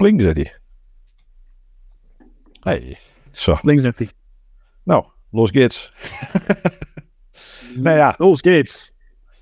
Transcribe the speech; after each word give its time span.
Pling, 0.00 0.20
zit 0.22 0.36
hij. 0.36 0.52
Hey, 2.60 2.98
zo. 3.32 3.56
Links 3.62 3.82
zegt 3.82 3.98
hij. 3.98 4.10
Nou, 4.84 5.04
los 5.30 5.50
geht's. 5.50 5.92
nou 7.84 7.96
ja, 7.96 8.14
Los 8.18 8.40
geht's. 8.40 8.92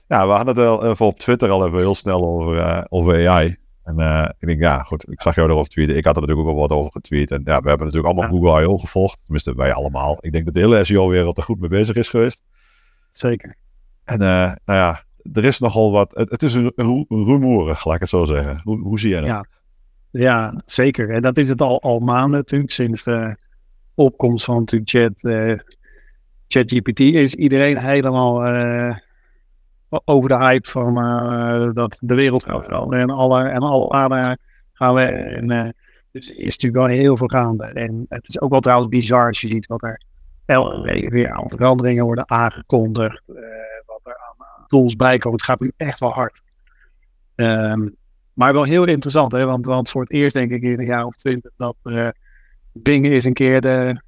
ja, 0.06 0.26
we 0.26 0.32
hadden 0.32 0.56
het 0.56 0.66
al 0.66 0.90
even 0.90 1.06
op 1.06 1.18
Twitter 1.18 1.50
al 1.50 1.66
even 1.66 1.78
heel 1.78 1.94
snel 1.94 2.26
over, 2.26 2.58
eh, 2.58 2.84
over 2.88 3.28
AI. 3.28 3.56
En 3.84 3.98
eh, 3.98 4.28
ik 4.38 4.46
denk, 4.46 4.60
ja, 4.60 4.78
goed, 4.82 5.10
ik 5.10 5.22
zag 5.22 5.34
jou 5.34 5.48
erover 5.50 5.68
tweeten. 5.70 5.96
Ik 5.96 6.04
had 6.04 6.14
er 6.16 6.20
natuurlijk 6.20 6.48
ook 6.48 6.54
al 6.54 6.60
wat 6.68 6.78
over 6.78 6.92
getweet. 6.92 7.30
En 7.30 7.40
ja, 7.44 7.60
we 7.60 7.68
hebben 7.68 7.86
natuurlijk 7.86 8.14
allemaal 8.14 8.24
Ja. 8.34 8.46
Google 8.46 8.62
I.O. 8.62 8.76
gevolgd. 8.78 9.20
Tenminste, 9.22 9.54
wij 9.54 9.72
allemaal. 9.72 10.16
Ik 10.20 10.32
denk 10.32 10.44
dat 10.44 10.54
de 10.54 10.60
hele 10.60 10.84
SEO-wereld 10.84 11.36
er 11.38 11.42
goed 11.42 11.60
mee 11.60 11.68
bezig 11.68 11.96
is 11.96 12.08
geweest. 12.08 12.42
Zeker. 13.10 13.56
En 14.04 14.20
eh, 14.22 14.52
nou 14.64 14.78
ja, 14.78 15.04
er 15.32 15.44
is 15.44 15.58
nogal 15.58 15.92
wat... 15.92 16.10
Het, 16.14 16.30
het 16.30 16.42
is 16.42 16.54
een, 16.54 16.72
ru- 16.76 17.04
rumoerig, 17.08 17.84
laat 17.84 17.94
ik 17.94 18.00
het 18.00 18.10
zo 18.10 18.24
zeggen. 18.24 18.60
Hoe, 18.64 18.80
hoe 18.80 18.98
zie 18.98 19.10
jij 19.10 19.20
dat? 19.20 19.28
Ja. 19.28 19.44
Ja, 20.10 20.62
zeker. 20.64 21.10
En 21.10 21.22
dat 21.22 21.38
is 21.38 21.48
het 21.48 21.60
al, 21.60 21.82
al 21.82 21.98
maanden 21.98 22.38
natuurlijk. 22.38 22.70
Sinds 22.70 23.04
de 23.04 23.36
opkomst 23.94 24.44
van 24.44 24.58
natuurlijk 24.58 24.90
Chat, 24.90 25.32
eh, 25.32 25.58
ChatGPT 26.48 27.00
is 27.00 27.34
iedereen 27.34 27.78
helemaal 27.78 28.44
eh, 28.44 28.96
over 30.04 30.28
de 30.28 30.36
hype 30.36 30.68
van 30.68 30.98
eh, 30.98 31.70
dat 31.72 31.98
de 32.00 32.14
wereld 32.14 32.44
gaat. 32.44 32.92
En 32.92 33.10
alle, 33.10 33.42
en 33.42 33.60
alle 33.60 33.90
aarde 33.90 34.38
gaan 34.72 34.94
we. 34.94 35.02
En, 35.02 35.74
dus 36.12 36.30
is 36.30 36.58
natuurlijk 36.58 36.86
wel 36.86 36.98
heel 36.98 37.16
veel 37.16 37.26
gaande. 37.26 37.64
En 37.64 38.06
het 38.08 38.28
is 38.28 38.40
ook 38.40 38.50
wel 38.50 38.60
trouwens 38.60 38.88
bizar 38.88 39.26
als 39.26 39.40
je 39.40 39.48
ziet 39.48 39.66
wat 39.66 39.82
er 39.82 40.02
elke 40.46 41.08
weer 41.10 41.30
aan 41.30 41.48
veranderingen 41.48 42.04
worden 42.04 42.30
aangekondigd. 42.30 43.22
wat 43.86 44.00
er 44.02 44.16
aan 44.16 44.66
tools 44.66 44.96
bij 44.96 45.18
komen. 45.18 45.38
Het 45.38 45.46
gaat 45.46 45.60
nu 45.60 45.72
echt 45.76 46.00
wel 46.00 46.12
hard. 46.12 46.42
Ehm, 47.34 47.88
maar 48.38 48.52
wel 48.52 48.62
heel 48.62 48.84
interessant, 48.84 49.32
hè? 49.32 49.44
Want, 49.44 49.66
want 49.66 49.90
voor 49.90 50.02
het 50.02 50.12
eerst 50.12 50.34
denk 50.34 50.50
ik 50.50 50.62
in 50.62 50.78
een 50.78 50.86
jaar 50.86 51.04
of 51.04 51.14
twintig 51.14 51.50
dat 51.56 51.76
eh 51.82 52.08
Bing 52.72 53.06
eens 53.06 53.24
een 53.24 53.32
keer 53.32 53.60
de, 53.60 54.02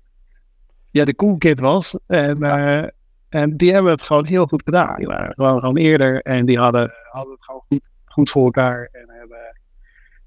ja, 0.90 1.04
de 1.04 1.14
cool 1.14 1.38
kid 1.38 1.60
was. 1.60 1.98
En, 2.06 2.42
eh, 2.42 2.88
en 3.28 3.56
die 3.56 3.72
hebben 3.72 3.92
het 3.92 4.02
gewoon 4.02 4.26
heel 4.26 4.46
goed 4.46 4.62
gedaan. 4.64 4.96
Die 4.96 5.06
waren 5.06 5.34
gewoon, 5.34 5.58
gewoon 5.58 5.76
eerder 5.76 6.22
en 6.22 6.46
die 6.46 6.58
hadden, 6.58 6.92
hadden 7.10 7.32
het 7.32 7.44
gewoon 7.44 7.62
goed, 7.68 7.90
goed 8.04 8.30
voor 8.30 8.44
elkaar. 8.44 8.88
En 8.92 9.04
hebben, 9.08 9.56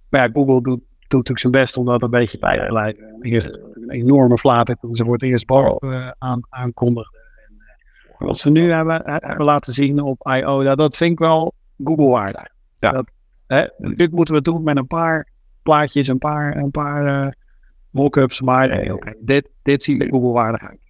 maar 0.10 0.22
ja, 0.22 0.30
Google 0.34 0.62
doet, 0.62 0.80
doet 0.82 1.10
natuurlijk 1.10 1.40
zijn 1.40 1.52
best 1.52 1.78
om 1.78 1.86
dat 1.86 2.02
een 2.02 2.10
beetje 2.10 2.40
bij 2.40 2.66
te 2.66 2.74
leiden. 2.74 3.18
Eerst 3.22 3.60
een 3.74 3.90
enorme 3.90 4.38
flater 4.38 4.76
toen 4.76 4.96
ze 4.96 5.04
voor 5.04 5.14
het 5.14 5.24
eerst 5.24 5.46
Bar 5.46 5.76
eh, 5.76 6.12
aan, 6.18 6.42
aankondigden. 6.50 7.20
En, 8.18 8.28
wat 8.28 8.38
ze 8.38 8.50
nu 8.50 8.72
hebben, 8.72 9.02
hebben 9.06 9.46
laten 9.46 9.74
zien 9.74 10.02
op 10.02 10.28
I.O., 10.28 10.64
dat, 10.64 10.78
dat 10.78 10.98
vind 10.98 11.12
ik 11.12 11.20
wel 11.20 11.54
Google-waardig. 11.84 12.48
Ja. 12.80 12.92
Dat, 12.92 13.12
hè, 13.54 13.94
dit 13.96 14.12
moeten 14.12 14.34
we 14.36 14.42
doen 14.42 14.64
met 14.64 14.78
een 14.78 14.88
paar 14.88 15.28
plaatjes, 15.62 16.08
een 16.08 16.18
paar, 16.18 16.56
een 16.58 16.72
paar 16.72 17.06
eh, 17.26 17.32
mock-ups. 17.90 18.42
Maar 18.42 18.68
nee, 18.68 18.94
oké, 18.94 19.14
dit, 19.22 19.50
dit 19.62 19.84
ziet 19.84 20.02
er 20.02 20.10
Google-waardig 20.10 20.62
uit. 20.62 20.82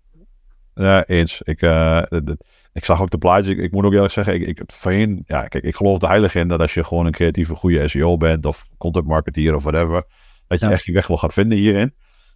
Ja, 0.74 1.06
eens. 1.06 1.42
Ik, 1.42 1.62
eh, 1.62 2.02
de- 2.10 2.24
de- 2.24 2.38
ik 2.74 2.86
zag 2.86 3.02
ook 3.02 3.10
de 3.10 3.18
plaatjes. 3.18 3.54
Ik, 3.56 3.60
ik 3.62 3.72
moet 3.72 3.86
ook 3.86 3.94
eerlijk 3.94 4.14
zeggen, 4.14 4.34
ik, 4.34 4.48
ik, 4.48 4.62
voorheen, 4.74 5.24
ja, 5.28 5.44
kijk, 5.44 5.64
ik 5.64 5.76
geloof 5.76 6.02
er 6.02 6.08
heilig 6.08 6.36
in 6.36 6.48
dat 6.48 6.60
als 6.60 6.74
je 6.74 6.84
gewoon 6.84 7.06
een 7.06 7.12
creatieve, 7.12 7.56
goede 7.56 7.88
SEO 7.88 8.18
bent 8.18 8.46
of 8.46 8.66
content 8.78 9.06
marketeer 9.08 9.56
of 9.56 9.64
whatever, 9.64 10.04
dat 10.48 10.60
je 10.60 10.66
Ja. 10.66 10.72
echt 10.72 10.84
je 10.86 10.92
weg 10.92 11.08
wel 11.08 11.18
gaat 11.18 11.34
vinden 11.34 11.58
hierin. 11.58 11.94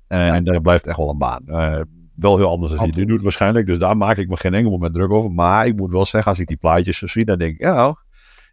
Eh, 0.07 0.27
En 0.27 0.43
daar 0.43 0.61
blijft 0.61 0.87
echt 0.87 0.97
wel 0.97 1.09
een 1.09 1.17
baan. 1.17 1.41
Eh, 1.45 1.81
wel 2.15 2.37
heel 2.37 2.49
anders 2.49 2.71
dan 2.73 2.85
je 2.85 2.91
nu 2.95 3.05
doet 3.05 3.21
waarschijnlijk. 3.23 3.65
Dus 3.65 3.77
daar 3.79 3.97
maak 3.97 4.17
ik 4.17 4.29
me 4.29 4.37
geen 4.37 4.53
enkel 4.53 4.71
moment 4.71 4.93
druk 4.93 5.11
over. 5.11 5.31
Maar 5.31 5.65
ik 5.67 5.75
moet 5.75 5.91
wel 5.91 6.05
zeggen, 6.05 6.31
als 6.31 6.39
ik 6.39 6.47
die 6.47 6.57
plaatjes 6.57 6.97
zo 6.97 7.07
zie, 7.07 7.25
dan 7.25 7.37
denk 7.37 7.53
ik, 7.53 7.61
ja, 7.61 7.97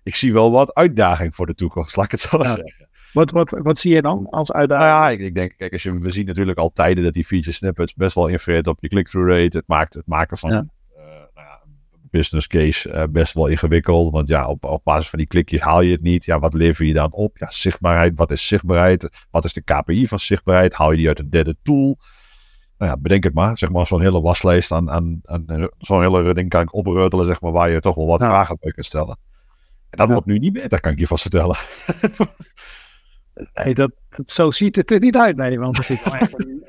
ik 0.04 0.14
zie 0.14 0.32
wel 0.32 0.50
wat 0.50 0.74
uitdaging 0.74 1.34
voor 1.34 1.46
de 1.46 1.54
toekomst. 1.54 1.96
Laat 1.96 2.04
ik 2.04 2.10
het 2.10 2.20
zo 2.20 2.38
Ja. 2.42 2.44
zeggen. 2.46 2.88
Wat, 3.12 3.30
wat, 3.30 3.50
wat 3.62 3.78
zie 3.78 3.94
je 3.94 4.02
dan 4.02 4.26
als 4.30 4.48
Nou 4.48 4.60
uitdaging? 4.60 4.90
ja, 4.90 5.08
ik, 5.08 5.20
ik 5.20 5.34
denk, 5.34 5.54
kijk, 5.56 5.72
als 5.72 5.82
je, 5.82 5.98
we 5.98 6.10
zien 6.10 6.26
natuurlijk 6.26 6.58
al 6.58 6.70
tijden 6.72 7.04
dat 7.04 7.12
die 7.12 7.24
feature 7.24 7.52
snippets 7.52 7.94
best 7.94 8.14
wel 8.14 8.26
influeert 8.26 8.66
op 8.66 8.76
je 8.80 8.88
click-through 8.88 9.30
rate. 9.30 9.56
Het 9.56 9.68
maakt 9.68 9.94
het 9.94 10.06
maken 10.06 10.36
van 10.36 10.50
Ja. 10.50 10.56
eh, 10.96 11.04
nou 11.04 11.46
ja, 11.46 11.60
een 11.64 12.08
business 12.10 12.46
case 12.46 12.90
eh, 12.90 13.04
best 13.10 13.34
wel 13.34 13.46
ingewikkeld. 13.46 14.12
Want 14.12 14.28
ja, 14.28 14.46
op, 14.46 14.64
op 14.64 14.84
basis 14.84 15.08
van 15.08 15.18
die 15.18 15.28
klikjes 15.28 15.60
haal 15.60 15.80
je 15.80 15.92
het 15.92 16.02
niet. 16.02 16.24
Ja, 16.24 16.38
wat 16.38 16.54
lever 16.54 16.84
je 16.86 16.92
dan 16.92 17.12
op? 17.12 17.38
Ja, 17.38 17.50
zichtbaarheid. 17.50 18.12
Wat 18.18 18.30
is 18.30 18.46
zichtbaarheid? 18.48 19.26
Wat 19.30 19.44
is 19.44 19.52
de 19.52 19.62
KPI 19.62 20.08
van 20.08 20.18
zichtbaarheid? 20.18 20.74
Haal 20.74 20.90
je 20.90 20.96
die 20.96 21.08
uit 21.08 21.18
een 21.18 21.30
derde 21.30 21.56
tool? 21.62 21.98
Nou 22.78 22.90
ja, 22.90 22.96
bedenk 22.98 23.24
het 23.24 23.34
maar. 23.34 23.58
Zeg 23.58 23.70
maar 23.70 23.86
zo'n 23.86 24.00
hele 24.00 24.20
waslijst 24.20 24.72
aan, 24.72 24.90
aan, 24.90 25.20
aan 25.24 25.46
eh, 25.46 25.64
zo'n 25.78 26.00
hele 26.02 26.34
ding 26.34 26.48
kan 26.48 26.62
ik 26.62 26.74
opreutelen, 26.74 27.26
zeg 27.26 27.40
maar, 27.40 27.52
waar 27.52 27.70
je 27.70 27.80
toch 27.80 27.94
wel 27.94 28.06
wat 28.06 28.20
Ja. 28.20 28.26
vragen 28.28 28.56
bij 28.60 28.70
kunt 28.72 28.86
stellen. 28.86 29.18
En 29.94 30.00
dat 30.00 30.06
Ja. 30.08 30.12
wordt 30.12 30.26
nu 30.26 30.38
niet 30.38 30.52
beter, 30.52 30.80
kan 30.80 30.92
ik 30.92 30.98
je 30.98 31.06
vast 31.06 31.22
vertellen. 31.22 31.56
Nee, 33.54 33.74
dat, 33.74 33.90
dat, 34.08 34.30
zo 34.30 34.50
ziet 34.50 34.76
het 34.76 34.90
er 34.90 35.00
niet 35.00 35.16
uit. 35.16 35.36
Nee, 35.36 35.58
want 35.58 35.76
het 35.76 35.90
is 35.90 36.04
wel 36.04 36.14
echt 36.14 36.44
een, 36.44 36.64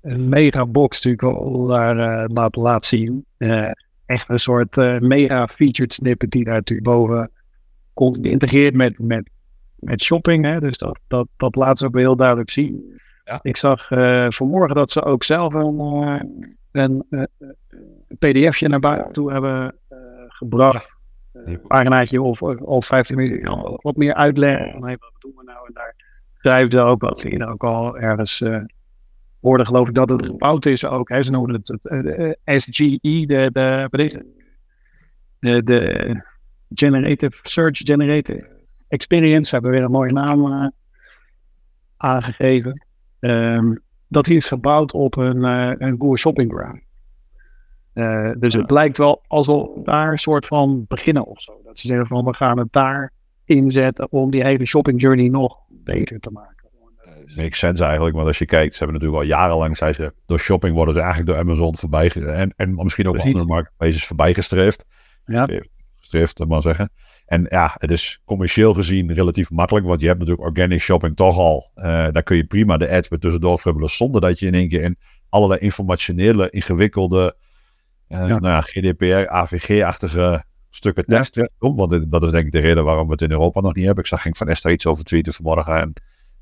een 0.00 0.28
mega 0.28 0.66
box 0.66 1.04
natuurlijk 1.04 1.38
al 1.38 1.66
daar 1.66 1.98
eh, 1.98 2.24
laat, 2.34 2.56
laat 2.56 2.84
zien. 2.84 3.24
Eh, 3.36 3.70
echt 4.06 4.28
een 4.28 4.38
soort 4.38 4.78
eh, 4.78 4.98
mega 4.98 5.46
featured 5.46 5.92
snippet 5.92 6.30
die 6.30 6.44
daar 6.44 6.54
natuurlijk 6.54 6.88
boven 6.88 7.30
komt 7.94 8.18
geïntegreerd 8.22 8.74
met, 8.74 8.98
met, 8.98 9.30
met 9.74 10.02
shopping. 10.02 10.44
Hè? 10.44 10.60
Dus 10.60 10.78
dat, 10.78 10.98
dat, 11.08 11.28
dat 11.36 11.56
laat 11.56 11.78
ze 11.78 11.86
ook 11.86 11.96
heel 11.96 12.16
duidelijk 12.16 12.50
zien. 12.50 13.00
Ja. 13.24 13.38
Ik 13.42 13.56
zag 13.56 13.90
eh, 13.90 14.26
vanmorgen 14.28 14.74
dat 14.74 14.90
ze 14.90 15.02
ook 15.02 15.24
zelf 15.24 15.54
een, 15.54 15.78
eh, 15.80 16.20
een, 16.82 17.04
eh, 17.10 17.22
een 17.38 18.16
pdfje 18.18 18.68
naar 18.68 18.80
buiten 18.80 19.12
toe 19.12 19.32
hebben 19.32 19.74
eh, 19.88 19.98
gebracht. 20.28 20.95
Die- 21.44 21.54
Een 21.54 21.66
paginaatje 21.66 22.22
of, 22.22 22.42
of 22.42 22.86
15 22.86 23.16
minuten 23.16 23.78
wat 23.82 23.96
meer 23.96 24.14
uitleggen. 24.14 24.70
Van, 24.70 24.80
wat 24.80 25.12
doen 25.18 25.32
we 25.36 25.42
nou? 25.44 25.66
En 25.66 25.72
daar 26.42 26.70
ze 26.70 26.80
ook 26.80 27.00
wat 27.00 27.20
ze 27.20 27.28
hier 27.28 27.48
ook 27.48 27.64
al 27.64 27.98
ergens 27.98 28.40
eh 28.40 28.64
hoorden, 29.40 29.66
geloof 29.66 29.88
ik, 29.88 29.94
dat 29.94 30.08
het 30.08 30.26
gebouwd 30.26 30.66
is 30.66 30.84
ook. 30.84 31.08
Hè? 31.08 31.22
Ze 31.22 31.30
noemen 31.30 31.54
het, 31.54 31.86
eh, 31.86 32.28
eh, 32.28 32.58
SGE, 32.58 32.98
de, 33.26 33.50
de, 33.52 33.86
wat 33.90 34.00
is 34.00 34.12
het? 34.12 34.26
De, 35.38 35.62
de 35.62 36.22
Generative 36.74 37.38
Search 37.42 37.78
Generative 37.78 38.48
Experience. 38.88 39.54
Hebben 39.54 39.70
weer 39.70 39.82
een 39.82 39.90
mooie 39.90 40.12
naam 40.12 40.52
eh, 40.52 40.66
aangegeven. 41.96 42.86
Ehm, 43.20 43.74
dat 44.08 44.24
die 44.24 44.36
is 44.36 44.46
gebouwd 44.46 44.92
op 44.92 45.16
een, 45.16 45.44
eh 45.44 45.72
een 45.78 45.96
Google 45.98 46.16
Shopping 46.18 46.52
Graph. 46.52 46.78
Eh, 47.96 48.30
dus 48.38 48.54
het 48.54 48.70
lijkt 48.70 48.98
wel 48.98 49.22
alsof 49.26 49.74
we 49.74 49.82
daar 49.82 50.10
een 50.10 50.18
soort 50.18 50.46
van 50.46 50.84
beginnen 50.88 51.26
of 51.26 51.40
zo. 51.40 51.60
Dat 51.64 51.78
ze 51.78 51.86
zeggen 51.86 52.06
van 52.06 52.24
we 52.24 52.34
gaan 52.34 52.58
het 52.58 52.68
daar 52.70 53.12
inzetten 53.44 54.12
om 54.12 54.30
die 54.30 54.44
hele 54.44 54.66
shopping 54.66 55.00
journey 55.00 55.28
nog 55.28 55.56
beter 55.68 56.20
te 56.20 56.30
maken. 56.30 56.68
makes 57.36 57.58
sense 57.58 57.84
eigenlijk. 57.84 58.14
Want 58.14 58.26
als 58.26 58.38
je 58.38 58.44
kijkt, 58.44 58.74
ze 58.74 58.84
hebben 58.84 59.00
natuurlijk 59.00 59.22
al 59.22 59.38
jarenlang, 59.38 59.76
zei 59.76 59.92
ze, 59.92 60.12
door 60.26 60.38
shopping 60.38 60.74
worden 60.74 60.94
ze 60.94 61.00
eigenlijk 61.00 61.30
door 61.30 61.38
Amazon 61.38 61.76
voorbij, 61.76 62.10
en, 62.10 62.54
en 62.56 62.74
misschien 62.74 63.06
ook 63.06 63.12
Precies. 63.12 63.32
andere 63.32 63.52
marketplaces 63.52 64.06
voorbij 64.06 64.34
gestreefd. 64.34 64.84
Ja. 65.24 65.48
Gestreefd, 65.96 66.46
maar 66.46 66.62
zeggen. 66.62 66.90
En 67.26 67.46
ja, 67.48 67.74
het 67.78 67.90
is 67.90 68.20
commercieel 68.24 68.74
gezien 68.74 69.12
relatief 69.12 69.50
makkelijk, 69.50 69.86
want 69.86 70.00
je 70.00 70.06
hebt 70.06 70.18
natuurlijk 70.18 70.46
organic 70.46 70.80
shopping 70.80 71.16
toch 71.16 71.36
al. 71.36 71.70
Eh, 71.74 71.84
daar 71.84 72.22
kun 72.22 72.36
je 72.36 72.44
prima 72.44 72.76
de 72.76 72.90
ads 72.90 73.08
weer 73.08 73.18
tussendoor 73.18 73.58
fribbelen, 73.58 73.90
zonder 73.90 74.20
dat 74.20 74.38
je 74.38 74.46
in 74.46 74.54
één 74.54 74.68
keer 74.68 74.82
in 74.82 74.98
allerlei 75.28 75.60
informationele, 75.60 76.50
ingewikkelde, 76.50 77.36
eh, 78.08 78.18
Ja. 78.18 78.26
nou 78.26 78.46
ja, 78.46 78.60
GDPR, 78.60 79.28
AVG-achtige 79.28 80.44
stukken 80.70 81.04
Ja. 81.06 81.16
tekst 81.16 81.32
terechtkomt. 81.32 81.76
Want 81.78 82.10
dat 82.10 82.22
is 82.22 82.30
denk 82.30 82.46
ik 82.46 82.52
de 82.52 82.58
reden 82.58 82.84
waarom 82.84 83.06
we 83.06 83.12
het 83.12 83.22
in 83.22 83.30
Europa 83.30 83.60
nog 83.60 83.74
niet 83.74 83.84
hebben. 83.84 84.02
Ik 84.04 84.10
zag 84.10 84.22
Henk 84.22 84.36
van 84.36 84.48
Esther 84.48 84.70
iets 84.72 84.86
over 84.86 85.04
tweeten 85.04 85.32
vanmorgen 85.32 85.80
en 85.80 85.92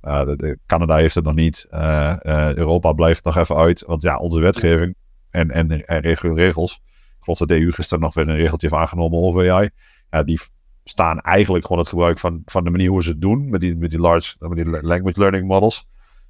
uh, 0.03 0.25
de, 0.25 0.37
de- 0.37 0.59
Canada 0.67 0.97
heeft 0.97 1.15
het 1.15 1.25
nog 1.25 1.35
niet. 1.35 1.67
Uh, 1.71 2.17
uh, 2.23 2.55
Europa 2.55 2.93
blijft 2.93 3.25
nog 3.25 3.37
even 3.37 3.57
uit. 3.57 3.85
Want 3.87 4.03
ja, 4.03 4.19
onze 4.19 4.41
wetgeving 4.41 4.95
en, 5.31 5.51
en, 5.51 5.87
en 5.87 6.01
regel- 6.01 6.35
regels. 6.37 6.81
Ik 6.85 7.21
geloof 7.21 7.39
dat 7.39 7.49
de 7.49 7.61
EU 7.61 7.73
gisteren 7.73 8.03
nog 8.03 8.15
weer 8.15 8.29
een 8.29 8.37
regeltje 8.37 8.69
heeft 8.69 8.81
aangenomen 8.83 9.19
over 9.19 9.51
AI. 9.53 9.71
Ja, 10.11 10.23
die 10.23 10.41
staan 10.85 11.19
eigenlijk 11.21 11.65
gewoon 11.65 11.81
het 11.81 11.91
gebruik 11.91 12.19
van, 12.19 12.43
van 12.45 12.65
de 12.65 12.71
manier 12.71 12.89
hoe 12.91 13.03
ze 13.03 13.09
het 13.11 13.21
doen. 13.21 13.49
Met 13.49 13.61
die, 13.61 13.77
met 13.77 13.91
die 13.91 14.01
large 14.01 14.35
met 14.39 14.57
die 14.57 14.83
language 14.83 15.19
learning 15.21 15.47
models. 15.47 15.87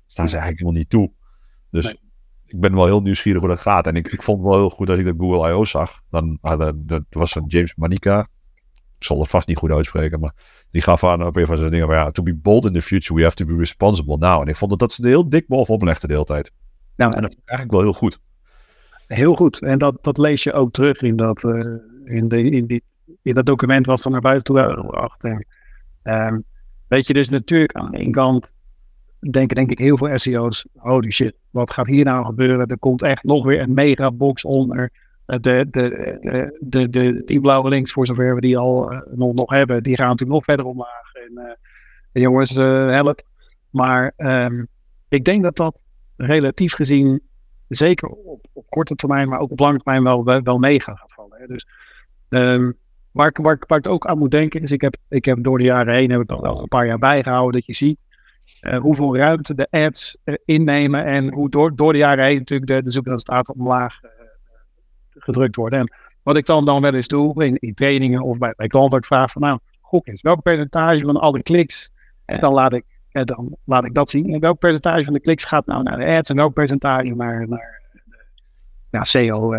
Staan 0.07 0.29
ze 0.29 0.37
eigenlijk 0.37 0.59
helemaal 0.59 0.81
niet 0.81 0.91
toe. 0.91 1.13
Dus 1.71 1.85
Nee. 1.85 2.01
Ik 2.55 2.61
ben 2.61 2.75
wel 2.75 2.87
heel 2.87 3.01
nieuwsgierig 3.01 3.41
hoe 3.41 3.49
dat 3.49 3.61
gaat. 3.61 3.87
En 3.87 3.95
ik, 3.95 4.09
ik 4.09 4.23
vond 4.23 4.39
het 4.39 4.49
wel 4.49 4.59
heel 4.59 4.71
goed 4.71 4.87
dat 4.87 4.99
ik 4.99 5.05
dat 5.05 5.15
Google 5.19 5.49
I.O. 5.49 5.65
zag. 5.65 6.01
Dan 6.11 6.39
hadden, 6.41 6.87
dat 6.87 7.03
was 7.11 7.35
een 7.35 7.45
James 7.47 7.75
Manica. 7.75 8.21
Ik 8.99 9.05
zal 9.05 9.21
het 9.21 9.29
vast 9.29 9.47
niet 9.47 9.56
goed 9.56 9.71
uitspreken, 9.71 10.21
maar 10.21 10.35
die 10.69 10.83
gaf 10.83 11.05
aan 11.05 11.27
op 11.27 11.37
een 11.37 11.47
van 11.47 11.59
zijn 11.59 11.71
dingen. 11.71 11.87
Maar 11.87 11.97
ja, 11.97 12.11
to 12.11 12.23
be 12.23 12.35
bold 12.35 12.65
in 12.65 12.73
the 12.73 12.83
future, 12.83 13.15
we 13.15 13.23
have 13.23 13.35
to 13.35 13.45
be 13.45 13.56
responsible 13.56 14.17
now. 14.17 14.41
En 14.41 14.49
ik 14.49 14.56
vond 14.56 14.71
dat, 14.71 14.81
dat 14.81 14.93
ze 14.93 15.03
er 15.03 15.09
heel 15.09 15.29
dik 15.29 15.47
bovenop 15.47 15.83
legde 15.83 16.06
de 16.06 16.12
hele 16.12 16.25
tijd. 16.25 16.53
Nou, 16.97 17.12
En 17.15 17.23
dat 17.23 17.31
vond 17.33 17.43
ik 17.43 17.49
eigenlijk 17.49 17.79
wel 17.79 17.93
heel 17.93 17.99
goed. 17.99 18.19
Heel 19.06 19.35
goed. 19.35 19.62
En 19.62 19.79
dat, 19.79 19.99
dat 20.01 20.19
lees 20.19 20.43
je 20.43 20.53
ook 20.53 20.73
terug 20.73 21.01
in 21.01 21.17
dat, 21.17 21.45
eh, 21.45 21.61
in, 22.05 22.29
de, 22.29 22.51
in, 22.51 22.67
die, 22.67 22.83
in 23.23 23.35
dat 23.35 23.47
document 23.47 23.87
wat 23.87 24.01
ze 24.01 24.11
naar 24.11 24.21
buiten 24.21 24.45
toe 24.45 24.59
hebben 24.59 24.79
gebracht. 24.79 25.25
En, 25.25 25.47
ehm, 26.03 26.39
weet 26.89 27.06
je, 27.06 27.12
dus 27.12 27.29
natuurlijk 27.29 27.73
aan 27.73 27.91
de 27.91 27.99
ene 27.99 28.11
kant 28.11 28.53
denken 29.31 29.56
denk 29.56 29.71
ik 29.71 29.79
heel 29.79 29.97
veel 29.97 30.19
SEO's, 30.19 30.67
holy 30.76 31.11
shit, 31.11 31.35
wat 31.50 31.73
gaat 31.73 31.87
hier 31.87 32.05
nou 32.05 32.25
gebeuren? 32.25 32.67
Er 32.67 32.79
komt 32.79 33.03
echt 33.03 33.23
nog 33.23 33.44
weer 33.44 33.61
een 33.61 33.75
mega 33.75 34.12
box 34.12 34.44
onder. 34.44 34.91
Eh, 35.26 35.38
De, 35.41 35.67
de, 35.71 36.19
de, 36.21 36.59
de, 36.61 36.91
de, 36.91 37.23
die 37.25 37.41
blauwe 37.41 37.69
links, 37.69 37.93
voor 37.93 38.06
zover 38.06 38.35
we 38.35 38.41
die 38.41 38.59
al 38.59 38.91
eh, 38.91 39.00
nog, 39.15 39.35
nog 39.35 39.50
hebben, 39.50 39.82
die 39.82 39.97
gaan 39.97 40.09
natuurlijk 40.09 40.38
nog 40.38 40.44
verder 40.44 40.67
omlaag. 40.67 41.15
En, 41.15 41.38
eh, 41.38 41.55
en 42.12 42.21
jongens, 42.21 42.55
help. 42.55 43.23
Maar 43.71 44.12
um, 44.17 44.69
ik 45.09 45.25
denk 45.25 45.43
dat 45.43 45.56
dat 45.56 45.81
relatief 46.17 46.75
gezien, 46.75 47.20
zeker 47.69 48.09
op, 48.09 48.47
op, 48.53 48.65
korte 48.69 48.94
termijn, 48.94 49.29
maar 49.29 49.38
ook 49.38 49.50
op 49.50 49.61
lange 49.61 49.79
termijn 49.79 50.03
wel, 50.03 50.43
wel, 50.43 50.59
mee 50.59 50.81
gaat 50.81 51.12
vallen. 51.15 51.38
Hè. 51.41 51.47
Dus 51.47 51.67
um, 52.29 52.75
waar, 53.11 53.32
waar, 53.43 53.59
waar, 53.67 53.79
ik 53.79 53.88
ook 53.88 54.06
aan 54.06 54.19
moet 54.19 54.31
denken 54.31 54.61
is, 54.61 54.70
ik 54.70 54.81
heb, 54.81 54.97
ik 55.09 55.25
heb 55.25 55.44
door 55.44 55.59
de 55.59 55.65
jaren 55.65 55.94
heen, 55.94 56.11
heb 56.11 56.20
ik 56.20 56.29
wel 56.29 56.61
een 56.61 56.69
paar 56.69 56.87
jaar 56.87 56.99
bijgehouden, 56.99 57.53
dat 57.53 57.67
je 57.67 57.73
ziet 57.73 57.99
uh, 58.64 58.76
hoeveel 58.76 59.17
ruimte 59.17 59.55
de 59.55 59.67
ads 59.70 60.17
uh, 60.25 60.35
innemen 60.44 61.05
en 61.05 61.32
hoe 61.32 61.50
door, 61.50 61.76
door 61.76 61.93
de 61.93 61.99
jaren 61.99 62.25
heen 62.25 62.38
natuurlijk 62.38 62.70
de, 62.70 62.82
de 62.82 62.91
zoekresultaten 62.91 63.55
omlaag 63.55 64.02
uh, 64.02 64.11
gedrukt 65.11 65.56
worden. 65.56 65.79
En 65.79 65.93
wat 66.23 66.37
ik 66.37 66.46
dan, 66.46 66.64
dan 66.64 66.82
wel 66.82 66.94
eens 66.94 67.08
doe 67.08 67.44
in, 67.44 67.56
in 67.56 67.75
trainingen 67.75 68.23
of 68.23 68.38
bij, 68.38 68.55
bij 68.56 68.67
klanten, 68.67 68.99
ik 68.99 69.06
vraag 69.06 69.31
van 69.31 69.43
nou, 69.43 69.58
gok 69.81 70.06
eens, 70.06 70.23
welk 70.23 70.43
percentage 70.43 71.00
van 71.00 71.17
alle 71.17 71.43
kliks, 71.43 71.91
en 72.25 72.41
dan 72.41 72.52
laat 72.52 72.73
ik, 72.73 72.85
dan 73.11 73.56
laat 73.64 73.85
ik 73.85 73.94
dat 73.94 74.11
zien. 74.11 74.32
En 74.32 74.41
welk 74.41 74.58
percentage 74.58 75.05
van 75.05 75.12
de 75.12 75.20
kliks 75.20 75.44
gaat 75.44 75.67
nou 75.67 75.82
naar 75.82 75.99
de 75.99 76.06
ads 76.06 76.31
en 76.31 76.37
welk 76.37 76.55
percentage 76.55 77.14
naar, 77.14 77.49
naar 77.49 77.82
ja, 78.91 79.05
SEO 79.05 79.55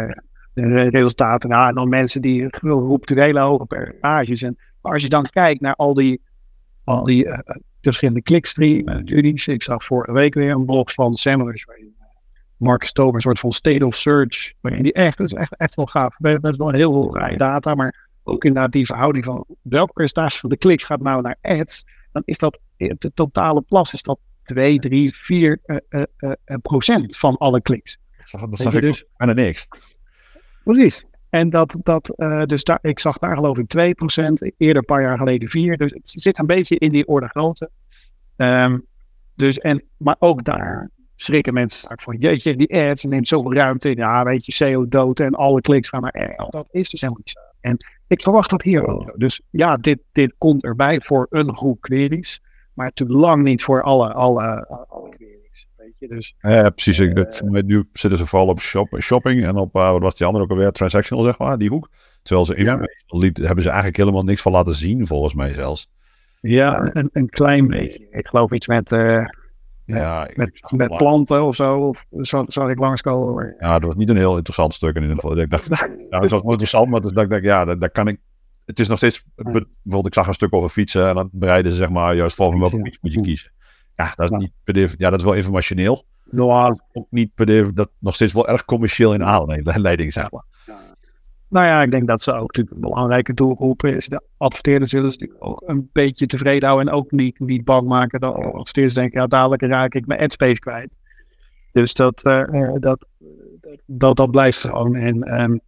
resultaten. 0.54 1.50
Nou, 1.50 1.68
en 1.68 1.76
dan 1.76 1.90
mensen 1.90 2.22
die 2.22 2.48
roepen 2.60 3.20
hele 3.20 3.40
hoge 3.40 3.66
percentages. 3.66 4.42
En 4.42 4.58
als 4.82 5.02
je 5.02 5.10
dan 5.10 5.30
kijkt 5.30 5.62
naar 5.62 5.76
al 5.76 5.94
die, 5.94 6.22
al 6.84 7.04
die 7.04 7.28
verschillende 7.90 8.22
clickstreams. 8.22 9.48
Ik 9.48 9.64
zag 9.64 9.84
vorige 9.84 10.12
week 10.12 10.34
weer 10.34 10.52
een 10.52 10.66
blog 10.66 10.94
van 10.94 11.16
Semrush. 11.16 11.64
Marcus 12.58 12.92
Tober, 12.92 13.16
een 13.16 13.22
soort 13.22 13.40
van 13.40 13.52
state 13.52 13.86
of 13.86 13.96
search. 13.96 14.54
Waarin 14.62 14.84
die 14.84 14.94
echt, 14.94 15.18
dat 15.18 15.32
is 15.32 15.38
echt, 15.38 15.56
echt 15.58 15.76
wel 15.76 15.86
gaaf. 15.86 16.16
We 16.18 16.30
hebben 16.30 16.58
wel 16.58 16.72
heel 16.72 16.94
veel 16.94 17.38
data, 17.38 17.76
maar 17.76 18.10
ook 18.24 18.44
inderdaad 18.44 18.72
die 18.72 18.86
verhouding 18.86 19.26
van 19.26 19.46
welk 19.62 19.94
percentage 19.94 20.40
van 20.40 20.50
de 20.50 20.58
kliks 20.58 20.84
gaat 20.84 21.02
nou 21.02 21.22
naar 21.22 21.38
ads. 21.42 21.86
Dan 22.12 22.22
is 22.26 22.38
dat, 22.38 22.60
de 22.78 23.12
totale 23.14 23.62
plas 23.62 23.94
is 23.94 24.02
dat 24.02 24.20
2, 24.44 24.80
3, 24.80 25.16
4 25.20 25.60
uh, 25.66 26.04
uh, 26.20 26.32
procent 26.62 27.18
van 27.18 27.38
alle 27.38 27.62
kliks. 27.62 27.98
Dat 28.18 28.58
zag 28.60 28.74
ik 28.74 28.82
dus 28.82 29.06
bijna 29.18 29.34
niks. 29.34 29.68
Precies. 30.64 31.06
En 31.36 31.50
dat, 31.50 31.76
dat 31.84 32.14
uh, 32.18 32.44
dus 32.44 32.64
daar, 32.64 32.80
ik 32.82 33.00
zag 33.00 33.18
daar 33.18 33.36
geloof 33.36 33.58
ik 33.58 33.96
2%, 34.18 34.56
eerder 34.58 34.78
een 34.78 34.86
paar 34.86 35.02
jaar 35.02 35.18
geleden 35.18 35.48
4%. 35.48 35.52
Dus 35.52 35.92
het 35.92 36.14
zit 36.16 36.40
een 36.40 36.46
beetje 36.46 36.78
in 36.78 36.90
die 36.90 37.08
orde 37.08 37.28
grootte. 37.28 37.70
Um, 38.36 38.86
dus 39.36 39.60
en, 39.60 39.84
maar 39.98 40.16
ook 40.20 40.44
daar 40.44 40.90
schrikken 41.16 41.54
mensen 41.54 41.80
straks 41.80 42.04
van, 42.04 42.18
jeetje, 42.18 42.56
die 42.56 42.76
ads 42.76 43.04
neemt 43.04 43.28
zoveel 43.28 43.54
ruimte 43.54 43.90
in. 43.90 43.96
Ja, 43.96 44.24
weet 44.24 44.46
je, 44.46 44.52
SEO 44.52 44.88
dood 44.88 45.20
en 45.20 45.34
alle 45.34 45.62
kliks 45.62 45.90
gaan 45.90 46.02
naar. 46.02 46.48
Dat 46.50 46.68
is 46.72 46.90
dus 46.90 47.02
helemaal 47.02 47.22
niet 47.26 47.38
zo. 47.38 47.40
En 47.62 47.78
ik 48.08 48.22
verwacht 48.22 48.50
dat 48.50 48.62
hier 48.62 48.88
ook. 48.88 49.20
Dus 49.20 49.42
ja, 49.50 49.78
dit, 49.78 50.00
dit 50.12 50.36
komt 50.38 50.64
erbij 50.64 51.02
voor 51.02 51.28
een 51.30 51.56
groep 51.56 51.82
queries. 51.82 52.42
Maar 52.74 52.86
natuurlijk 52.86 53.20
lang 53.20 53.44
niet 53.44 53.64
voor 53.64 53.84
alle, 53.84 54.14
alle, 54.14 54.68
alle 54.68 55.10
queries. 55.10 55.45
Dus, 56.00 56.36
ja, 56.40 56.70
precies. 56.70 57.00
Uh, 57.00 57.24
nu 57.42 57.90
zitten 57.94 58.20
ze 58.20 58.26
vooral 58.26 58.48
op 58.48 58.60
shop, 58.60 58.98
shopping 59.00 59.46
en 59.46 59.56
op, 59.56 59.76
uh, 59.76 59.92
wat 59.92 60.02
was 60.02 60.16
die 60.16 60.26
andere 60.26 60.44
ook 60.44 60.52
alweer, 60.52 60.72
transactional 60.72 61.24
zeg 61.24 61.38
maar, 61.38 61.58
die 61.58 61.70
hoek. 61.70 61.90
Terwijl 62.24 62.46
ze 62.46 62.64
ja. 62.64 62.80
hebben 63.34 63.64
ze 63.64 63.70
eigenlijk 63.70 63.98
helemaal 63.98 64.24
niks 64.24 64.42
van 64.42 64.52
laten 64.52 64.74
zien, 64.74 65.08
volgens 65.08 65.34
mij 65.34 65.54
zelfs. 65.54 65.90
Ja, 66.42 66.90
een, 66.94 67.10
een 67.14 67.30
klein 67.30 67.68
beetje. 67.68 68.08
Ik 68.12 68.28
geloof 68.28 68.52
iets 68.52 68.68
met, 68.68 68.92
uh, 68.92 69.26
ja, 69.86 70.30
met, 70.36 70.72
met 70.76 70.98
planten 70.98 71.44
of 71.44 71.56
zo. 71.56 71.78
Of 71.78 72.06
zag 72.48 72.70
ik 72.70 72.80
langskomen. 72.80 73.56
Ja, 73.60 73.80
dat 73.80 73.86
was 73.86 73.96
niet 73.96 74.10
een 74.10 74.18
heel 74.18 74.36
interessant 74.36 74.74
stuk 74.74 74.96
in 74.96 75.02
ieder 75.02 75.16
geval. 75.16 75.38
Ik 75.38 75.50
dacht, 75.50 75.68
ja, 76.10 76.20
het 76.20 76.32
was 76.32 76.42
interessant, 76.42 76.90
maar 76.90 77.02
dus 77.02 77.12
dat 77.12 77.24
ik 77.24 77.30
dacht, 77.30 77.44
ja, 77.44 77.76
daar, 77.76 77.90
kan 77.90 78.08
ik 78.08 78.20
het 78.66 78.80
is 78.80 78.88
nog 78.88 78.98
steeds, 78.98 79.26
bijvoorbeeld 79.36 80.08
ik 80.08 80.14
zag 80.14 80.28
een 80.28 80.34
stuk 80.34 80.54
over 80.54 80.70
fietsen 80.70 81.08
en 81.08 81.16
dan 81.16 81.30
bereiden 81.32 81.72
ze 81.72 81.78
zeg 81.78 81.90
maar 81.90 82.16
juist 82.16 82.36
voor 82.36 82.60
welke 82.60 82.80
fiets 82.84 82.98
moet 83.02 83.14
je 83.14 83.22
kiezen. 83.22 83.52
Ja, 83.96 84.14
dat 84.16 84.32
is 84.32 84.38
niet 84.38 84.52
per 84.64 84.96
ja, 84.98 85.10
dat 85.10 85.20
is 85.20 85.26
wel 85.26 85.34
informationeel. 85.34 86.06
Nou, 86.30 86.80
ook 86.94 87.08
niet 87.10 87.34
per 87.34 87.74
dat 87.74 87.90
nog 88.00 88.16
steeds 88.16 88.34
wel 88.34 88.48
erg 88.48 88.66
commercieel 88.66 89.14
in 89.14 89.24
aanleiding, 89.24 90.14
zeg 90.14 90.32
maar. 90.32 90.44
Nou 91.48 91.66
ja, 91.66 91.82
ik 91.82 91.92
denk 91.92 92.08
dat 92.08 92.22
ze 92.22 92.32
ook 92.34 92.48
natuurlijk 92.48 92.76
een 92.76 92.82
belangrijke 92.82 93.34
doelgroep 93.34 93.84
is. 93.84 94.08
De 94.08 94.22
adverteerders 94.38 94.92
zullen 94.92 95.12
ze 95.12 95.18
natuurlijk 95.20 95.46
ook 95.46 95.64
een 95.66 95.90
beetje 95.92 96.26
tevreden 96.26 96.70
houden 96.70 96.88
en 96.88 96.98
ook 96.98 97.12
niet, 97.12 97.40
niet 97.40 97.64
bang 97.64 97.88
maken 97.88 98.20
dat 98.20 98.36
adverteerders 98.36 98.94
denken, 98.94 99.22
ja, 99.22 99.28
dadelijk 99.28 99.62
raak 99.62 99.94
ik 99.94 100.08
mijn 100.08 100.20
adspace 100.20 100.60
kwijt. 100.60 100.90
Dus 101.72 101.94
dat, 101.94 102.26
uh, 102.26 102.74
dat, 102.74 103.06
dat, 103.86 104.18
dat 104.18 104.32
blijft 104.32 104.60
gewoon. 104.60 104.96
En 104.96 105.42
um, 105.42 105.60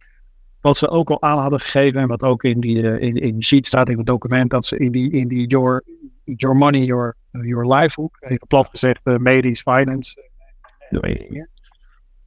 wat 0.68 0.76
ze 0.76 0.88
ook 0.88 1.10
al 1.10 1.22
aan 1.22 1.38
hadden 1.38 1.60
gegeven 1.60 2.00
en 2.00 2.08
wat 2.08 2.22
ook 2.22 2.44
in 2.44 2.60
die 2.60 2.82
uh, 2.82 3.00
in, 3.00 3.14
in 3.14 3.42
sheet 3.42 3.66
staat 3.66 3.88
in 3.88 3.96
het 3.96 4.06
document, 4.06 4.50
dat 4.50 4.64
ze 4.66 4.76
in 4.76 4.92
die, 4.92 5.10
in 5.10 5.28
die 5.28 5.46
your, 5.46 5.84
your 6.24 6.56
money, 6.56 6.84
your 6.84 7.16
your 7.30 7.74
life 7.74 8.00
hoek, 8.00 8.16
even 8.20 8.46
plat 8.46 8.68
gezegd 8.68 9.00
uh, 9.04 9.16
medisch 9.16 9.60
finance, 9.60 10.30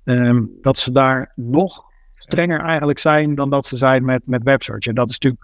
um, 0.04 0.52
dat 0.62 0.78
ze 0.78 0.92
daar 0.92 1.32
nog 1.36 1.84
strenger 2.16 2.60
eigenlijk 2.60 3.00
zijn 3.00 3.36
dan 3.36 3.50
dat 3.50 3.66
ze 3.66 3.78
zijn 3.78 4.06
met, 4.06 4.28
met 4.28 4.44
websearch. 4.44 4.86
En 4.86 4.96
dat 4.96 5.10
is 5.10 5.20
natuurlijk 5.20 5.44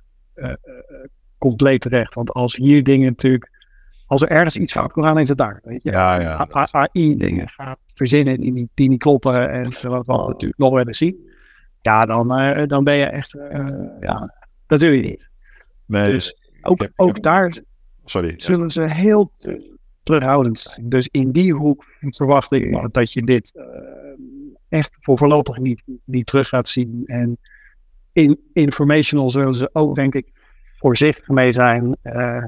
compleet 1.38 1.81
terecht. 1.81 2.15
Want 2.15 2.31
als 2.31 2.55
hier 2.55 2.83
dingen 2.83 3.07
natuurlijk, 3.07 3.49
als 4.05 4.21
er 4.21 4.29
ergens 4.29 4.57
iets 4.57 4.71
fout 4.71 4.91
kan 4.91 5.03
gaan, 5.03 5.19
is 5.19 5.29
het 5.29 5.38
daar. 5.38 5.59
Weet 5.63 5.83
je? 5.83 5.91
Ja, 5.91 6.19
ja. 6.19 6.47
AI-dingen 6.71 7.49
gaat 7.49 7.79
verzinnen 7.94 8.38
die 8.38 8.51
niet, 8.51 8.69
die 8.73 8.89
niet 8.89 8.99
kloppen 8.99 9.49
en 9.49 9.63
wat 9.63 10.05
we 10.05 10.13
natuurlijk 10.13 10.59
nog 10.59 10.73
wel 10.73 10.88
eens 10.88 10.97
zien. 10.97 11.26
Ja, 11.81 12.06
dan, 12.06 12.27
dan 12.68 12.83
ben 12.83 12.95
je 12.95 13.06
echt, 13.06 13.38
ja, 14.00 14.33
dat 14.68 14.81
wil 14.81 14.91
je 14.91 15.01
niet. 15.01 15.29
Nee, 15.85 16.12
dus 16.12 16.35
ook, 16.62 16.88
ook 16.95 17.21
daar 17.21 17.51
Sorry. 18.09 18.33
Zullen 18.38 18.71
ze 18.71 18.81
heel 18.81 19.31
terughoudend 20.03 20.59
zijn. 20.59 20.89
Dus 20.89 21.07
in 21.12 21.31
die 21.31 21.53
hoek 21.53 21.85
verwacht 22.00 22.53
ik 22.53 22.94
dat 22.94 23.13
je 23.13 23.24
dit 23.24 23.51
uh, 23.56 23.63
echt 24.69 24.95
voor 25.00 25.18
voorlopig 25.18 25.57
niet, 25.57 25.83
niet 26.03 26.25
terug 26.25 26.47
gaat 26.47 26.68
zien. 26.68 27.03
En 27.06 27.38
in 28.13 28.39
informational 28.53 29.30
zullen 29.30 29.56
ze 29.56 29.69
ook, 29.73 29.95
denk 29.95 30.15
ik, 30.15 30.31
voorzichtig 30.77 31.27
mee 31.27 31.53
zijn. 31.53 31.97
Uh, 32.03 32.44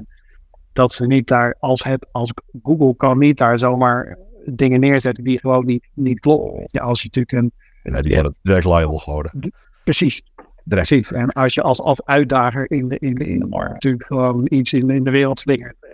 dat 0.72 0.92
ze 0.92 1.06
niet 1.06 1.26
daar, 1.26 1.56
als, 1.58 1.84
het, 1.84 2.06
als 2.12 2.32
Google 2.62 2.96
kan 2.96 3.18
niet 3.18 3.38
daar 3.38 3.58
zomaar 3.58 4.18
dingen 4.44 4.80
neerzetten 4.80 5.24
die 5.24 5.40
gewoon 5.40 5.66
niet, 5.66 5.88
niet 5.94 6.20
kloppen. 6.20 6.68
Ja, 6.70 6.82
als 6.82 7.02
je 7.02 7.08
natuurlijk 7.12 7.44
een. 7.44 7.52
Ja, 7.82 8.02
die 8.02 8.14
worden 8.14 8.34
direct 8.42 8.64
liable 8.64 8.98
gehouden. 8.98 9.52
Precies. 9.84 10.22
Precies. 10.64 11.10
En 11.10 11.32
als 11.32 11.54
je 11.54 11.62
als, 11.62 11.80
als 11.80 12.04
uitdager 12.04 12.70
in 12.70 12.88
de, 12.88 12.98
in 12.98 13.14
de, 13.14 13.26
in 13.26 13.38
de 13.38 13.46
markt 13.46 13.72
natuurlijk 13.72 14.04
gewoon 14.04 14.46
iets 14.48 14.72
in, 14.72 14.90
in 14.90 15.04
de 15.04 15.10
wereld 15.10 15.40
slingert. 15.40 15.76
Uh, 15.80 15.90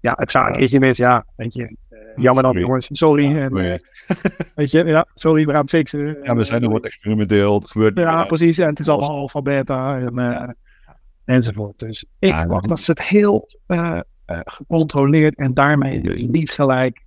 ja, 0.00 0.14
het 0.16 0.30
zou 0.30 0.46
een 0.46 0.58
keertje 0.58 0.78
mis, 0.78 0.96
ja, 0.96 1.26
weet 1.36 1.54
je. 1.54 1.76
Jammer 2.16 2.42
dan, 2.42 2.58
jongens. 2.58 2.88
Sorry. 2.92 3.36
En, 3.36 3.56
uh, 3.56 3.74
weet 4.54 4.70
je, 4.70 4.84
ja, 4.84 5.06
sorry, 5.14 5.46
we 5.46 5.52
gaan 5.52 5.60
het 5.60 5.70
fixen. 5.70 6.18
Ja, 6.22 6.34
we 6.34 6.44
zijn 6.44 6.62
er 6.62 6.70
wat 6.70 6.84
experimenteel. 6.84 7.54
Het 7.54 7.70
gebeurt 7.70 7.98
Ja, 7.98 8.24
precies. 8.24 8.58
En 8.58 8.68
het 8.68 8.78
is 8.78 8.88
allemaal 8.88 9.10
alfa, 9.10 9.42
beta 9.42 9.98
en, 9.98 10.56
enzovoort. 11.24 11.78
Dus 11.78 12.04
ik 12.18 12.28
ja, 12.28 12.44
dat 12.44 12.80
ze 12.80 12.90
het 12.90 13.02
heel 13.02 13.48
gecontroleerd 14.44 15.36
en 15.36 15.54
daarmee 15.54 16.00
dus 16.00 16.22
niet 16.22 16.50
gelijk 16.50 17.04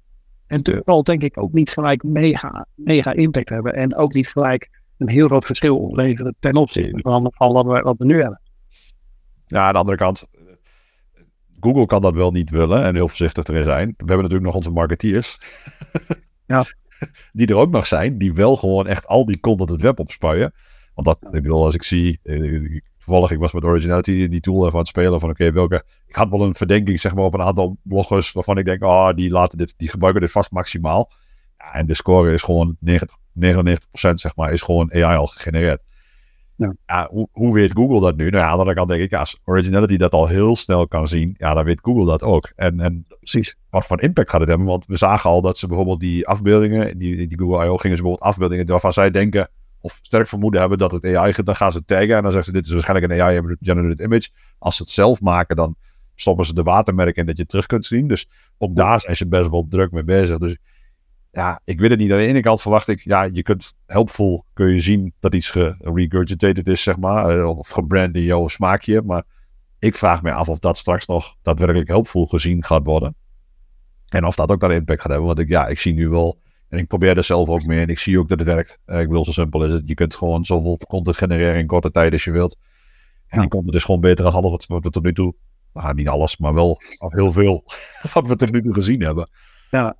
en 0.50 0.62
vooral 0.64 1.04
denk 1.04 1.24
ik 1.24 1.42
ook 1.42 1.54
niet 1.54 1.70
gelijk 1.70 2.04
mega, 2.04 2.66
mega 2.76 3.14
impact 3.14 3.50
hebben. 3.50 3.74
En 3.74 3.96
ook 3.96 4.14
niet 4.14 4.28
gelijk 4.28 4.70
een 4.98 5.10
heel 5.10 5.28
groot 5.28 5.46
verschil 5.46 5.80
opleveren 5.80 6.36
ten 6.40 6.56
opzichte 6.56 7.00
van, 7.02 7.32
van 7.36 7.54
wat, 7.54 7.66
we, 7.66 7.82
wat 7.82 7.98
we 7.98 8.06
nu 8.06 8.22
hebben. 8.22 8.42
Ja, 9.46 9.66
aan 9.66 9.74
de 9.74 9.80
andere 9.80 9.98
kant, 9.98 10.28
Google 11.60 11.86
kan 11.86 12.02
dat 12.02 12.14
wel 12.14 12.32
niet 12.32 12.50
willen 12.50 12.84
en 12.84 12.96
heel 12.96 13.08
voorzichtig 13.08 13.46
erin 13.46 13.64
zijn. 13.64 13.88
We 13.88 13.94
hebben 13.98 14.18
natuurlijk 14.18 14.46
nog 14.46 14.56
onze 14.56 14.72
marketeers. 14.72 15.40
ja. 16.46 16.66
Die 17.32 17.48
er 17.48 17.56
ook 17.56 17.72
nog 17.72 17.88
zijn, 17.88 18.18
die 18.18 18.34
wel 18.34 18.56
gewoon 18.56 18.88
echt 18.88 19.08
al 19.08 19.26
die 19.26 19.40
content 19.40 19.70
het 19.70 19.82
web 19.82 20.00
opspuien. 20.00 20.54
Want 20.94 21.08
dat, 21.08 21.34
ik 21.36 21.42
bedoel, 21.42 21.64
als 21.64 21.76
ik 21.76 21.84
zie, 21.84 22.20
eh, 22.24 22.80
toevallig, 23.10 23.32
ik 23.32 23.40
was 23.40 23.54
met 23.54 23.64
Originality 23.64 24.28
die 24.28 24.40
tool 24.40 24.62
even 24.62 24.74
aan 24.74 24.80
het 24.80 24.88
spelen 24.88 25.20
van 25.20 25.30
oké, 25.30 25.52
welke, 25.52 25.84
ik 26.08 26.16
had 26.16 26.30
wel 26.30 26.42
een 26.42 26.54
verdenking 26.54 27.00
zeg 27.00 27.16
maar 27.16 27.24
op 27.24 27.34
een 27.34 27.42
aantal 27.42 27.78
bloggers 27.84 28.32
waarvan 28.32 28.58
ik 28.58 28.66
denk, 28.66 28.82
ah, 28.82 28.90
oh, 28.90 29.16
die 29.16 29.30
laten 29.30 29.58
dit, 29.58 29.74
die 29.78 29.90
gebruiken 29.90 30.22
dit 30.22 30.32
vast 30.32 30.52
maximaal. 30.52 31.12
Ja, 31.58 31.74
en 31.74 31.86
de 31.86 31.94
score 31.94 32.34
is 32.34 32.42
gewoon 32.42 32.78
90, 32.80 33.18
99% 33.18 33.78
zeg 34.14 34.36
maar, 34.36 34.54
is 34.54 34.62
gewoon 34.62 34.94
AI 34.94 35.18
al 35.18 35.28
gegenereerd. 35.28 35.82
Ja. 36.56 36.74
ja 36.86 37.08
hoe, 37.12 37.28
hoe, 37.32 37.54
weet 37.54 37.72
Google 37.74 38.00
dat 38.00 38.16
nu? 38.16 38.30
Nou 38.30 38.44
ja, 38.44 38.50
aan 38.50 38.54
de 38.54 38.58
andere 38.58 38.76
kant 38.76 38.90
denk 38.90 39.02
ik, 39.02 39.14
als 39.14 39.40
Originality 39.46 39.98
dat 39.98 40.12
al 40.12 40.28
heel 40.28 40.56
snel 40.56 40.88
kan 40.88 41.08
zien, 41.08 41.36
ja, 41.38 41.54
dan 41.54 41.66
weet 41.66 41.82
Google 41.82 42.06
dat 42.06 42.24
ook. 42.24 42.52
En, 42.56 42.80
en 42.80 43.06
precies, 43.20 43.56
wat 43.70 43.86
voor 43.86 44.02
impact 44.02 44.30
gaat 44.30 44.40
het 44.40 44.50
hebben? 44.50 44.68
Want 44.68 44.86
we 44.86 44.98
zagen 44.98 45.30
al 45.30 45.42
dat 45.42 45.58
ze 45.58 45.68
bijvoorbeeld 45.68 46.00
die 46.00 46.28
afbeeldingen, 46.28 46.98
die, 46.98 47.28
die 47.28 47.40
Google 47.40 47.66
I.O. 47.66 47.78
gingen 47.78 47.98
ze 47.98 48.04
bijvoorbeeld 48.04 48.32
afbeeldingen 48.32 48.68
waarvan 48.68 48.94
zij 48.94 49.12
denken, 49.12 49.50
of 49.82 50.00
sterk 50.02 50.28
vermoeden 50.28 50.60
hebben 50.60 50.78
dat 50.78 50.92
het 50.92 51.06
AI 51.06 51.30
is, 51.30 51.36
dan 51.36 51.56
gaan 51.56 51.72
ze 51.72 51.86
taggen 51.86 52.16
en 52.16 52.24
dan 52.24 52.32
zeggen 52.32 52.44
ze, 52.44 52.52
dit 52.52 52.66
is 52.66 52.74
waarschijnlijk 52.74 53.12
een 53.12 53.22
AI-generated 53.22 54.00
image. 54.00 54.30
Als 54.58 54.76
ze 54.76 54.84
het 54.84 54.92
zelf 54.92 55.22
maken, 55.22 55.56
dan 55.56 55.76
stoppen 56.16 56.46
ze 56.46 56.54
de 56.54 56.64
watermerken 56.64 57.22
in 57.22 57.26
dat 57.26 57.36
je 57.36 57.42
het 57.42 57.52
terug 57.52 57.66
kunt 57.66 57.86
zien. 57.86 58.08
Dus 58.08 58.30
ook 58.58 58.76
daar 58.76 59.00
zijn 59.00 59.16
ze 59.16 59.28
best 59.28 59.50
wel 59.50 59.68
druk 59.70 59.92
mee 59.92 60.04
bezig. 60.04 60.38
Dus 60.38 60.58
ja, 61.32 61.62
ik 61.64 61.80
weet 61.80 61.90
het 61.90 62.00
niet. 62.00 62.12
Aan 62.12 62.18
de 62.18 62.26
ene 62.26 62.42
kant 62.42 62.62
verwacht 62.62 62.88
ik, 62.88 63.02
ja, 63.04 63.24
je 63.24 63.42
kunt 63.42 63.74
helpful 63.86 64.46
kun 64.54 64.74
je 64.74 64.82
zien 64.82 65.14
dat 65.20 65.36
iets 65.36 65.50
geregurgitated 65.50 66.68
is, 66.68 66.84
zeg 66.84 66.98
maar, 66.98 67.38
eh, 67.38 67.58
of 67.58 67.70
gebrand 67.70 68.16
in 68.16 68.22
jouw 68.22 68.48
smaakje. 68.48 69.02
Maar 69.02 69.24
ik 69.80 69.96
vraag 69.96 70.22
me 70.22 70.32
af 70.32 70.50
of 70.50 70.60
dat 70.60 70.78
straks 70.78 71.06
nog 71.06 71.36
daadwerkelijk 71.42 71.88
helpful 71.88 72.26
gezien 72.26 72.64
gaat 72.64 72.86
worden. 72.86 73.16
En 74.08 74.26
of 74.26 74.36
dat 74.36 74.50
ook 74.50 74.60
dan 74.60 74.72
impact 74.72 75.02
gaat 75.02 75.10
hebben. 75.10 75.28
Want 75.28 75.40
ik, 75.40 75.50
ja, 75.50 75.68
ik 75.68 75.80
zie 75.80 75.94
nu 75.94 76.10
wel. 76.10 76.40
En 76.70 76.78
ik 76.78 76.88
probeer 76.88 77.18
er 77.18 77.24
zelf 77.24 77.50
ook 77.50 77.64
mee. 77.64 77.80
En 77.80 77.88
ik 77.88 78.00
zie 78.00 78.20
ook 78.20 78.28
dat 78.28 78.40
het 78.40 78.48
werkt. 78.48 78.80
ik 78.86 79.08
bedoel, 79.08 79.26
zo 79.26 79.32
simpel 79.32 79.66
is 79.66 79.74
het. 79.74 79.84
Je 79.86 79.94
kunt 79.94 80.16
gewoon 80.16 80.46
zoveel 80.46 80.78
content 80.88 81.18
genereren 81.18 81.60
in 81.60 81.68
korte 81.68 81.92
tijd 81.92 82.14
als 82.14 82.24
je 82.24 82.32
wilt. 82.32 82.58
En 83.28 83.38
ja. 83.38 83.40
die 83.40 83.50
content 83.50 83.76
is 83.76 83.84
gewoon 83.84 84.02
beter 84.02 84.24
dan 84.24 84.34
alles 84.34 84.66
wat 84.68 84.84
we 84.84 84.90
tot 84.90 85.04
nu 85.04 85.14
toe. 85.14 85.34
Nou, 85.74 85.94
niet 85.94 86.08
alles, 86.08 86.38
maar 86.38 86.54
wel 86.54 86.82
heel 87.00 87.32
veel. 87.32 87.64
wat 88.14 88.28
we 88.28 88.36
tot 88.36 88.52
nu 88.52 88.62
toe 88.62 88.74
gezien 88.74 89.02
hebben. 89.02 89.30
Ja, 89.72 89.96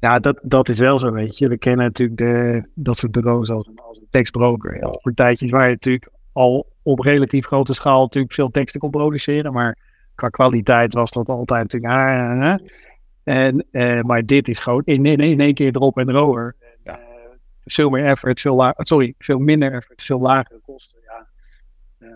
ja 0.00 0.18
dat, 0.18 0.38
dat 0.42 0.68
is 0.68 0.78
wel 0.78 0.98
zo, 0.98 1.12
weet 1.12 1.38
je. 1.38 1.48
We 1.48 1.58
kennen 1.58 1.86
natuurlijk 1.86 2.18
de, 2.18 2.68
dat 2.74 2.96
soort 2.96 3.12
bureaus 3.12 3.50
als, 3.50 3.70
als 3.76 3.98
een 3.98 4.06
tekstbroker. 4.10 4.78
Voor 4.80 5.14
tijdjes 5.14 5.50
waar 5.50 5.64
je 5.64 5.72
natuurlijk 5.72 6.10
al 6.32 6.72
op 6.82 6.98
relatief 6.98 7.46
grote 7.46 7.72
schaal 7.72 8.02
natuurlijk 8.02 8.34
veel 8.34 8.50
teksten 8.50 8.80
kon 8.80 8.90
produceren. 8.90 9.52
Maar 9.52 9.78
qua 10.14 10.28
kwaliteit 10.28 10.94
was 10.94 11.10
dat 11.10 11.28
altijd 11.28 11.72
natuurlijk... 11.72 11.92
Ah, 11.92 12.50
ah, 12.52 12.58
en, 13.24 13.66
uh, 13.72 14.00
maar 14.00 14.26
dit 14.26 14.48
is 14.48 14.58
gewoon 14.58 14.82
in, 14.84 15.06
in, 15.06 15.18
in 15.18 15.40
één 15.40 15.54
keer 15.54 15.74
erop 15.74 15.98
en 15.98 16.08
erover. 16.08 16.56
Ja. 16.84 16.98
Uh, 16.98 17.04
veel 17.64 17.90
meer 17.90 18.04
effort, 18.04 18.40
veel 18.40 18.54
lager, 18.54 18.86
sorry, 18.86 19.14
veel 19.18 19.38
minder 19.38 19.72
effort, 19.72 20.02
veel 20.02 20.20
lagere 20.20 20.60
kosten. 20.64 20.98
Ja. 21.06 21.26
Uh, 21.98 22.08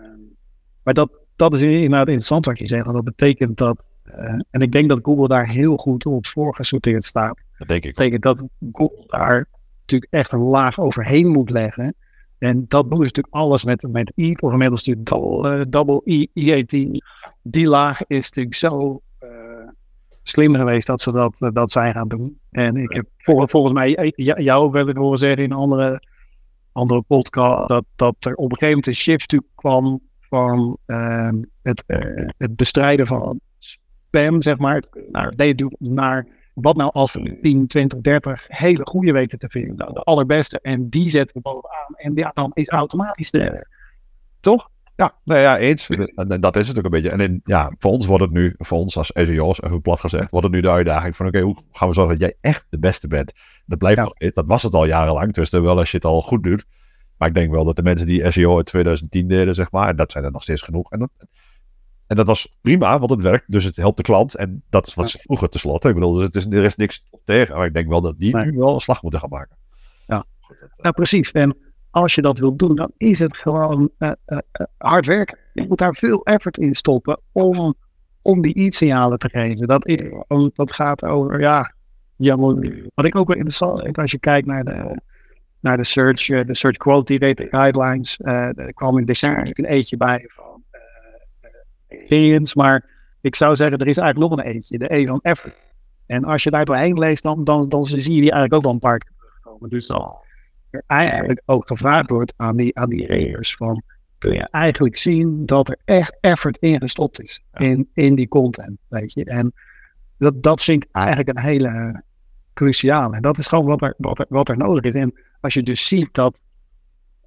maar 0.83 0.93
dat, 0.93 1.11
dat 1.35 1.53
is 1.53 1.61
inderdaad 1.61 2.07
interessant 2.07 2.45
wat 2.45 2.59
je 2.59 2.67
zegt. 2.67 2.83
Want 2.83 2.95
dat 2.95 3.05
betekent 3.05 3.57
dat, 3.57 3.83
uh, 4.05 4.39
en 4.49 4.61
ik 4.61 4.71
denk 4.71 4.89
dat 4.89 4.99
Google 5.03 5.27
daar 5.27 5.49
heel 5.49 5.77
goed 5.77 6.05
op 6.05 6.27
voorgesorteerd 6.27 7.03
staat. 7.03 7.39
Dat 7.57 7.67
denk 7.67 7.83
ik. 7.83 7.95
Dat 7.95 8.09
betekent 8.09 8.23
dat 8.23 8.43
Google 8.71 9.03
daar 9.07 9.47
natuurlijk 9.79 10.13
echt 10.13 10.31
een 10.31 10.39
laag 10.39 10.79
overheen 10.79 11.27
moet 11.27 11.49
leggen. 11.49 11.95
En 12.37 12.65
dat 12.67 12.89
doen 12.89 12.99
ze 12.99 13.03
natuurlijk 13.05 13.35
alles 13.35 13.63
met, 13.63 13.87
met 13.91 14.11
I, 14.15 14.35
of 14.39 14.51
inmiddels 14.51 14.87
natuurlijk 14.87 15.09
double, 15.09 15.69
double 15.69 16.01
I, 16.05 16.27
IAT. 16.33 17.01
Die 17.41 17.67
laag 17.67 18.01
is 18.07 18.29
natuurlijk 18.29 18.55
zo 18.55 19.01
slim 20.29 20.55
geweest 20.55 20.87
dat 20.87 21.01
ze 21.01 21.11
dat, 21.11 21.35
eh, 21.39 21.49
dat 21.53 21.71
zijn 21.71 21.93
gaan 21.93 22.07
doen. 22.07 22.39
En 22.51 22.75
ik 22.75 22.93
heb 22.93 23.05
volgens, 23.17 23.51
volgens 23.51 23.73
mij 23.73 23.95
eh, 23.95 24.35
jou 24.43 24.63
ook 24.63 24.73
wel 24.73 24.87
eens 24.87 24.97
horen 24.97 25.17
zeggen 25.17 25.43
in 25.43 25.51
een 25.51 25.57
andere, 25.57 26.03
andere 26.71 27.01
podcast 27.01 27.67
dat, 27.67 27.85
dat 27.95 28.15
er 28.19 28.35
op 28.35 28.51
een 28.51 28.57
gegeven 28.57 28.67
moment 28.67 28.87
een 28.87 28.95
shift 28.95 29.35
kwam 29.55 30.01
van 30.19 30.77
uh, 30.87 31.29
het, 31.61 31.83
uh, 31.87 32.27
het 32.37 32.55
bestrijden 32.55 33.07
van 33.07 33.39
spam, 33.57 34.41
zeg 34.41 34.57
maar, 34.57 34.83
naar, 35.11 35.33
naar 35.79 36.27
wat 36.53 36.75
nou 36.75 36.91
als 36.91 37.13
we 37.13 37.39
10, 37.41 37.67
20, 37.67 37.99
30 38.01 38.45
hele 38.47 38.85
goede 38.85 39.11
weten 39.11 39.39
te 39.39 39.49
vinden, 39.49 39.93
de 39.93 40.03
allerbeste, 40.03 40.59
en 40.61 40.89
die 40.89 41.09
zetten 41.09 41.35
we 41.35 41.41
bovenaan. 41.41 41.95
En 41.95 42.15
ja, 42.15 42.31
dan 42.33 42.51
is 42.53 42.67
automatisch 42.67 43.31
de, 43.31 43.67
toch? 44.39 44.69
Ja, 44.99 45.13
nou 45.23 45.39
ja, 45.39 45.57
eens. 45.57 45.89
En 45.89 46.41
dat 46.41 46.55
is 46.55 46.67
het 46.67 46.77
ook 46.77 46.83
een 46.83 46.91
beetje. 46.91 47.09
En 47.09 47.19
in, 47.19 47.41
ja, 47.43 47.73
voor 47.77 47.91
ons 47.91 48.05
wordt 48.05 48.23
het 48.23 48.31
nu, 48.31 48.55
voor 48.57 48.77
ons 48.77 48.97
als 48.97 49.11
SEO's, 49.13 49.61
even 49.61 49.81
plat 49.81 49.99
gezegd, 49.99 50.31
wordt 50.31 50.45
het 50.45 50.55
nu 50.55 50.61
de 50.61 50.69
uitdaging 50.69 51.15
van 51.15 51.27
oké, 51.27 51.39
hoe 51.39 51.57
gaan 51.71 51.87
we 51.87 51.93
zorgen 51.93 52.19
dat 52.19 52.29
jij 52.29 52.51
echt 52.51 52.65
de 52.69 52.79
beste 52.79 53.07
bent? 53.07 53.31
Dat 53.65 53.77
blijft 53.77 54.11
ja. 54.17 54.29
dat 54.33 54.45
was 54.47 54.63
het 54.63 54.73
al 54.73 54.85
jarenlang, 54.85 55.33
dus 55.33 55.49
wel 55.49 55.77
als 55.77 55.91
je 55.91 55.97
het 55.97 56.05
al 56.05 56.21
goed 56.21 56.43
doet. 56.43 56.65
Maar 57.17 57.27
ik 57.27 57.33
denk 57.33 57.51
wel 57.51 57.65
dat 57.65 57.75
de 57.75 57.83
mensen 57.83 58.07
die 58.07 58.31
SEO 58.31 58.57
in 58.57 58.63
2010 58.63 59.27
deden, 59.27 59.55
zeg 59.55 59.71
maar, 59.71 59.87
en 59.87 59.95
dat 59.95 60.11
zijn 60.11 60.23
er 60.23 60.31
nog 60.31 60.41
steeds 60.41 60.61
genoeg. 60.61 60.91
En 60.91 60.99
dat, 60.99 61.09
en 62.07 62.15
dat 62.15 62.27
was 62.27 62.57
prima, 62.61 62.99
want 62.99 63.11
het 63.11 63.21
werkt, 63.21 63.51
dus 63.51 63.63
het 63.63 63.75
helpt 63.75 63.97
de 63.97 64.03
klant. 64.03 64.35
En 64.35 64.63
dat 64.69 64.87
is 64.87 64.93
wat 64.93 65.09
ze 65.09 65.17
vroeger 65.17 65.49
tenslotte. 65.49 65.87
Ik 65.87 65.93
bedoel, 65.93 66.13
dus 66.13 66.23
het 66.23 66.35
is, 66.35 66.45
er 66.45 66.63
is 66.63 66.75
niks 66.75 67.03
op 67.09 67.21
tegen. 67.25 67.55
Maar 67.55 67.65
ik 67.65 67.73
denk 67.73 67.87
wel 67.87 68.01
dat 68.01 68.19
die 68.19 68.37
nu 68.37 68.57
wel 68.57 68.73
een 68.73 68.79
slag 68.79 69.01
moeten 69.01 69.19
gaan 69.19 69.29
maken. 69.29 69.57
Ja, 70.07 70.25
goed, 70.39 70.57
dat, 70.59 70.69
nou 70.77 70.95
precies. 70.95 71.31
En 71.31 71.57
als 71.91 72.15
je 72.15 72.21
dat 72.21 72.39
wilt 72.39 72.59
doen, 72.59 72.75
dan 72.75 72.91
is 72.97 73.19
het 73.19 73.37
gewoon 73.37 73.89
uh, 73.99 74.11
uh, 74.27 74.37
hard 74.77 75.05
werken. 75.05 75.37
Je 75.53 75.65
moet 75.67 75.77
daar 75.77 75.95
veel 75.95 76.23
effort 76.23 76.57
in 76.57 76.73
stoppen 76.73 77.19
om, 77.31 77.73
om 78.21 78.41
die 78.41 78.53
iets-signalen 78.53 79.19
te 79.19 79.29
geven. 79.29 79.67
Dat, 79.67 79.87
is, 79.87 80.01
dat 80.53 80.73
gaat 80.73 81.03
over, 81.03 81.39
ja, 81.39 81.73
ja, 82.15 82.37
wat 82.37 83.05
ik 83.05 83.15
ook 83.15 83.27
wel 83.27 83.37
interessant 83.37 83.81
vind, 83.81 83.97
als 83.97 84.11
je 84.11 84.19
kijkt 84.19 84.47
naar 84.47 84.63
de, 84.63 85.01
naar 85.59 85.77
de 85.77 85.83
search, 85.83 86.25
de 86.25 86.55
search 86.55 86.77
quality 86.77 87.17
data 87.17 87.43
guidelines, 87.49 88.19
er 88.23 88.73
kwam 88.73 88.97
in 88.97 89.05
december 89.05 89.49
een 89.53 89.65
eentje 89.65 89.97
bij 89.97 90.25
van 90.27 90.63
experience, 91.87 92.57
maar 92.57 92.89
ik 93.21 93.35
zou 93.35 93.55
zeggen, 93.55 93.77
er 93.77 93.87
is 93.87 93.97
eigenlijk 93.97 94.31
nog 94.31 94.39
een 94.39 94.51
eentje, 94.53 94.77
de 94.77 94.95
E 94.95 95.05
van 95.05 95.19
effort. 95.21 95.55
En 96.05 96.23
als 96.23 96.43
je 96.43 96.51
daar 96.51 96.65
doorheen 96.65 96.97
leest, 96.97 97.23
dan, 97.23 97.43
dan, 97.43 97.69
dan 97.69 97.85
zie 97.85 97.97
je 97.97 98.21
die 98.21 98.31
eigenlijk 98.31 98.53
ook 98.53 98.63
wel 98.63 98.71
een 98.71 98.79
paar 98.79 98.97
keer 98.97 99.11
terugkomen. 99.17 99.69
Dus 99.69 99.87
dan, 99.87 100.15
er 100.69 100.83
eigenlijk 100.87 101.41
ook 101.45 101.67
gevraagd 101.67 102.09
wordt 102.09 102.33
aan 102.35 102.57
die, 102.57 102.77
aan 102.77 102.89
die 102.89 103.07
readers 103.07 103.55
van 103.55 103.83
kun 104.17 104.33
je 104.33 104.47
eigenlijk 104.51 104.97
zien 104.97 105.45
dat 105.45 105.69
er 105.69 105.77
echt 105.85 106.17
effort 106.21 106.57
in 106.57 106.79
gestopt 106.79 107.21
is 107.21 107.43
in, 107.53 107.89
in 107.93 108.15
die 108.15 108.27
content, 108.27 108.85
weet 108.89 109.13
je. 109.13 109.25
En 109.25 109.53
dat, 110.17 110.43
dat 110.43 110.63
vind 110.63 110.83
ik 110.83 110.89
eigenlijk 110.91 111.29
een 111.29 111.39
hele 111.39 112.03
cruciale. 112.53 113.15
En 113.15 113.21
dat 113.21 113.37
is 113.37 113.47
gewoon 113.47 113.65
wat 113.65 113.81
er, 113.81 113.93
wat, 113.97 114.19
er, 114.19 114.25
wat 114.29 114.49
er 114.49 114.57
nodig 114.57 114.83
is. 114.83 114.93
En 114.93 115.13
als 115.41 115.53
je 115.53 115.63
dus 115.63 115.87
ziet 115.87 116.13
dat 116.13 116.47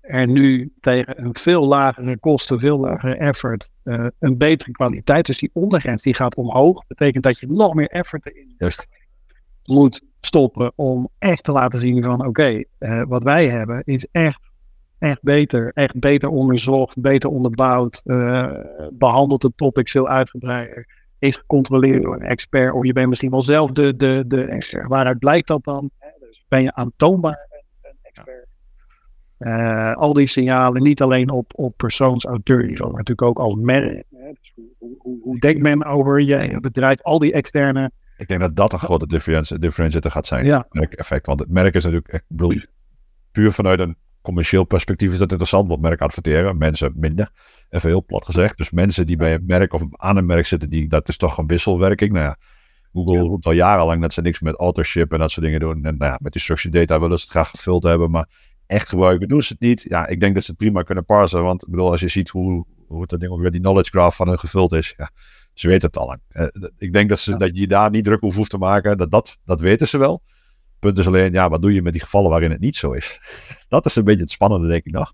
er 0.01 0.27
nu 0.27 0.73
tegen 0.81 1.25
een 1.25 1.37
veel 1.37 1.67
lagere 1.67 2.19
kosten, 2.19 2.61
veel 2.61 2.79
lagere 2.79 3.15
effort, 3.15 3.71
uh, 3.85 4.07
een 4.19 4.39
betere 4.39 4.73
kwaliteit, 4.73 5.27
dus 5.27 5.39
die 5.39 5.51
ondergrens 5.53 6.03
die 6.03 6.15
gaat 6.15 6.35
omhoog, 6.35 6.87
betekent 6.87 7.25
dat 7.25 7.39
je 7.39 7.47
nog 7.47 7.75
meer 7.75 7.89
effort 7.89 8.27
erin 8.27 8.55
Juist. 8.59 8.87
moet 9.65 10.03
stoppen 10.27 10.73
om 10.75 11.09
echt 11.19 11.45
te 11.45 11.53
laten 11.53 11.79
zien 11.79 12.03
van 12.03 12.27
oké, 12.27 12.63
uh, 12.79 13.03
wat 13.09 13.23
wij 13.23 13.49
hebben 13.49 13.83
is 13.85 14.07
echt, 14.13 14.41
echt 14.99 15.23
beter, 15.23 15.71
echt 15.75 15.99
beter 15.99 16.29
onderzocht, 16.29 17.01
beter 17.01 17.31
onderbouwd, 17.31 18.03
uh, 18.05 18.53
behandelt 18.93 19.43
het 19.43 19.57
topic 19.57 19.89
veel 19.89 20.09
uitgebreider, 20.09 20.87
is 21.19 21.37
gecontroleerd 21.37 22.03
door 22.03 22.15
een 22.15 22.23
expert 22.23 22.73
of 22.73 22.85
je 22.85 22.93
bent 22.93 23.09
misschien 23.09 23.31
wel 23.31 23.43
zelf 23.43 23.71
de, 23.71 23.97
de, 23.97 24.25
de 24.27 24.45
expert. 24.45 24.89
Waaruit 24.89 25.19
blijkt 25.19 25.49
dat 25.49 25.65
dan? 25.65 25.91
Dus 26.21 26.45
ben 26.49 26.63
je 26.63 26.75
aantoonbaar 26.75 27.49
een, 27.51 27.91
een 27.91 27.97
expert? 28.03 28.47
Uh, 29.39 29.93
al 29.93 30.13
die 30.13 30.27
signalen, 30.27 30.83
niet 30.83 31.03
alleen 31.03 31.31
op, 31.31 31.53
op 31.55 31.77
persoonsauteurniveau, 31.77 32.91
maar 32.91 33.03
natuurlijk 33.03 33.29
ook 33.29 33.39
als 33.39 33.55
merk. 33.55 34.05
Dus 34.11 34.53
hoe, 34.55 34.95
hoe, 34.99 35.19
hoe, 35.23 35.39
denkt 35.39 35.61
men 35.61 35.85
over 35.85 36.21
je 36.21 36.61
bedrijf? 36.61 37.03
Al 37.03 37.19
die 37.19 37.33
externe 37.33 37.91
ik 38.23 38.29
denk 38.29 38.41
dat 38.41 38.57
dat 38.57 38.73
een 38.73 38.79
grote 38.79 39.07
differentiator 39.59 40.11
gaat 40.11 40.27
zijn. 40.27 40.45
Ja. 40.45 40.67
Merkeffect. 40.71 41.27
Want 41.27 41.41
het 41.41 41.51
merk 41.51 41.75
is 41.75 41.85
natuurlijk, 41.85 42.13
ik 42.13 42.25
bedoel, 42.29 42.61
puur 43.33 43.53
vanuit 43.53 43.81
een 43.81 43.97
commercieel 44.21 44.65
perspectief 44.65 45.13
is 45.13 45.19
dat 45.19 45.31
interessant. 45.31 45.69
Want 45.69 45.81
merk 45.81 46.01
adverteren, 46.01 46.59
mensen 46.59 46.93
minder. 46.97 47.31
Even 47.71 47.89
heel 47.89 48.05
plat 48.05 48.25
gezegd. 48.25 48.57
Dus 48.57 48.71
mensen 48.71 49.07
die 49.07 49.17
bij 49.17 49.35
een 49.35 49.45
merk 49.47 49.73
of 49.73 49.83
aan 49.91 50.17
een 50.17 50.27
merk 50.27 50.47
zitten, 50.47 50.71
die, 50.71 50.89
dat 50.89 51.09
is 51.09 51.17
toch 51.17 51.39
een 51.39 51.47
wisselwerking. 51.47 52.13
Nou 52.13 52.25
ja, 52.25 52.37
Google 52.93 53.19
roept 53.19 53.47
al 53.47 53.53
jarenlang 53.53 54.03
dat 54.03 54.13
ze 54.13 54.21
niks 54.21 54.41
met 54.41 54.55
authorship 54.55 55.13
en 55.13 55.19
dat 55.19 55.31
soort 55.31 55.47
dingen 55.47 55.61
doen. 55.61 55.85
En 55.85 55.97
nou 55.97 56.13
ja, 56.13 56.19
met 56.23 56.33
die 56.33 56.41
structured 56.41 56.73
data 56.73 57.01
willen 57.01 57.19
ze 57.19 57.25
het 57.25 57.33
graag 57.33 57.51
gevuld 57.51 57.83
hebben. 57.83 58.11
Maar 58.11 58.29
echt 58.67 58.89
gebruiken 58.89 59.29
doen 59.29 59.43
ze 59.43 59.53
het 59.53 59.63
niet. 59.63 59.85
Ja, 59.89 60.07
ik 60.07 60.21
denk 60.21 60.35
dat 60.35 60.45
ze 60.45 60.51
het 60.51 60.59
prima 60.59 60.83
kunnen 60.83 61.05
parsen. 61.05 61.43
Want 61.43 61.63
ik 61.63 61.71
bedoel, 61.71 61.91
als 61.91 62.01
je 62.01 62.09
ziet 62.09 62.29
hoe, 62.29 62.67
hoe 62.87 63.07
dat 63.07 63.21
ding 63.21 63.33
ook 63.33 63.41
weer 63.41 63.51
die 63.51 63.61
knowledge 63.61 63.91
graph 63.91 64.17
van 64.17 64.29
hun 64.29 64.39
gevuld 64.39 64.73
is. 64.73 64.95
Ja, 64.97 65.11
ze 65.53 65.69
weten 65.69 65.89
het 65.89 65.97
al 65.97 66.07
lang. 66.07 66.21
Uh, 66.33 66.47
ik 66.77 66.93
denk 66.93 67.09
dat, 67.09 67.19
ze, 67.19 67.37
dat 67.37 67.51
je 67.55 67.67
daar 67.67 67.91
niet 67.91 68.05
druk 68.05 68.25
over 68.25 68.39
hoeft 68.39 68.51
te 68.51 68.59
maken. 68.59 68.99
Dat, 68.99 69.11
dat, 69.11 69.39
dat 69.45 69.61
weten 69.61 69.89
ze 69.89 69.99
wel. 69.99 70.23
Punt 70.79 70.99
is 70.99 71.07
alleen, 71.07 71.33
ja, 71.33 71.49
wat 71.49 71.63
doe 71.63 71.73
je 71.75 71.83
met 71.83 71.93
die 71.93 72.03
gevallen 72.03 72.31
waarin 72.31 72.51
het 72.51 72.61
niet 72.61 72.77
zo 72.77 72.93
is? 72.93 73.21
dat 73.69 73.87
is 73.87 73.97
een 73.97 74.05
beetje 74.05 74.21
het 74.21 74.31
spannende, 74.31 74.69
denk 74.69 74.85
ik 74.85 74.93
nog. 74.93 75.13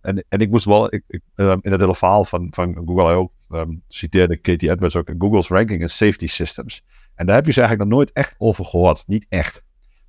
En, 0.00 0.24
en 0.28 0.38
ik 0.38 0.50
moest 0.50 0.64
wel, 0.64 0.94
ik, 0.94 1.04
ik, 1.06 1.22
um, 1.34 1.58
in 1.62 1.70
het 1.70 1.80
hele 1.80 1.94
verhaal 1.94 2.24
van, 2.24 2.48
van 2.50 2.74
Google 2.74 3.12
I.O. 3.12 3.32
Um, 3.50 3.82
citeerde 3.88 4.36
Katie 4.36 4.70
Edwards 4.70 4.96
ook 4.96 5.10
Google's 5.18 5.48
ranking 5.48 5.80
in 5.80 5.88
safety 5.88 6.26
systems. 6.26 6.84
En 7.14 7.26
daar 7.26 7.34
heb 7.34 7.46
je 7.46 7.52
ze 7.52 7.60
eigenlijk 7.60 7.90
nog 7.90 7.98
nooit 7.98 8.12
echt 8.12 8.34
over 8.38 8.64
gehoord. 8.64 9.04
Niet 9.06 9.26
echt. 9.28 9.62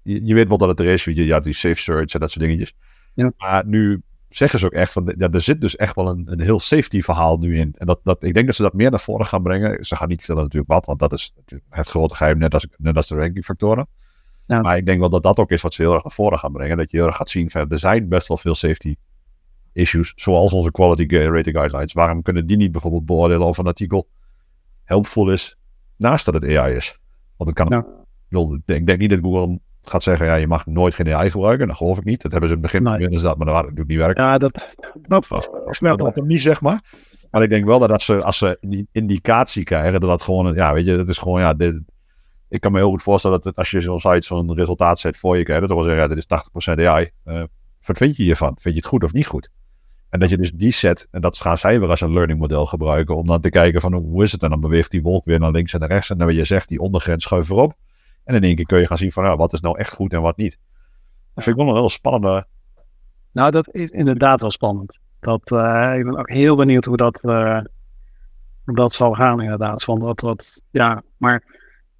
Je, 0.04 0.26
je 0.26 0.34
weet 0.34 0.48
wel 0.48 0.58
dat 0.58 0.70
het 0.70 0.80
er 0.80 0.86
is, 0.86 1.04
je, 1.04 1.26
ja, 1.26 1.40
die 1.40 1.54
safe 1.54 1.82
search 1.82 2.14
en 2.14 2.20
dat 2.20 2.32
soort 2.32 2.46
dingetjes. 2.46 2.74
Ja. 3.14 3.32
Maar 3.38 3.66
nu 3.66 4.02
zeggen 4.30 4.60
ze 4.60 4.66
ook 4.66 4.72
echt 4.72 4.92
van, 4.92 5.14
ja, 5.18 5.30
er 5.30 5.42
zit 5.42 5.62
dus 5.62 5.76
echt 5.76 5.96
wel 5.96 6.10
een, 6.10 6.32
een 6.32 6.42
heel 6.42 6.60
safety 6.60 7.02
verhaal 7.02 7.38
nu 7.38 7.58
in. 7.58 7.76
En 7.78 7.86
dat, 7.86 8.00
dat, 8.04 8.24
ik 8.24 8.34
denk 8.34 8.46
dat 8.46 8.56
ze 8.56 8.62
dat 8.62 8.74
meer 8.74 8.90
naar 8.90 9.00
voren 9.00 9.26
gaan 9.26 9.44
brengen. 9.44 9.86
Ze 9.86 9.96
gaan 9.96 10.08
niet 10.08 10.18
vertellen 10.18 10.44
natuurlijk 10.44 10.72
wat, 10.72 10.86
want 10.86 11.00
dat 11.00 11.14
is 11.14 11.34
het 11.70 11.88
grote 11.88 12.16
geheim, 12.16 12.38
net 12.38 12.54
als, 12.54 12.68
net 12.78 12.96
als 12.96 13.08
de 13.08 13.16
rankingfactoren. 13.16 13.88
Ja. 14.46 14.62
Maar 14.62 14.78
ik 14.78 14.86
denk 14.86 15.00
wel 15.00 15.10
dat 15.10 15.24
dat 15.24 15.38
ook 15.38 15.52
is 15.52 15.62
wat 15.62 15.74
ze 15.74 15.82
heel 15.82 15.94
erg 15.94 16.04
naar 16.04 16.12
voren 16.12 16.40
gaan 16.40 16.52
brengen. 16.52 16.78
Dat 16.78 16.92
je 16.92 16.98
heel 16.98 17.06
erg 17.06 17.16
gaat 17.16 17.30
zien, 17.30 17.50
van, 17.50 17.70
er 17.70 17.80
zijn 17.80 18.10
best 18.10 18.28
wel 18.28 18.38
veel 18.38 18.56
safety 18.56 18.96
issues, 19.74 20.14
zoals 20.16 20.54
onze 20.54 20.72
quality 20.72 21.16
rating 21.16 21.56
guidelines. 21.56 21.94
Waarom 21.94 22.22
kunnen 22.22 22.48
die 22.48 22.58
niet 22.58 22.72
bijvoorbeeld 22.72 23.06
beoordelen 23.06 23.48
of 23.48 23.58
een 23.58 23.68
artikel 23.68 24.10
helpvol 24.84 25.32
is 25.32 25.58
naast 25.98 26.26
dat 26.26 26.34
het 26.34 26.44
AI 26.44 26.76
is? 26.76 27.00
Want 27.38 27.50
het 27.50 27.70
kan, 27.70 27.86
ja. 28.30 28.76
ik 28.76 28.86
denk 28.86 29.00
niet 29.00 29.10
dat 29.10 29.20
Google 29.20 29.60
gaat 29.82 30.04
zeggen, 30.04 30.26
ja, 30.26 30.36
je 30.36 30.48
mag 30.48 30.66
nooit 30.66 30.94
geen 30.96 31.14
AI 31.14 31.30
gebruiken. 31.30 31.68
Dat 31.68 31.76
geloof 31.76 31.98
ik 31.98 32.04
niet. 32.04 32.22
Dat 32.22 32.32
hebben 32.32 32.50
ze 32.50 32.56
in 32.56 32.62
het 32.62 32.72
begin 32.72 33.10
nee. 33.10 33.20
dat, 33.22 33.38
maar 33.38 33.46
dat 33.46 33.56
natuurlijk 33.56 33.90
niet 33.90 33.98
werken. 33.98 34.24
Ja, 34.24 34.38
dat, 34.38 34.68
dat 34.94 35.26
dat 35.98 36.16
hem 36.16 36.28
niet, 36.28 36.42
zeg 36.42 36.62
maar. 36.62 36.82
Maar 37.32 37.44
ik 37.44 37.50
denk 37.50 37.66
wel 37.66 37.80
dat 37.80 37.92
als 37.92 38.06
ze, 38.06 38.24
als 38.24 38.38
ze 38.38 38.58
die 38.62 38.88
indicatie 38.92 39.64
krijgen, 39.64 40.00
dat 40.00 40.10
dat 40.10 40.22
gewoon, 40.22 40.54
ja, 40.54 40.74
weet 40.74 40.86
je, 40.86 40.98
dat 40.98 41.10
is 41.10 41.18
gewoon, 41.18 41.40
ja, 41.40 41.54
dit, 41.54 41.82
ik 42.50 42.62
kan 42.62 42.72
me 42.72 42.78
heel 42.78 42.90
goed 42.90 43.02
voorstellen 43.02 43.38
dat 43.38 43.46
het, 43.46 43.56
als 43.56 43.72
je 43.72 43.82
zo'n 43.82 44.00
site 44.00 44.26
zo'n 44.26 44.54
resultaat 44.54 45.00
zet 45.00 45.18
voor 45.18 45.38
je 45.38 45.44
krijgt, 45.44 45.62
dat 45.62 45.72
wil 45.72 45.84
zeggen, 45.84 46.02
ja, 46.02 46.08
dit 46.08 46.18
is 46.18 46.74
80% 46.74 46.86
AI. 46.86 47.10
Uh, 47.26 47.44
wat 47.86 47.98
vind 47.98 48.16
je 48.16 48.24
hiervan? 48.24 48.58
Vind 48.60 48.76
je 48.76 48.82
het 48.82 48.90
goed 48.90 49.04
of 49.04 49.14
niet 49.14 49.28
goed? 49.28 49.50
En 50.10 50.20
dat 50.20 50.30
je 50.30 50.38
dus 50.38 50.52
die 50.52 50.72
set, 50.72 51.08
en 51.12 51.22
dat 51.22 51.40
gaan 51.40 51.58
zij 51.58 51.80
weer 51.80 51.90
als 51.90 52.02
een 52.02 52.14
learning 52.14 52.40
model 52.40 52.66
gebruiken, 52.66 53.16
om 53.16 53.28
dan 53.28 53.42
te 53.42 53.50
kijken 53.50 53.82
van 53.82 53.94
hoe 53.94 54.24
is 54.24 54.32
het? 54.32 54.44
En 54.44 54.50
dan 54.50 54.60
beweegt 54.60 54.92
die 54.92 55.02
wolk 55.02 55.26
weer 55.26 55.40
naar 55.40 55.52
links 55.52 55.74
en 55.74 55.80
naar 55.80 55.90
rechts. 55.90 56.10
En 56.10 56.18
dan 56.18 56.28
wat 56.28 56.36
je 56.36 56.46
zegt, 56.46 56.70
die 56.70 56.80
ondergrens 56.80 57.24
schuift 57.24 57.50
erop. 57.50 57.74
En 58.30 58.36
in 58.36 58.44
één 58.44 58.56
keer 58.56 58.66
kun 58.66 58.80
je 58.80 58.88
gaan 58.88 58.98
zien 58.98 59.12
van, 59.12 59.24
nou, 59.24 59.38
wat 59.38 59.54
is 59.54 59.60
nou 59.60 59.78
echt 59.78 59.94
goed 59.94 60.14
en 60.14 60.22
wat 60.22 60.38
niet. 60.38 60.58
Dat 61.34 61.44
vind 61.44 61.58
ik 61.58 61.64
wel 61.64 61.72
een 61.72 61.80
heel 61.80 61.90
spannende... 61.90 62.48
Nou, 63.32 63.52
dat 63.52 63.74
is 63.74 63.90
inderdaad 63.90 64.42
wel 64.42 64.52
spannend. 64.52 65.00
Dat, 65.20 65.52
uh, 65.52 65.94
ik 65.98 66.04
ben 66.04 66.18
ook 66.18 66.30
heel 66.30 66.56
benieuwd 66.56 66.86
hoe 66.86 66.98
dat, 66.98 67.24
uh, 67.24 67.60
hoe 68.66 68.76
dat 68.76 68.92
zal 68.92 69.14
gaan 69.14 69.42
inderdaad. 69.42 69.84
Van 69.84 70.00
dat, 70.00 70.20
dat, 70.20 70.64
ja, 70.72 71.02
maar 71.18 71.44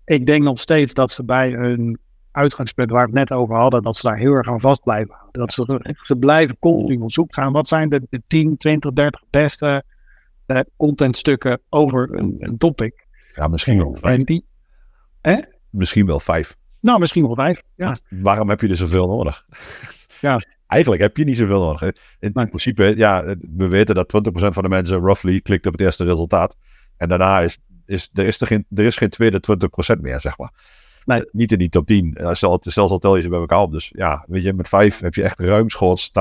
ik 0.06 0.26
denk 0.26 0.44
nog 0.44 0.60
steeds 0.60 0.94
dat 0.94 1.12
ze 1.12 1.24
bij 1.24 1.52
hun 1.52 2.00
uitgangspunt 2.32 2.90
waar 2.90 3.10
we 3.10 3.20
het 3.20 3.30
net 3.30 3.38
over 3.38 3.56
hadden, 3.56 3.84
dat 3.84 3.96
ze 3.96 4.08
daar 4.08 4.18
heel 4.18 4.34
erg 4.34 4.48
aan 4.48 4.62
vast 4.62 4.84
blijven 4.84 5.16
houden. 5.16 5.42
Dat 5.42 5.52
ze, 5.52 5.96
ze 6.02 6.16
blijven 6.16 6.60
continu 6.60 7.02
op 7.02 7.12
zoek 7.12 7.34
gaan. 7.34 7.52
Wat 7.52 7.68
zijn 7.68 7.90
de, 7.90 8.02
de 8.10 8.22
10, 8.28 8.58
20, 8.58 8.94
30 8.94 9.24
beste 9.30 9.84
uh, 10.48 10.60
contentstukken 10.78 11.60
over 11.70 12.10
een, 12.12 12.36
een, 12.40 12.58
topic? 12.58 13.08
Ja, 13.36 13.48
misschien 13.48 13.78
wel. 13.78 13.98
En 14.02 14.24
die, 14.24 14.46
hè? 15.22 15.40
Misschien 15.70 16.06
wel 16.06 16.20
vijf. 16.20 16.56
Nou, 16.80 17.00
misschien 17.00 17.26
wel 17.26 17.36
vijf. 17.36 17.62
Ja. 17.76 17.96
Waarom 18.10 18.50
heb 18.50 18.62
je 18.62 18.68
er 18.68 18.78
zoveel 18.78 19.08
nodig? 19.08 19.46
Ja. 20.22 20.42
Eigenlijk 20.68 21.02
heb 21.02 21.18
je 21.18 21.24
niet 21.24 21.38
zoveel 21.38 21.60
nodig. 21.60 21.82
In, 21.82 21.94
in 22.20 22.32
principe, 22.32 22.94
ja, 22.98 23.36
we 23.56 23.68
weten 23.68 23.96
dat 23.96 24.30
20% 24.30 24.32
van 24.32 24.64
de 24.64 24.70
mensen 24.70 25.00
roughly 25.00 25.42
klikt 25.42 25.66
op 25.66 25.72
het 25.72 25.82
eerste 25.82 26.04
resultaat. 26.04 26.56
En 26.98 27.10
daarna 27.10 27.40
is, 27.40 27.58
is, 27.86 28.10
er, 28.14 28.26
is 28.26 28.42
er, 28.42 28.48
geen, 28.48 28.66
er 28.76 28.86
is 28.86 28.96
geen 28.96 29.10
tweede 29.10 29.42
20% 29.96 30.00
meer, 30.02 30.22
zeg 30.22 30.38
maar. 30.38 30.54
Nee. 31.06 31.30
Niet 31.32 31.52
in 31.52 31.58
die 31.58 31.70
top 31.70 31.86
10. 31.86 32.18
Zelfs 32.32 32.78
al 32.78 32.98
tel 32.98 33.16
je 33.16 33.22
ze 33.22 33.30
bij 33.30 33.40
elkaar 33.40 33.62
op. 33.62 33.72
Dus 33.72 33.92
ja, 33.96 34.26
weet 34.28 34.44
je, 34.44 34.54
met 34.54 34.68
5 34.68 35.00
heb 35.00 35.16
je 35.16 35.24
echt 35.24 35.40
ruimschoots 35.40 36.10
80% 36.10 36.12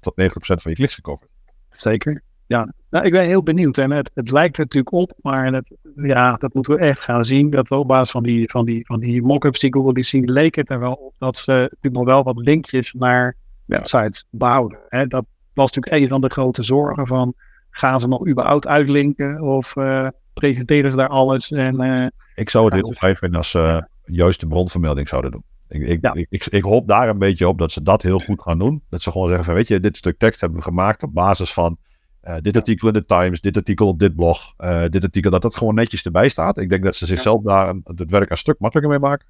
tot 0.00 0.14
90% 0.20 0.26
van 0.36 0.70
je 0.70 0.74
kliks 0.74 0.94
gecoverd. 0.94 1.30
Zeker. 1.70 2.22
Ja, 2.46 2.72
nou, 2.90 3.04
ik 3.04 3.12
ben 3.12 3.24
heel 3.24 3.42
benieuwd. 3.42 3.78
En 3.78 3.90
het, 3.90 4.10
het 4.14 4.30
lijkt 4.30 4.56
er 4.56 4.62
natuurlijk 4.62 4.94
op, 4.94 5.12
maar 5.20 5.52
het, 5.52 5.76
ja, 5.96 6.34
dat 6.34 6.54
moeten 6.54 6.74
we 6.74 6.80
echt 6.80 7.00
gaan 7.00 7.24
zien. 7.24 7.50
Dat 7.50 7.70
op 7.70 7.88
basis 7.88 8.10
van 8.10 8.22
die, 8.22 8.50
van 8.50 8.64
die, 8.64 8.86
van 8.86 9.00
die 9.00 9.22
mock-ups 9.22 9.60
die 9.60 9.72
Google 9.72 9.94
die 9.94 10.04
zien, 10.04 10.30
leek 10.32 10.54
het 10.54 10.70
er 10.70 10.78
wel 10.78 10.92
op 10.92 11.14
dat 11.18 11.36
ze 11.36 11.50
natuurlijk 11.50 11.94
nog 11.94 12.04
wel 12.04 12.22
wat 12.22 12.36
linkjes 12.36 12.92
naar 12.92 13.36
websites 13.64 14.24
behouden. 14.30 14.78
Hè, 14.88 15.06
dat 15.06 15.24
was 15.52 15.72
natuurlijk 15.72 16.02
een 16.02 16.08
van 16.08 16.20
de 16.20 16.30
grote 16.30 16.62
zorgen 16.62 17.06
van, 17.06 17.34
gaan 17.70 18.00
ze 18.00 18.08
nog 18.08 18.26
überhaupt 18.26 18.66
uitlinken 18.66 19.40
of 19.40 19.76
uh, 19.76 20.08
presenteren 20.34 20.90
ze 20.90 20.96
daar 20.96 21.08
alles? 21.08 21.50
En, 21.52 21.82
uh, 21.82 22.06
ik 22.34 22.50
zou 22.50 22.64
het 22.64 22.74
heel 22.74 22.92
fijn 22.92 23.16
vinden 23.16 23.38
als 23.38 23.50
ze 23.50 23.58
uh, 23.58 23.78
juist 24.16 24.40
de 24.40 24.46
bronvermelding 24.46 25.08
zouden 25.08 25.30
doen. 25.30 25.42
Ik, 25.68 25.82
ik, 25.82 25.98
ja. 26.00 26.14
ik, 26.14 26.26
ik, 26.28 26.46
ik, 26.46 26.62
hoop 26.62 26.88
daar 26.88 27.08
een 27.08 27.18
beetje 27.18 27.48
op 27.48 27.58
dat 27.58 27.72
ze 27.72 27.82
dat 27.82 28.02
heel 28.02 28.18
goed 28.18 28.42
gaan 28.42 28.58
doen. 28.58 28.82
Dat 28.88 29.02
ze 29.02 29.10
gewoon 29.10 29.26
zeggen 29.26 29.44
van, 29.46 29.54
weet 29.54 29.68
je, 29.68 29.80
dit 29.80 29.96
stuk 29.96 30.18
tekst 30.18 30.40
hebben 30.40 30.58
we 30.58 30.64
gemaakt 30.64 31.02
op 31.02 31.14
basis 31.14 31.52
van 31.52 31.78
uh, 32.26 32.36
dit 32.40 32.56
artikel 32.56 32.88
in 32.88 32.94
de 32.94 33.04
Times, 33.04 33.40
dit 33.40 33.56
artikel 33.56 33.86
op 33.86 33.98
dit 33.98 34.14
blog, 34.14 34.54
uh, 34.58 34.84
dit 34.88 35.04
artikel, 35.04 35.30
dat 35.30 35.42
dat 35.42 35.56
gewoon 35.56 35.74
netjes 35.74 36.02
erbij 36.02 36.28
staat. 36.28 36.58
Ik 36.58 36.68
denk 36.68 36.84
dat 36.84 36.96
ze 36.96 37.06
zichzelf 37.06 37.40
ja. 37.44 37.50
daar 37.50 37.68
een, 37.68 37.80
het 37.84 38.10
werk 38.10 38.30
een 38.30 38.36
stuk 38.36 38.58
makkelijker 38.58 39.00
mee 39.00 39.10
maken. 39.10 39.26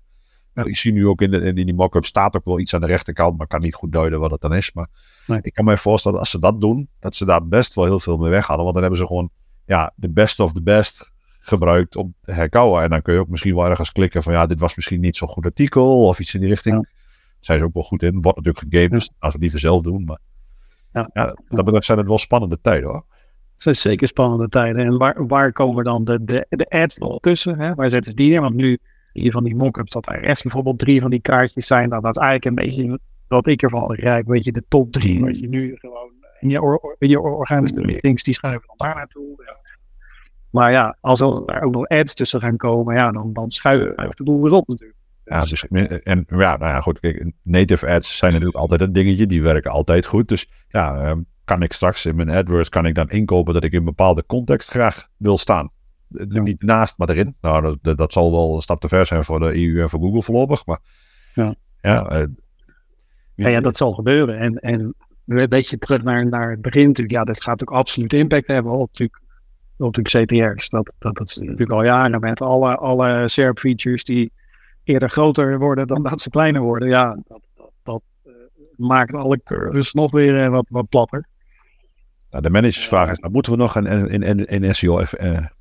Ja. 0.54 0.64
Ik 0.64 0.76
zie 0.76 0.92
nu 0.92 1.06
ook 1.06 1.20
in, 1.20 1.30
de, 1.30 1.40
in 1.40 1.54
die 1.54 1.74
mock-up 1.74 2.04
staat 2.04 2.36
ook 2.36 2.44
wel 2.44 2.60
iets 2.60 2.74
aan 2.74 2.80
de 2.80 2.86
rechterkant, 2.86 3.32
maar 3.32 3.42
ik 3.42 3.48
kan 3.48 3.60
niet 3.60 3.74
goed 3.74 3.92
duiden 3.92 4.20
wat 4.20 4.30
het 4.30 4.40
dan 4.40 4.54
is. 4.54 4.72
Maar 4.72 4.88
nee. 5.26 5.38
ik 5.42 5.54
kan 5.54 5.64
me 5.64 5.76
voorstellen 5.76 6.18
dat 6.18 6.26
als 6.26 6.34
ze 6.34 6.40
dat 6.40 6.60
doen, 6.60 6.88
dat 7.00 7.16
ze 7.16 7.24
daar 7.24 7.46
best 7.46 7.74
wel 7.74 7.84
heel 7.84 7.98
veel 7.98 8.16
mee 8.16 8.30
weghalen. 8.30 8.62
Want 8.62 8.72
dan 8.72 8.82
hebben 8.82 9.00
ze 9.00 9.06
gewoon 9.06 9.30
ja, 9.64 9.92
de 9.96 10.10
best 10.10 10.40
of 10.40 10.52
the 10.52 10.62
best 10.62 11.12
gebruikt 11.40 11.96
om 11.96 12.14
te 12.20 12.32
herkouwen. 12.32 12.82
En 12.82 12.90
dan 12.90 13.02
kun 13.02 13.14
je 13.14 13.20
ook 13.20 13.28
misschien 13.28 13.54
wel 13.54 13.66
ergens 13.66 13.92
klikken 13.92 14.22
van 14.22 14.32
ja, 14.32 14.46
dit 14.46 14.60
was 14.60 14.76
misschien 14.76 15.00
niet 15.00 15.16
zo'n 15.16 15.28
goed 15.28 15.44
artikel 15.44 16.06
of 16.06 16.18
iets 16.18 16.34
in 16.34 16.40
die 16.40 16.48
richting. 16.48 16.74
Ja. 16.74 16.88
Zijn 17.40 17.58
ze 17.58 17.64
ook 17.64 17.74
wel 17.74 17.82
goed 17.82 18.02
in. 18.02 18.20
Wordt 18.20 18.38
natuurlijk 18.38 18.66
gegamed, 18.68 18.90
dus 18.90 19.10
als 19.18 19.32
we 19.32 19.38
liever 19.38 19.60
zelf 19.60 19.82
doen. 19.82 20.04
Maar 20.04 20.18
ja, 20.96 21.10
ja 21.12 21.36
dat 21.48 21.64
betreft 21.64 21.86
zijn 21.86 21.98
het 21.98 22.06
wel 22.06 22.18
spannende 22.18 22.60
tijden 22.60 22.88
hoor. 22.88 23.04
Het 23.52 23.62
zijn 23.62 23.76
zeker 23.76 24.08
spannende 24.08 24.48
tijden. 24.48 24.84
En 24.84 24.98
waar, 24.98 25.26
waar 25.26 25.52
komen 25.52 25.84
dan 25.84 26.04
de, 26.04 26.24
de, 26.24 26.46
de 26.48 26.68
ads 26.68 26.98
nog 26.98 27.20
tussen? 27.20 27.58
Hè? 27.58 27.74
Waar 27.74 27.90
zetten 27.90 28.12
ze 28.12 28.18
die 28.18 28.32
in? 28.32 28.40
Want 28.40 28.54
nu, 28.54 28.78
hier 29.12 29.32
van 29.32 29.44
die 29.44 29.56
mock-ups, 29.56 29.92
dat 29.92 30.08
er 30.08 30.20
rest 30.20 30.42
bijvoorbeeld 30.42 30.78
drie 30.78 31.00
van 31.00 31.10
die 31.10 31.20
kaartjes 31.20 31.66
zijn. 31.66 31.88
Nou, 31.88 32.02
dat 32.02 32.16
is 32.16 32.22
eigenlijk 32.22 32.44
een 32.44 32.66
beetje 32.66 33.00
wat 33.28 33.46
ik 33.46 33.62
ervan 33.62 33.94
rijk. 33.94 34.26
Weet 34.26 34.44
je, 34.44 34.52
de 34.52 34.64
top 34.68 34.92
drie. 34.92 35.20
Wat 35.20 35.38
je 35.38 35.48
nu 35.48 35.76
gewoon 35.76 36.10
in 36.40 36.48
je, 36.48 36.62
or, 36.62 36.96
in 36.98 37.08
je 37.08 37.20
organische 37.20 37.84
meetings, 37.84 38.22
die 38.22 38.34
schuiven 38.34 38.66
dan 38.66 38.86
daar 38.86 38.96
naartoe. 38.96 39.42
Ja. 39.46 39.56
Maar 40.50 40.72
ja, 40.72 40.96
als 41.00 41.20
er 41.20 41.62
ook 41.62 41.72
nog 41.72 41.86
ads 41.86 42.14
tussen 42.14 42.40
gaan 42.40 42.56
komen, 42.56 42.94
ja, 42.94 43.10
dan, 43.10 43.32
dan 43.32 43.50
schuiven 43.50 44.10
de 44.10 44.22
boel 44.22 44.42
weer 44.42 44.52
op 44.52 44.68
natuurlijk. 44.68 44.95
Ja, 45.28 45.44
dus, 45.44 45.68
en 46.02 46.24
ja, 46.28 46.56
nou 46.56 46.72
ja, 46.72 46.80
goed. 46.80 47.00
Kijk, 47.00 47.32
native 47.42 47.86
ads 47.86 48.16
zijn 48.16 48.32
natuurlijk 48.32 48.58
altijd 48.58 48.80
een 48.80 48.92
dingetje. 48.92 49.26
Die 49.26 49.42
werken 49.42 49.70
altijd 49.70 50.06
goed. 50.06 50.28
Dus 50.28 50.50
ja, 50.68 51.10
um, 51.10 51.26
kan 51.44 51.62
ik 51.62 51.72
straks 51.72 52.06
in 52.06 52.16
mijn 52.16 52.30
AdWords 52.30 52.68
kan 52.68 52.86
ik 52.86 52.94
dan 52.94 53.08
inkopen 53.08 53.54
dat 53.54 53.64
ik 53.64 53.72
in 53.72 53.78
een 53.78 53.84
bepaalde 53.84 54.26
context 54.26 54.70
graag 54.70 55.08
wil 55.16 55.38
staan. 55.38 55.70
Ja. 56.08 56.40
Niet 56.40 56.62
naast, 56.62 56.98
maar 56.98 57.08
erin. 57.08 57.36
Nou, 57.40 57.76
dat, 57.82 57.98
dat, 57.98 58.12
zal 58.12 58.30
wel 58.30 58.54
een 58.54 58.60
stap 58.60 58.80
te 58.80 58.88
ver 58.88 59.06
zijn 59.06 59.24
voor 59.24 59.40
de 59.40 59.54
EU 59.54 59.80
en 59.80 59.90
voor 59.90 60.00
Google 60.00 60.22
voorlopig. 60.22 60.66
Maar 60.66 60.78
ja, 61.34 61.54
ja, 61.80 62.20
uh, 62.20 62.26
ja, 63.34 63.48
ja, 63.48 63.60
dat 63.60 63.76
zal 63.76 63.92
gebeuren. 63.92 64.38
En, 64.38 64.54
en 64.54 64.94
een 65.26 65.48
beetje 65.48 65.78
terug 65.78 66.02
naar, 66.02 66.26
naar 66.28 66.50
het 66.50 66.60
begin 66.60 66.86
natuurlijk. 66.86 67.16
Ja, 67.16 67.24
dat 67.24 67.42
gaat 67.42 67.62
ook 67.62 67.70
absoluut 67.70 68.12
impact 68.12 68.46
hebben 68.46 68.72
op 68.72 68.88
natuurlijk, 68.88 69.20
op 69.76 69.96
natuurlijk 69.96 70.26
CTR's. 70.26 70.68
Dat, 70.68 70.94
dat, 70.98 71.16
dat 71.16 71.28
is 71.28 71.36
natuurlijk 71.36 71.72
al 71.72 71.84
jaren 71.84 72.20
met 72.20 72.40
alle, 72.40 72.76
alle 72.76 73.28
SERP 73.28 73.58
features 73.58 74.04
die 74.04 74.32
eerder 74.86 75.10
groter 75.10 75.58
worden 75.58 75.86
dan 75.86 76.02
dat 76.02 76.20
ze 76.20 76.30
kleiner 76.30 76.60
worden. 76.60 76.88
Ja, 76.88 77.18
dat, 77.26 77.40
dat, 77.54 77.70
dat 77.82 78.02
uh, 78.26 78.32
maakt 78.76 79.14
alle 79.14 79.40
curves 79.44 79.92
nog 79.92 80.10
weer 80.10 80.44
uh, 80.44 80.48
wat, 80.48 80.66
wat 80.68 80.88
platter. 80.88 81.26
Nou, 82.30 82.42
de 82.42 82.50
managersvraag 82.50 83.10
is, 83.10 83.18
nou, 83.18 83.32
moeten 83.32 83.52
we 83.52 83.58
nog 83.58 83.76
in, 83.76 83.86
in, 83.86 84.22
in, 84.22 84.46
in 84.46 84.74
SEO, 84.74 85.02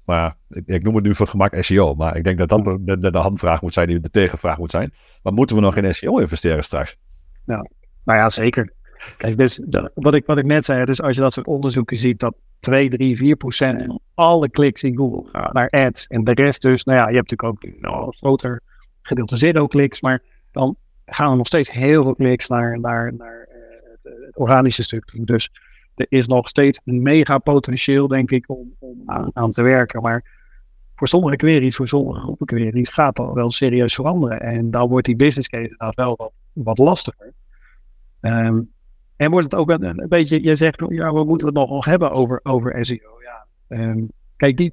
nou, 0.06 0.32
ik, 0.50 0.64
ik, 0.66 0.84
noem 0.84 0.96
het 0.96 1.04
nu 1.04 1.16
voor 1.16 1.28
gemak 1.28 1.64
SEO, 1.64 1.94
maar 1.94 2.18
ik 2.18 2.24
denk 2.24 2.38
dat 2.38 2.50
dat 2.50 2.64
de, 2.64 2.98
de, 3.00 3.12
de 3.12 3.18
handvraag 3.18 3.62
moet 3.62 3.74
zijn, 3.74 3.88
die 3.88 4.00
de 4.00 4.10
tegenvraag 4.10 4.58
moet 4.58 4.72
zijn. 4.72 4.94
Maar 5.24 5.34
moeten 5.34 5.56
we 5.56 5.62
nog 5.62 5.76
in 5.76 5.96
SEO 5.96 6.18
investeren 6.18 6.64
straks? 6.64 6.98
Nou, 7.46 7.68
nou 8.04 8.20
ja, 8.20 8.30
zeker. 8.30 8.74
Kijk, 9.18 9.38
dus 9.38 9.62
wat 9.94 10.16
ik, 10.16 10.26
wat 10.26 10.38
ik 10.38 10.46
net 10.46 10.66
zei, 10.66 10.86
dus 10.86 11.02
als 11.02 11.16
je 11.16 11.22
dat 11.22 11.34
soort 11.34 11.48
onderzoeken 11.48 11.98
ziet, 11.98 12.20
dat 12.20 12.36
2, 12.60 12.90
3, 12.90 13.18
4 13.18 13.36
procent 13.36 13.84
van 13.84 14.00
alle 14.14 14.50
kliks 14.50 14.84
in 14.84 14.98
Google 14.98 15.30
gaan 15.32 15.50
naar 15.54 15.70
ads. 15.70 16.08
En 16.08 16.24
de 16.24 16.34
rest 16.34 16.62
dus, 16.62 16.84
nou 16.84 16.98
ja, 16.98 17.10
je 17.10 17.16
hebt 17.16 17.32
natuurlijk 17.32 17.64
ook 17.64 17.82
nou, 17.82 18.06
een 18.06 18.14
groter 18.14 18.62
gedeelte 19.08 19.38
zero-kliks, 19.38 20.02
maar 20.02 20.22
dan 20.52 20.76
gaan 21.06 21.32
er 21.32 21.38
nog 21.38 21.48
steeds 21.48 21.72
heel 21.72 22.04
veel 22.04 22.16
kliks 22.16 22.48
naar, 22.48 22.80
naar, 22.80 23.14
naar 23.14 23.48
uh, 23.50 23.56
het, 23.92 24.00
het, 24.26 24.38
organische 24.38 24.84
stuk. 24.84 25.26
Dus 25.26 25.50
er 25.96 26.06
is 26.10 26.28
nog 26.28 26.48
steeds 26.48 26.82
een 26.86 27.02
mega 27.02 27.38
potentieel, 27.38 28.08
denk 28.08 28.32
ik, 28.32 28.50
om, 28.50 28.76
om 28.80 29.02
aan, 29.06 29.30
aan, 29.34 29.52
te 29.52 29.64
werken. 29.64 30.02
Maar 30.02 30.34
voor 30.96 31.08
sommige 31.08 31.36
queries, 31.36 31.76
voor 31.76 31.88
sommige 31.88 32.20
groepen 32.20 32.46
queries, 32.46 32.90
gaat 32.90 33.16
dat 33.16 33.34
wel 33.34 33.52
serieus 33.52 33.94
veranderen. 33.94 34.40
En 34.40 34.72
dan 34.72 34.90
wordt 34.90 35.06
die 35.06 35.16
business 35.16 35.48
case 35.48 35.64
inderdaad 35.64 35.96
wel 35.96 36.16
wat, 36.16 36.32
wat 36.54 36.78
lastiger. 36.78 37.34
Um, 38.22 38.74
en 39.16 39.32
wordt 39.32 39.52
het 39.52 39.56
ook 39.56 39.70
een, 39.70 39.84
een, 39.84 40.10
beetje, 40.10 40.44
je 40.44 40.56
zegt, 40.56 40.84
ja, 40.88 41.14
we 41.14 41.24
moeten 41.24 41.48
het 41.48 41.56
nog 41.56 41.86
hebben 41.86 42.12
over, 42.12 42.40
over 42.44 42.86
SEO. 42.86 43.22
Ja. 43.22 43.46
Um, 43.68 44.12
kijk, 44.38 44.58
die, 44.58 44.72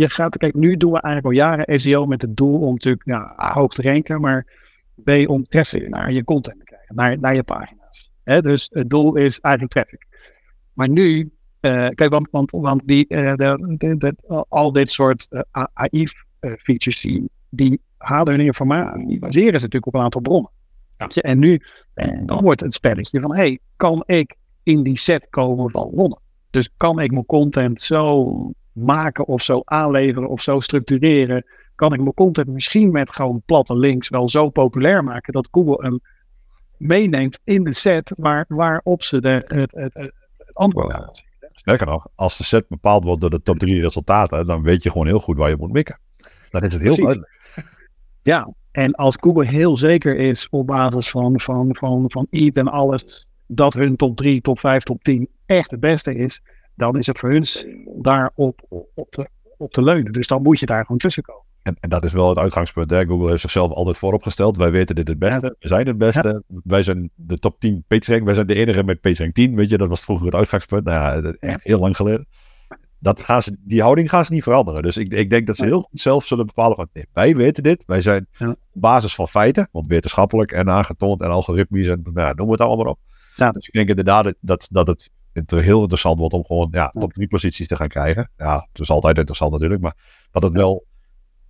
je 0.00 0.10
gaat, 0.10 0.36
kijk, 0.36 0.54
nu 0.54 0.76
doen 0.76 0.92
we 0.92 1.00
eigenlijk 1.00 1.34
al 1.34 1.46
jaren 1.46 1.80
SEO 1.80 2.06
met 2.06 2.22
het 2.22 2.36
doel 2.36 2.60
om 2.60 2.72
natuurlijk 2.72 3.06
ja, 3.06 3.34
hoog 3.36 3.72
te 3.72 3.82
ranken, 3.82 4.20
maar 4.20 4.46
B, 5.04 5.10
om 5.26 5.44
traffic 5.48 5.88
naar 5.88 6.12
je 6.12 6.24
content 6.24 6.58
te 6.58 6.64
krijgen, 6.64 6.94
naar, 6.94 7.18
naar 7.18 7.34
je 7.34 7.42
pagina's. 7.42 8.10
Dus 8.24 8.70
het 8.72 8.90
doel 8.90 9.16
is 9.16 9.40
eigenlijk 9.40 9.74
traffic. 9.74 10.06
Maar 10.72 10.88
nu, 10.88 11.32
uh, 11.60 11.88
kijk, 11.88 12.10
want, 12.10 12.28
want, 12.30 12.50
want 12.50 12.82
die, 12.84 13.04
uh, 13.08 13.34
de, 13.34 13.74
de, 13.78 13.96
de, 13.96 14.44
al 14.48 14.72
dit 14.72 14.90
soort 14.90 15.26
uh, 15.30 15.64
AI-features, 15.72 17.00
die, 17.00 17.30
die 17.48 17.80
halen 17.96 18.34
hun 18.34 18.44
informatie, 18.44 19.06
die 19.06 19.18
baseren 19.18 19.60
ze 19.60 19.64
natuurlijk 19.64 19.86
op 19.86 19.94
een 19.94 20.00
aantal 20.00 20.20
bronnen. 20.20 20.50
Ja. 20.96 21.06
En 21.06 21.38
nu 21.38 21.60
dan 22.24 22.42
wordt 22.42 22.60
het 22.60 22.74
spelletje 22.74 23.20
van, 23.20 23.34
hey, 23.34 23.58
kan 23.76 24.02
ik 24.06 24.34
in 24.62 24.82
die 24.82 24.98
set 24.98 25.26
komen 25.30 25.70
van 25.70 25.90
bronnen? 25.90 26.20
Dus 26.50 26.70
kan 26.76 27.00
ik 27.00 27.10
mijn 27.10 27.26
content 27.26 27.80
zo 27.80 28.52
maken 28.80 29.26
of 29.26 29.42
zo 29.42 29.62
aanleveren 29.64 30.28
of 30.28 30.42
zo 30.42 30.60
structureren, 30.60 31.44
kan 31.74 31.92
ik 31.92 32.00
mijn 32.00 32.14
content 32.14 32.48
misschien 32.48 32.90
met 32.90 33.10
gewoon 33.10 33.42
platte 33.46 33.76
links 33.76 34.08
wel 34.08 34.28
zo 34.28 34.48
populair 34.48 35.04
maken 35.04 35.32
dat 35.32 35.48
Google 35.50 35.84
hem 35.84 36.00
meeneemt 36.76 37.38
in 37.44 37.64
de 37.64 37.74
set 37.74 38.12
waar, 38.16 38.44
waarop 38.48 39.02
ze 39.02 39.20
de, 39.20 39.28
het, 39.28 39.70
het, 39.74 39.94
het, 39.94 40.12
het 40.36 40.54
antwoord 40.54 40.92
aan 40.92 41.10
Sterker 41.52 41.86
nog, 41.86 42.06
als 42.14 42.36
de 42.36 42.44
set 42.44 42.68
bepaald 42.68 43.04
wordt 43.04 43.20
door 43.20 43.30
de 43.30 43.42
top 43.42 43.58
drie 43.58 43.80
resultaten, 43.80 44.46
dan 44.46 44.62
weet 44.62 44.82
je 44.82 44.90
gewoon 44.90 45.06
heel 45.06 45.20
goed 45.20 45.36
waar 45.36 45.48
je 45.48 45.56
moet 45.56 45.72
mikken. 45.72 45.98
Dan 46.50 46.62
is 46.62 46.72
het 46.72 46.82
heel 46.82 46.96
duidelijk. 46.96 47.38
Ja, 48.22 48.52
en 48.72 48.94
als 48.94 49.16
Google 49.20 49.46
heel 49.46 49.76
zeker 49.76 50.16
is 50.16 50.48
op 50.48 50.66
basis 50.66 51.10
van, 51.10 51.40
van, 51.40 51.76
van, 51.76 52.04
van 52.10 52.26
EAT 52.30 52.56
en 52.56 52.68
alles, 52.68 53.26
dat 53.46 53.74
hun 53.74 53.96
top 53.96 54.16
3, 54.16 54.40
top 54.40 54.58
5, 54.58 54.82
top 54.82 55.02
10 55.02 55.28
echt 55.46 55.70
het 55.70 55.80
beste 55.80 56.14
is, 56.14 56.42
dan 56.80 56.98
is 56.98 57.06
het 57.06 57.18
voor 57.18 57.30
hun 57.30 57.44
daarop 58.02 58.60
op 58.94 59.10
te, 59.10 59.28
op 59.56 59.72
te 59.72 59.82
leunen. 59.82 60.12
Dus 60.12 60.26
dan 60.26 60.42
moet 60.42 60.60
je 60.60 60.66
daar 60.66 60.80
gewoon 60.80 60.98
tussen 60.98 61.22
komen. 61.22 61.44
En, 61.62 61.76
en 61.80 61.88
dat 61.88 62.04
is 62.04 62.12
wel 62.12 62.28
het 62.28 62.38
uitgangspunt. 62.38 62.90
Hè? 62.90 63.04
Google 63.06 63.28
heeft 63.28 63.40
zichzelf 63.40 63.72
altijd 63.72 63.98
vooropgesteld. 63.98 64.56
Wij 64.56 64.70
weten 64.70 64.94
dit 64.94 65.08
het 65.08 65.18
beste. 65.18 65.46
Ja. 65.46 65.54
We 65.58 65.68
zijn 65.68 65.86
het 65.86 65.98
beste. 65.98 66.42
Ja. 66.48 66.60
Wij 66.64 66.82
zijn 66.82 67.10
de 67.14 67.38
top 67.38 67.60
10 67.60 67.84
PageRank. 67.86 68.24
Wij 68.24 68.34
zijn 68.34 68.46
de 68.46 68.54
enige 68.54 68.84
met 68.84 69.00
PageRank 69.00 69.34
10. 69.34 69.56
Weet 69.56 69.70
je, 69.70 69.78
dat 69.78 69.88
was 69.88 70.04
vroeger 70.04 70.26
het 70.26 70.34
uitgangspunt. 70.34 70.84
Nou 70.84 71.22
ja, 71.22 71.32
echt 71.32 71.62
heel 71.62 71.78
lang 71.78 71.96
geleden. 71.96 72.26
dat 72.98 73.20
gaan 73.20 73.42
ze, 73.42 73.56
die 73.60 73.82
houding 73.82 74.08
gaan 74.08 74.24
ze 74.24 74.32
niet 74.32 74.42
veranderen. 74.42 74.82
Dus 74.82 74.96
ik, 74.96 75.12
ik 75.12 75.30
denk 75.30 75.46
dat 75.46 75.56
ze 75.56 75.64
heel 75.64 75.80
goed 75.80 76.00
zelf 76.00 76.26
zullen 76.26 76.46
bepalen 76.46 76.76
van 76.76 76.88
nee, 76.92 77.06
wij 77.12 77.36
weten 77.36 77.62
dit. 77.62 77.84
Wij 77.86 78.02
zijn 78.02 78.26
op 78.38 78.56
basis 78.72 79.14
van 79.14 79.28
feiten, 79.28 79.68
want 79.72 79.86
wetenschappelijk 79.86 80.52
en 80.52 80.70
aangetoond 80.70 81.20
en 81.20 81.30
algoritmisch 81.30 81.88
en 81.88 82.02
nou, 82.12 82.34
noem 82.34 82.50
het 82.50 82.60
allemaal 82.60 82.84
maar 82.84 82.92
op. 82.92 82.98
Dus 83.52 83.66
ik 83.66 83.72
denk 83.72 83.88
inderdaad 83.88 84.34
dat, 84.40 84.68
dat 84.70 84.86
het 84.86 85.10
inter- 85.32 85.62
heel 85.62 85.80
interessant 85.80 86.18
wordt 86.18 86.34
om 86.34 86.44
gewoon 86.44 86.68
ja, 86.70 86.88
top 86.88 87.12
drie 87.12 87.28
posities 87.28 87.66
te 87.66 87.76
gaan 87.76 87.88
krijgen. 87.88 88.30
Ja, 88.36 88.66
het 88.72 88.80
is 88.80 88.90
altijd 88.90 89.16
interessant 89.16 89.52
natuurlijk, 89.52 89.80
maar 89.80 89.96
dat 90.30 90.42
het 90.42 90.52
wel 90.52 90.86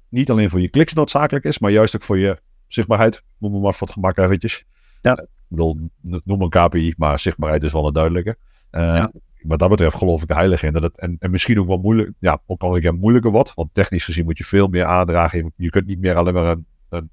niet 0.09 0.31
alleen 0.31 0.51
voor 0.51 0.61
je 0.61 0.71
kliks 0.71 0.93
noodzakelijk 0.93 1.45
is, 1.45 1.59
maar 1.59 1.71
juist 1.71 1.95
ook 1.95 2.03
voor 2.03 2.19
je 2.19 2.41
zichtbaarheid. 2.67 3.23
Noem 3.39 3.61
maar 3.61 3.75
voor 3.75 3.87
het 3.87 3.97
gemak 3.97 4.17
eventjes. 4.19 4.65
Ja. 5.01 5.19
Ik 5.21 5.27
bedoel, 5.49 5.79
noem 6.01 6.43
een 6.43 6.49
KPI, 6.49 6.95
maar 6.97 7.19
zichtbaarheid 7.19 7.63
is 7.63 7.73
wel 7.73 7.87
een 7.87 7.93
duidelijke. 7.93 8.37
Eh, 8.71 8.83
Ja. 8.83 9.11
Wat 9.41 9.59
dat 9.59 9.69
betreft 9.69 9.97
geloof 9.97 10.23
ik 10.23 10.31
er 10.31 10.37
heilig 10.37 10.63
in. 10.63 10.73
Dat 10.73 10.83
het, 10.83 10.99
en, 10.99 11.17
en 11.19 11.31
misschien 11.31 11.61
ook 11.61 11.67
wel 11.67 11.79
moeilijk, 11.79 12.13
ja, 12.19 12.43
ook 12.47 12.63
al 12.63 12.79
keer 12.79 12.95
moeilijker 12.95 13.31
wordt. 13.31 13.55
Want 13.55 13.75
technisch 13.75 14.05
gezien 14.05 14.25
moet 14.25 14.39
je 14.39 14.45
veel 14.45 14.67
meer 14.69 14.85
aandragen. 14.85 15.39
Je, 15.39 15.51
je 15.57 15.71
kunt 15.71 15.87
niet 15.87 16.01
meer 16.01 16.15
alleen 16.15 16.35
maar 16.35 16.51
een, 16.51 16.67
een 16.89 17.11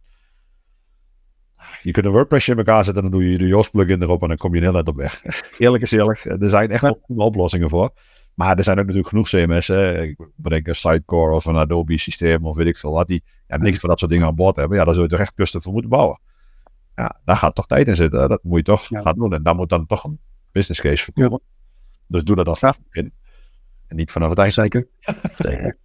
je 1.88 1.94
kunt 1.94 2.06
een 2.06 2.12
WordPress 2.12 2.48
in 2.48 2.58
elkaar 2.58 2.84
zetten 2.84 3.04
en 3.04 3.10
dan 3.12 3.20
doe 3.20 3.32
je 3.32 3.38
de 3.38 3.48
Yoast 3.48 3.72
plugin 3.72 4.02
erop 4.02 4.22
en 4.22 4.28
dan 4.28 4.38
kom 4.38 4.56
je 4.56 4.62
heel 4.62 4.72
net 4.72 4.88
op 4.88 4.96
weg. 4.96 5.22
eerlijk 5.58 5.84
is 5.84 5.92
eerlijk, 5.92 6.26
er 6.26 6.50
zijn 6.50 6.70
echt 6.72 6.82
wel 6.82 7.02
oplossingen 7.08 7.70
voor. 7.70 7.92
Maar 8.34 8.58
er 8.58 8.64
zijn 8.64 8.80
ook 8.80 8.86
natuurlijk 8.86 9.10
genoeg 9.10 9.30
CMS. 9.30 9.68
Hè. 9.68 10.02
Ik 10.02 10.18
bedenk 10.36 10.68
een 10.68 10.76
Sitecore 10.76 11.34
of 11.34 11.46
een 11.46 11.56
Adobe 11.56 11.98
systeem 11.98 12.46
of 12.46 12.56
weet 12.56 12.68
ik 12.68 12.78
veel 12.78 12.92
wat. 12.92 13.08
Die 13.08 13.24
ja, 13.48 13.58
niks 13.58 13.80
van 13.80 13.90
dat 13.90 14.00
soort 14.00 14.12
dingen 14.12 14.28
aan 14.28 14.36
boord 14.36 14.56
hebben. 14.56 14.78
Ja, 14.78 14.86
daar 14.86 14.94
zul 14.94 15.04
je 15.04 15.10
toch 15.10 15.20
echt 15.20 15.34
custom 15.34 15.62
voor 15.62 15.72
moeten 15.72 15.90
bouwen. 15.90 16.20
Ja, 16.96 17.20
daar 17.26 17.38
gaat 17.38 17.56
toch 17.56 17.66
tijd 17.68 17.88
in 17.88 17.96
zitten. 17.96 18.30
Dat 18.30 18.44
moet 18.44 18.58
je 18.58 18.64
toch 18.64 18.90
Ja. 18.90 19.02
gaan 19.02 19.16
doen. 19.16 19.34
En 19.34 19.44
daar 19.44 19.56
moet 19.56 19.70
dan 19.70 19.86
toch 19.86 20.04
een 20.04 20.20
business 20.52 20.82
case 20.82 21.04
voor 21.04 21.14
komen. 21.14 21.42
Dus 22.08 22.24
doe 22.24 22.36
dat 22.36 22.46
dan 22.46 22.74
begin. 22.90 23.14
En 23.88 23.96
niet 23.96 24.12
vanaf 24.12 24.30
het 24.30 24.38
eind. 24.38 24.54
Zeker. 24.54 24.88
Zeker. 25.38 25.78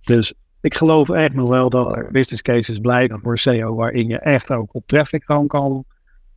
Dus 0.00 0.34
ik 0.60 0.74
geloof 0.74 1.08
echt 1.10 1.34
nog 1.34 1.48
wel 1.48 1.70
dat 1.70 1.96
er 1.96 2.08
business 2.12 2.42
cases 2.42 2.78
blijven 2.78 3.20
voor 3.20 3.38
SEO 3.38 3.74
waarin 3.74 4.08
je 4.08 4.18
echt 4.18 4.50
ook 4.50 4.74
op 4.74 4.86
traffic 4.86 5.22
kan, 5.24 5.46
kan, 5.46 5.84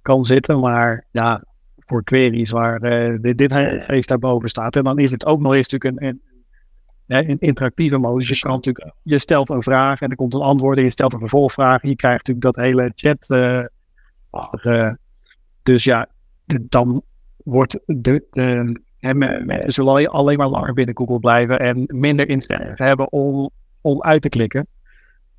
kan 0.01 0.25
zitten. 0.25 0.60
Maar 0.60 1.05
ja, 1.12 1.43
voor 1.79 2.03
queries 2.03 2.49
waar 2.49 2.81
eh, 2.81 3.17
dit, 3.21 3.38
dit 3.38 3.53
hele 3.53 3.81
feest 3.81 4.10
daarboven 4.10 4.49
staat. 4.49 4.75
En 4.75 4.84
dan 4.84 4.99
is 4.99 5.12
het 5.12 5.25
ook 5.25 5.39
nog 5.39 5.53
eens 5.53 5.67
natuurlijk 5.69 6.01
een, 6.01 6.07
een, 6.07 6.21
hè, 7.07 7.29
een 7.29 7.39
interactieve 7.39 7.97
modus. 7.97 8.29
Je, 8.29 8.39
kan 8.39 8.51
natuurlijk, 8.51 8.93
je 9.03 9.19
stelt 9.19 9.49
een 9.49 9.63
vraag 9.63 10.01
en 10.01 10.10
er 10.10 10.15
komt 10.15 10.34
een 10.34 10.41
antwoord 10.41 10.77
en 10.77 10.84
je 10.84 10.89
stelt 10.89 11.13
een 11.13 11.19
vervolgvraag. 11.19 11.81
Je 11.81 11.95
krijgt 11.95 12.27
natuurlijk 12.27 12.55
dat 12.55 12.65
hele 12.65 12.91
chat. 12.95 13.29
eh, 13.29 13.65
achtige- 14.29 14.97
dus 15.63 15.84
ja, 15.84 16.07
dan 16.62 17.03
wordt 17.43 17.79
de, 17.86 18.25
de, 18.29 18.81
mensen 19.45 19.71
zullen 19.71 20.10
alleen 20.10 20.38
maar 20.38 20.47
langer 20.47 20.73
binnen 20.73 20.97
Google 20.97 21.19
blijven 21.19 21.60
en 21.60 21.84
minder 21.88 22.29
instellingen 22.29 22.73
hebben 22.75 23.12
om, 23.12 23.51
om 23.81 24.01
uit 24.01 24.21
te 24.21 24.29
klikken. 24.29 24.67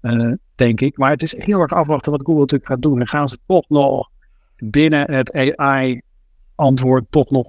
eh, 0.01 0.33
denk 0.55 0.81
ik. 0.81 0.99
Maar 0.99 1.11
het 1.11 1.23
is 1.23 1.37
heel 1.37 1.61
erg 1.61 1.73
afwachten 1.73 2.13
wat 2.13 2.21
Google 2.21 2.41
natuurlijk 2.41 2.71
gaat 2.71 2.83
doen. 2.83 3.01
En 3.01 3.09
gaan 3.09 3.29
ze 3.29 3.39
toch 3.47 3.69
nog 3.69 4.11
binnen 4.57 5.11
het 5.13 5.57
AI-antwoord 5.57 7.05
toch 7.11 7.31
nog 7.31 7.49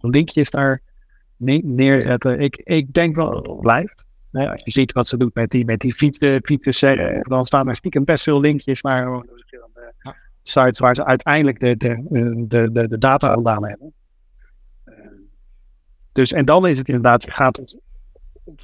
linkjes 0.00 0.50
daar 0.50 0.82
ne- 1.36 1.60
neerzetten? 1.64 2.40
Ik, 2.40 2.56
ik 2.56 2.92
denk 2.92 3.16
wel 3.16 3.30
dat 3.30 3.46
het 3.46 3.60
blijft. 3.60 4.06
Hè, 4.32 4.50
als 4.50 4.60
je 4.64 4.70
ziet 4.70 4.92
wat 4.92 5.06
ze 5.08 5.16
doet 5.16 5.34
met 5.34 5.50
die, 5.50 5.64
met 5.64 5.80
die 5.80 5.94
fietsen, 5.94 6.40
fietsen, 6.44 6.98
eh, 6.98 7.20
dan 7.22 7.44
staan 7.44 7.68
er 7.68 7.74
stiekem 7.74 8.04
best 8.04 8.22
veel 8.22 8.40
linkjes 8.40 8.82
naar 8.82 9.12
eh, 9.12 10.12
sites 10.42 10.78
waar 10.78 10.94
ze 10.94 11.04
uiteindelijk 11.04 11.60
de, 11.60 11.76
de, 11.76 12.04
de, 12.48 12.72
de, 12.72 12.88
de 12.88 12.98
data 12.98 13.32
vandaan 13.32 13.66
hebben. 13.66 13.92
Dus, 16.12 16.32
en 16.32 16.44
dan 16.44 16.66
is 16.66 16.78
het 16.78 16.88
inderdaad, 16.88 17.22
je 17.22 17.30
gaat 17.30 17.56
het 17.56 17.76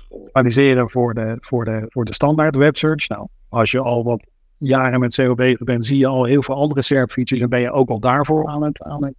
optimaliseren 0.08 0.90
voor 0.90 1.14
de, 1.14 1.36
voor 1.40 1.64
de, 1.64 1.84
voor 1.88 2.04
de 2.04 2.14
standaard 2.14 2.56
websearch. 2.56 3.08
Nou, 3.08 3.26
als 3.48 3.70
je 3.70 3.78
al 3.78 4.04
wat 4.04 4.26
jaren 4.58 5.00
met 5.00 5.14
SEO 5.14 5.34
bezig 5.34 5.64
bent, 5.64 5.86
zie 5.86 5.98
je 5.98 6.06
al 6.06 6.24
heel 6.24 6.42
veel 6.42 6.54
andere 6.54 6.82
SERP 6.82 7.10
features 7.10 7.42
en 7.42 7.48
ben 7.48 7.60
je 7.60 7.70
ook 7.70 7.88
al 7.88 8.00
daarvoor 8.00 8.46
aan 8.46 8.62
het, 8.62 8.82
aan 8.82 9.04
het, 9.04 9.14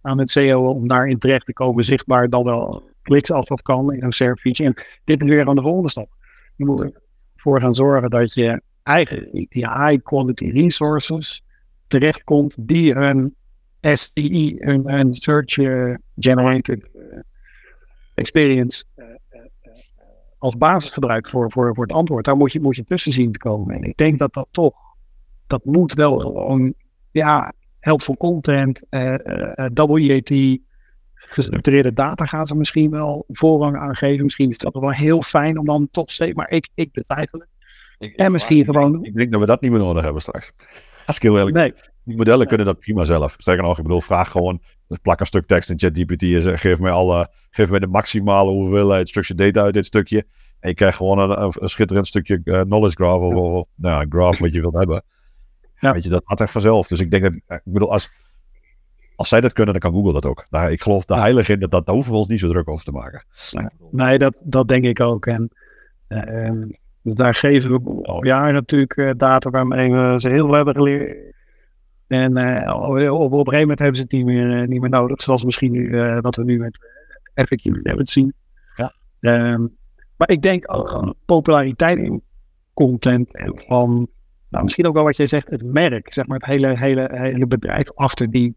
aan 0.00 0.18
het, 0.18 0.30
SEO 0.30 0.64
om 0.64 0.88
daarin 0.88 1.18
terecht 1.18 1.46
te 1.46 1.52
komen, 1.52 1.84
zichtbaar 1.84 2.28
dan 2.28 2.44
wel 2.44 2.90
kliks 3.02 3.28
dat 3.28 3.62
kan 3.62 3.92
in 3.92 4.02
een 4.02 4.12
SERP 4.12 4.38
feature. 4.38 4.68
En 4.68 4.84
dit 5.04 5.22
is 5.22 5.28
weer 5.28 5.48
aan 5.48 5.56
de 5.56 5.62
volgende 5.62 5.90
stap. 5.90 6.08
Je 6.56 6.64
moet 6.64 6.92
ervoor 7.34 7.60
gaan 7.60 7.74
zorgen 7.74 8.10
dat 8.10 8.34
je 8.34 8.62
eigenlijk 8.82 9.32
die 9.32 9.68
high 9.68 10.02
quality 10.02 10.50
resources 10.50 11.44
terechtkomt 11.86 12.54
die 12.58 12.94
een 12.94 13.34
SEI, 13.80 14.56
een, 14.58 14.92
een 14.92 15.14
Search 15.14 15.58
eh, 15.58 15.94
Generated 16.16 16.88
eh, 16.94 17.18
Experience 18.14 18.84
als 20.42 20.56
basis 20.56 20.92
gebruikt 20.92 21.30
voor, 21.30 21.50
voor, 21.50 21.74
voor 21.74 21.84
het 21.84 21.92
antwoord. 21.92 22.24
Daar 22.24 22.36
moet 22.36 22.52
je, 22.52 22.60
moet 22.60 22.76
je 22.76 22.84
tussen 22.84 23.12
zien 23.12 23.32
te 23.32 23.38
komen. 23.38 23.74
En 23.74 23.82
ik 23.82 23.96
denk 23.96 24.18
dat 24.18 24.32
dat 24.32 24.46
toch, 24.50 24.74
dat 25.46 25.64
moet 25.64 25.92
wel 25.94 26.18
gewoon, 26.18 26.74
ja, 27.10 27.52
helpful 27.80 28.16
content, 28.16 28.82
eh 28.88 29.14
eh, 29.56 29.70
WEAT, 29.74 30.58
gestructureerde 31.14 31.92
data 31.92 32.24
gaan 32.24 32.46
ze 32.46 32.56
misschien 32.56 32.90
wel 32.90 33.24
voorrang 33.28 33.76
aan 33.76 33.96
geven. 33.96 34.24
Misschien 34.24 34.48
is 34.48 34.58
dat 34.58 34.72
wel 34.74 34.90
heel 34.90 35.22
fijn 35.22 35.58
om 35.58 35.64
dan 35.64 35.88
toch 35.90 36.10
steeds, 36.10 36.34
maar 36.34 36.50
ik, 36.50 36.68
ik 36.74 36.92
betwijfel 36.92 37.38
het. 37.38 37.56
Ik- 37.98 38.14
En 38.16 38.32
misschien 38.32 38.64
gewoon, 38.64 39.04
Ik 39.04 39.14
denk 39.14 39.30
dat 39.32 39.40
we 39.40 39.46
dat 39.46 39.60
niet 39.60 39.70
meer 39.70 39.80
nodig 39.80 40.02
hebben 40.02 40.22
straks. 40.22 40.52
Als 41.06 41.16
ik 41.16 41.22
heel 41.22 41.36
eerlijk 41.36 41.56
nee, 41.56 41.74
Die 42.04 42.16
modellen 42.16 42.46
kunnen 42.46 42.66
dat 42.66 42.78
prima 42.78 43.04
zelf. 43.04 43.34
Sterker 43.38 43.64
nog, 43.64 43.76
ik 43.76 43.82
bedoel, 43.82 44.00
vraag 44.00 44.30
gewoon, 44.30 44.62
plak 45.02 45.20
een 45.20 45.26
stuk 45.26 45.46
tekst 45.46 45.70
in 45.70 45.78
ChatGPT 45.78 46.22
en 46.22 46.42
zeg, 46.42 46.60
geef 46.60 46.80
mij, 46.80 46.90
alle, 46.90 47.30
geef 47.50 47.70
mij 47.70 47.78
de 47.78 47.86
maximale 47.86 48.50
hoeveelheid 48.50 49.08
structured 49.08 49.38
data 49.38 49.64
uit 49.64 49.74
dit 49.74 49.86
stukje. 49.86 50.26
En 50.60 50.68
je 50.68 50.74
krijgt 50.74 50.96
gewoon 50.96 51.30
een, 51.30 51.68
schitterend 51.68 52.06
stukje 52.06 52.40
eh, 52.44 52.60
knowledge 52.60 52.96
graph 52.96 53.22
of, 53.24 53.34
of, 53.34 53.52
of, 53.52 53.66
nou, 53.74 54.06
graph 54.08 54.38
wat 54.38 54.52
je 54.52 54.60
wilt 54.60 54.74
hebben. 54.74 55.02
Ja. 55.78 55.92
Weet 55.92 56.04
je, 56.04 56.10
dat 56.10 56.22
gaat 56.24 56.40
echt 56.40 56.52
vanzelf. 56.52 56.86
Dus 56.86 57.00
ik 57.00 57.10
denk 57.10 57.22
dat, 57.22 57.32
eh, 57.46 57.56
ik 57.56 57.72
bedoel, 57.72 57.92
als, 57.92 58.10
als 59.16 59.28
zij 59.28 59.40
dat 59.40 59.52
kunnen, 59.52 59.72
dan 59.72 59.82
kan 59.82 60.00
Google 60.00 60.12
dat 60.12 60.26
ook. 60.26 60.46
Nou, 60.50 60.70
ik 60.70 60.82
geloof 60.82 61.08
er 61.08 61.18
heilig 61.18 61.48
in 61.48 61.60
dat, 61.60 61.70
dat 61.70 61.86
daar 61.86 61.94
hoeven 61.94 62.12
we 62.12 62.18
ons 62.18 62.28
niet 62.28 62.40
zo 62.40 62.48
druk 62.48 62.68
over 62.68 62.84
te 62.84 62.92
maken. 62.92 63.24
Nee, 63.90 64.18
dat, 64.18 64.34
dat 64.40 64.68
denk 64.68 64.84
ik 64.84 65.00
ook. 65.00 65.26
En 65.26 65.50
eh, 66.06 66.46
ehm, 66.46 66.68
dus 67.02 67.14
daar 67.14 67.34
geven 67.34 67.70
we 67.70 68.02
al 68.02 68.24
jaren 68.24 68.54
natuurlijk 68.54 68.96
eh, 68.96 69.10
data 69.16 69.50
waarmee 69.50 69.90
we 69.92 70.20
ze 70.20 70.28
heel 70.28 70.46
veel 70.46 70.54
hebben 70.54 70.74
geleerd. 70.74 71.34
En 72.06 72.36
eh, 72.36 72.74
op, 72.74 73.32
op 73.32 73.32
een 73.32 73.38
gegeven 73.38 73.60
moment 73.60 73.78
hebben 73.78 73.96
ze 73.96 74.02
het 74.02 74.12
niet 74.12 74.24
meer, 74.24 74.62
eh, 74.62 74.68
niet 74.68 74.80
meer 74.80 74.90
nodig. 74.90 75.22
Zoals 75.22 75.44
misschien 75.44 75.72
nu, 75.72 75.90
wat 76.20 76.36
we 76.36 76.44
nu 76.44 76.58
met 76.58 76.78
uh, 77.34 77.44
FAQ 77.44 77.82
hebben 77.82 78.06
zien. 78.06 78.34
Ja. 78.76 78.94
Ehm, 79.20 79.66
maar 80.16 80.30
ik 80.30 80.42
denk 80.42 80.74
ook 80.74 80.92
aan 80.92 81.14
populariteit 81.24 81.98
in 81.98 82.22
content. 82.74 83.34
En 83.34 83.62
van, 83.66 84.08
nou, 84.48 84.64
misschien 84.64 84.86
ook 84.86 84.94
wel 84.94 85.04
wat 85.04 85.16
jij 85.16 85.26
zegt, 85.26 85.50
het 85.50 85.62
merk. 85.62 86.12
Zeg 86.12 86.26
maar 86.26 86.38
het 86.38 86.46
hele, 86.46 86.78
hele, 86.78 87.08
hele 87.12 87.46
bedrijf 87.46 87.92
achter 87.94 88.30
die 88.30 88.56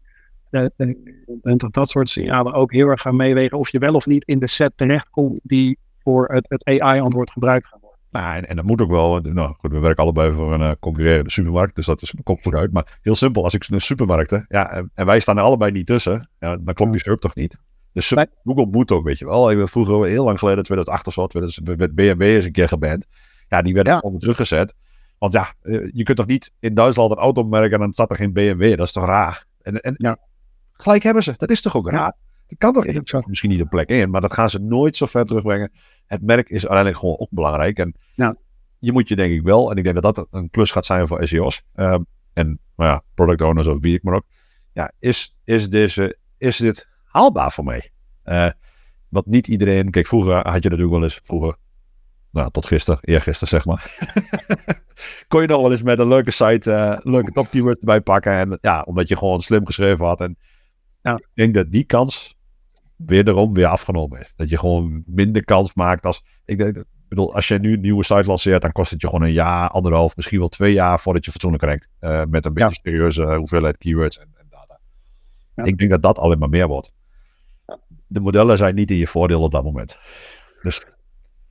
content. 1.26 1.60
Dat 1.60 1.72
dat 1.72 1.88
soort 1.88 2.10
signalen 2.10 2.52
ook 2.52 2.72
heel 2.72 2.88
erg 2.88 3.00
gaan 3.00 3.16
meewegen. 3.16 3.58
Of 3.58 3.72
je 3.72 3.78
wel 3.78 3.94
of 3.94 4.06
niet 4.06 4.24
in 4.24 4.38
de 4.38 4.48
set 4.48 4.72
terechtkomt 4.76 5.40
die 5.44 5.78
voor 6.02 6.28
het, 6.28 6.44
het 6.48 6.64
AI-antwoord 6.64 7.30
gebruikt 7.30 7.66
gaat. 7.66 7.85
Nou, 8.16 8.36
en, 8.36 8.48
en 8.48 8.56
dat 8.56 8.64
moet 8.64 8.80
ook 8.80 8.90
wel. 8.90 9.20
Nou 9.20 9.54
goed, 9.58 9.72
we 9.72 9.78
werken 9.78 10.02
allebei 10.02 10.30
voor 10.30 10.52
een 10.52 10.60
uh, 10.60 10.70
concurrerende 10.80 11.30
supermarkt, 11.30 11.74
dus 11.74 11.86
dat 11.86 12.02
is 12.02 12.12
een 12.12 12.22
kop 12.22 12.42
goed 12.42 12.54
uit. 12.54 12.72
Maar 12.72 12.98
heel 13.02 13.14
simpel, 13.14 13.44
als 13.44 13.54
ik 13.54 13.68
een 13.68 13.80
supermarkten, 13.80 14.44
ja, 14.48 14.70
en, 14.70 14.90
en, 14.94 15.06
wij 15.06 15.20
staan 15.20 15.36
er 15.36 15.42
allebei 15.42 15.72
niet 15.72 15.86
tussen, 15.86 16.30
ja, 16.38 16.56
dan 16.56 16.74
klopt 16.74 16.92
die 16.92 17.00
SERP 17.00 17.20
toch 17.20 17.34
niet. 17.34 17.58
Dus 17.92 18.10
nee. 18.10 18.26
Google 18.44 18.66
moet 18.66 18.90
ook, 18.90 19.04
weet 19.04 19.18
je 19.18 19.24
wel. 19.24 19.50
Ik 19.50 19.56
ben 19.56 19.68
vroeger, 19.68 20.06
heel 20.06 20.24
lang 20.24 20.38
geleden, 20.38 20.64
2008 20.64 21.06
of 21.06 21.12
zo, 21.12 21.26
2000, 21.26 21.78
met 21.78 21.94
BMW 21.94 22.22
eens 22.22 22.44
een 22.44 22.52
keer 22.52 22.68
geband. 22.68 23.06
Ja, 23.48 23.62
die 23.62 23.74
werden 23.74 23.92
ja. 23.92 24.18
teruggezet. 24.18 24.74
Want 25.18 25.32
ja, 25.32 25.54
je 25.92 26.02
kunt 26.02 26.16
toch 26.16 26.26
niet 26.26 26.52
in 26.60 26.74
Duitsland 26.74 27.10
een 27.10 27.16
automerk 27.16 27.72
en 27.72 27.78
dan 27.78 27.92
staat 27.92 28.10
er 28.10 28.16
geen 28.16 28.32
BMW, 28.32 28.76
dat 28.76 28.86
is 28.86 28.92
toch 28.92 29.06
raar? 29.06 29.46
En, 29.62 29.80
en 29.80 29.94
ja. 29.96 30.16
gelijk 30.72 31.02
hebben 31.02 31.22
ze, 31.22 31.34
dat 31.36 31.50
is 31.50 31.60
toch 31.60 31.76
ook 31.76 31.90
raar? 31.90 32.14
Dat 32.46 32.58
kan 32.58 32.72
toch 32.72 32.86
niet? 32.86 33.26
Misschien 33.26 33.50
niet 33.50 33.60
een 33.60 33.68
plek 33.68 33.88
in, 33.88 34.10
maar 34.10 34.20
dat 34.20 34.34
gaan 34.34 34.50
ze 34.50 34.58
nooit 34.58 34.96
zo 34.96 35.06
ver 35.06 35.24
terugbrengen. 35.24 35.72
Het 36.06 36.22
merk 36.22 36.48
is 36.48 36.60
uiteindelijk 36.60 36.98
gewoon 36.98 37.18
ook 37.18 37.30
belangrijk. 37.30 37.78
En 37.78 37.94
ja. 38.14 38.36
je 38.78 38.92
moet 38.92 39.08
je 39.08 39.16
denk 39.16 39.32
ik 39.32 39.42
wel, 39.42 39.70
en 39.70 39.76
ik 39.76 39.84
denk 39.84 40.02
dat 40.02 40.14
dat 40.14 40.26
een 40.30 40.50
klus 40.50 40.70
gaat 40.70 40.86
zijn 40.86 41.06
voor 41.06 41.28
SEO's. 41.28 41.62
Uh, 41.74 41.96
en 42.32 42.58
nou 42.76 42.90
ja, 42.90 43.02
product 43.14 43.42
owners 43.42 43.66
of 43.66 43.80
wie 43.80 43.94
ik 43.94 44.02
maar 44.02 44.14
ook. 44.14 44.26
Ja, 44.72 44.92
is, 44.98 45.36
is, 45.44 45.70
deze, 45.70 46.16
is 46.38 46.56
dit 46.56 46.88
haalbaar 47.04 47.52
voor 47.52 47.64
mij? 47.64 47.90
Uh, 48.24 48.50
wat 49.08 49.26
niet 49.26 49.46
iedereen, 49.46 49.90
kijk 49.90 50.06
vroeger 50.06 50.34
had 50.34 50.44
je 50.44 50.68
natuurlijk 50.68 50.90
wel 50.90 51.02
eens, 51.02 51.20
vroeger, 51.22 51.56
nou 52.30 52.50
tot 52.50 52.66
gisteren, 52.66 53.00
eergisteren 53.02 53.48
zeg 53.48 53.64
maar. 53.64 54.08
kon 55.28 55.40
je 55.40 55.46
nog 55.46 55.60
wel 55.60 55.70
eens 55.70 55.82
met 55.82 55.98
een 55.98 56.08
leuke 56.08 56.30
site, 56.30 56.70
uh, 56.70 57.12
leuke 57.12 57.32
top 57.32 57.50
keywords 57.50 57.78
erbij 57.78 58.00
pakken. 58.00 58.32
En 58.32 58.58
ja, 58.60 58.82
omdat 58.82 59.08
je 59.08 59.16
gewoon 59.16 59.40
slim 59.40 59.66
geschreven 59.66 60.06
had. 60.06 60.20
En 60.20 60.36
ja. 61.02 61.14
ik 61.14 61.28
denk 61.34 61.54
dat 61.54 61.70
die 61.70 61.84
kans 61.84 62.35
wederom 62.96 63.54
weer 63.54 63.66
afgenomen 63.66 64.20
is. 64.20 64.32
Dat 64.36 64.48
je 64.48 64.58
gewoon 64.58 65.02
minder 65.06 65.44
kans 65.44 65.74
maakt 65.74 66.06
als. 66.06 66.24
Ik 66.44 66.58
denk, 66.58 66.84
bedoel, 67.08 67.34
als 67.34 67.48
je 67.48 67.58
nu 67.58 67.72
een 67.72 67.80
nieuwe 67.80 68.04
site 68.04 68.28
lanceert, 68.28 68.62
dan 68.62 68.72
kost 68.72 68.90
het 68.90 69.00
je 69.00 69.06
gewoon 69.06 69.22
een 69.22 69.32
jaar, 69.32 69.68
anderhalf, 69.68 70.16
misschien 70.16 70.38
wel 70.38 70.48
twee 70.48 70.72
jaar 70.72 71.00
voordat 71.00 71.24
je 71.24 71.30
fatsoenlijk 71.30 71.62
rankt. 71.62 71.88
Uh, 72.00 72.22
met 72.28 72.44
een 72.44 72.54
beetje 72.54 72.80
ja. 72.82 72.90
serieuze 72.90 73.34
hoeveelheid 73.34 73.78
keywords 73.78 74.18
en, 74.18 74.28
en 74.34 74.46
data. 74.50 74.80
Ja. 75.54 75.64
Ik 75.64 75.78
denk 75.78 75.90
dat 75.90 76.02
dat 76.02 76.18
alleen 76.18 76.38
maar 76.38 76.48
meer 76.48 76.68
wordt. 76.68 76.94
De 78.06 78.20
modellen 78.20 78.56
zijn 78.56 78.74
niet 78.74 78.90
in 78.90 78.96
je 78.96 79.06
voordeel 79.06 79.40
op 79.40 79.50
dat 79.50 79.64
moment. 79.64 79.98
Dus... 80.62 80.86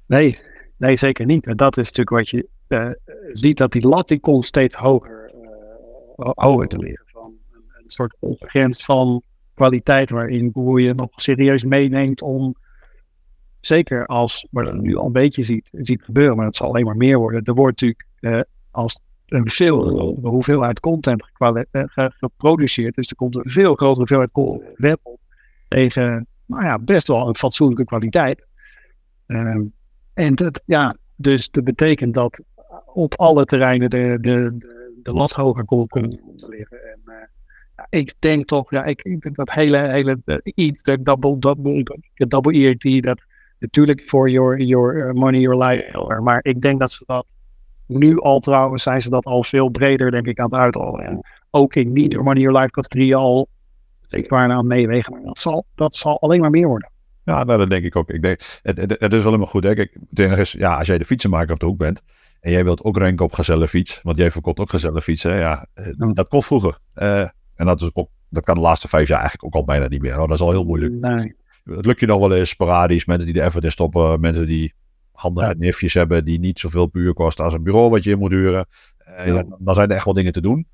Nee, 0.07 0.39
nee, 0.77 0.95
zeker 0.95 1.25
niet. 1.25 1.47
En 1.47 1.57
dat 1.57 1.77
is 1.77 1.91
natuurlijk 1.91 2.09
wat 2.09 2.29
je 2.29 2.47
uh, 2.67 2.89
ziet, 3.31 3.57
dat 3.57 3.71
die 3.71 3.87
lat 3.87 4.07
die 4.07 4.19
komt 4.19 4.45
steeds 4.45 4.75
hoger, 4.75 5.33
uh, 6.15 6.29
hoger 6.33 6.67
te 6.67 6.77
liggen. 6.77 7.05
Van 7.07 7.33
een, 7.51 7.63
een 7.83 7.89
soort 7.89 8.15
grens 8.39 8.83
van 8.83 9.23
kwaliteit 9.55 10.09
waarin 10.09 10.51
je 10.53 10.93
nog 10.93 11.09
serieus 11.15 11.63
meeneemt 11.63 12.21
om, 12.21 12.55
zeker 13.59 14.05
als, 14.05 14.47
wat 14.51 14.67
je 14.67 14.73
nu 14.73 14.95
al 14.95 15.05
een 15.05 15.11
beetje 15.11 15.43
ziet, 15.43 15.67
ziet 15.71 16.03
gebeuren, 16.03 16.37
maar 16.37 16.45
het 16.45 16.55
zal 16.55 16.67
alleen 16.67 16.85
maar 16.85 16.97
meer 16.97 17.17
worden. 17.17 17.43
Er 17.43 17.53
wordt 17.53 17.81
natuurlijk 17.81 18.05
uh, 18.19 18.41
als 18.71 18.99
een 19.25 19.49
veel 19.49 20.17
hoeveelheid 20.21 20.79
content 20.79 21.23
geproduceerd, 21.95 22.95
dus 22.95 23.09
er 23.09 23.15
komt 23.15 23.35
een 23.35 23.49
veel 23.49 23.73
grotere 23.73 23.97
hoeveelheid 23.97 24.75
web 24.75 24.99
op 25.03 25.19
tegen 25.67 26.27
nou 26.45 26.63
ja, 26.63 26.79
best 26.79 27.07
wel 27.07 27.27
een 27.27 27.35
fatsoenlijke 27.35 27.85
kwaliteit. 27.85 28.45
Uh, 29.27 29.57
en 30.13 30.35
dat, 30.35 30.61
ja, 30.65 30.95
dus 31.15 31.49
dat 31.49 31.63
betekent 31.63 32.13
dat 32.13 32.39
op 32.85 33.13
alle 33.15 33.45
terreinen 33.45 33.89
de, 33.89 34.17
de, 34.21 34.57
de, 35.03 35.11
last 35.11 35.35
hoger 35.35 35.65
komt 35.65 35.89
te 35.89 36.47
liggen. 36.49 36.77
En, 36.91 36.99
ja, 37.05 37.29
ik 37.89 38.13
denk 38.19 38.45
toch, 38.45 38.71
ja, 38.71 38.83
ik, 38.83 39.01
ik 39.01 39.21
denk 39.21 39.35
dat 39.35 39.51
hele, 39.51 39.77
hele 39.77 40.21
uh, 40.25 40.95
double, 41.01 41.39
double, 41.39 41.83
double 42.13 42.53
ERT, 42.53 43.03
dat 43.03 43.21
natuurlijk 43.59 44.03
voor 44.05 44.29
your, 44.29 44.61
your 44.61 45.13
money, 45.13 45.39
your 45.39 45.63
life. 45.63 46.19
Maar 46.21 46.39
ik 46.41 46.61
denk 46.61 46.79
dat 46.79 46.91
ze 46.91 47.03
dat 47.05 47.37
nu 47.87 48.19
al 48.19 48.39
trouwens, 48.39 48.83
zijn 48.83 49.01
ze 49.01 49.09
dat 49.09 49.25
al 49.25 49.43
veel 49.43 49.69
breder, 49.69 50.11
denk 50.11 50.27
ik, 50.27 50.39
aan 50.39 50.45
het 50.45 50.59
uitrollen. 50.59 51.05
En 51.05 51.19
ook 51.49 51.75
in 51.75 51.93
niet 51.93 52.11
your 52.11 52.25
money, 52.25 52.41
your 52.41 52.59
life 52.59 52.71
categorieën 52.71 53.15
al 53.15 53.47
steeds 54.01 54.27
waar 54.27 54.51
aan 54.51 54.67
meewegen. 54.67 55.13
Maar 55.13 55.23
dat 55.23 55.39
zal, 55.39 55.65
dat 55.75 55.95
zal 55.95 56.19
alleen 56.19 56.39
maar 56.39 56.49
meer 56.49 56.67
worden. 56.67 56.89
Ja, 57.23 57.43
nou, 57.43 57.59
dat 57.59 57.69
denk 57.69 57.85
ik 57.85 57.95
ook. 57.95 58.09
Ik 58.09 58.21
denk, 58.21 58.41
het, 58.61 58.77
het, 58.77 58.95
het 58.99 59.13
is 59.13 59.25
alleen 59.25 59.47
goed. 59.47 59.63
Hè. 59.63 59.73
Kijk, 59.73 59.97
het 60.09 60.19
enige 60.19 60.41
is, 60.41 60.51
ja, 60.51 60.77
als 60.77 60.87
jij 60.87 60.97
de 60.97 61.05
fietsenmaker 61.05 61.53
op 61.53 61.59
de 61.59 61.65
hoek 61.65 61.77
bent 61.77 62.01
en 62.39 62.51
jij 62.51 62.63
wilt 62.63 62.83
ook 62.83 62.97
ranken 62.97 63.25
op 63.25 63.33
gezellenfiets, 63.33 63.99
want 64.03 64.17
jij 64.17 64.31
verkoopt 64.31 64.59
ook 64.59 64.69
gezellenfietsen, 64.69 65.37
ja, 65.37 65.67
dat 65.97 66.27
kon 66.27 66.43
vroeger. 66.43 66.77
Uh, 66.95 67.27
en 67.55 67.65
dat, 67.65 67.81
is 67.81 67.89
ook, 67.93 68.09
dat 68.29 68.43
kan 68.43 68.55
de 68.55 68.61
laatste 68.61 68.87
vijf 68.87 69.07
jaar 69.07 69.19
eigenlijk 69.19 69.45
ook 69.45 69.61
al 69.61 69.65
bijna 69.65 69.87
niet 69.87 70.01
meer. 70.01 70.13
Hoor. 70.13 70.27
Dat 70.27 70.39
is 70.39 70.45
al 70.45 70.51
heel 70.51 70.63
moeilijk. 70.63 70.93
Nee. 70.93 71.35
Het 71.63 71.85
lukt 71.85 71.99
je 71.99 72.05
nog 72.05 72.19
wel 72.19 72.33
eens 72.33 72.49
sporadisch. 72.49 73.05
Mensen 73.05 73.25
die 73.25 73.35
de 73.35 73.41
effort 73.41 73.63
in 73.63 73.71
stoppen, 73.71 74.19
mensen 74.19 74.45
die 74.45 74.73
handige 75.11 75.49
ja. 75.49 75.55
nifjes 75.57 75.93
hebben 75.93 76.25
die 76.25 76.39
niet 76.39 76.59
zoveel 76.59 76.87
puur 76.87 77.13
kosten 77.13 77.43
als 77.43 77.53
een 77.53 77.63
bureau 77.63 77.89
wat 77.89 78.03
je 78.03 78.11
in 78.11 78.19
moet 78.19 78.31
huren. 78.31 78.67
Ja. 79.25 79.43
dan 79.59 79.75
zijn 79.75 79.89
er 79.89 79.95
echt 79.95 80.05
wel 80.05 80.13
dingen 80.13 80.33
te 80.33 80.41
doen. 80.41 80.67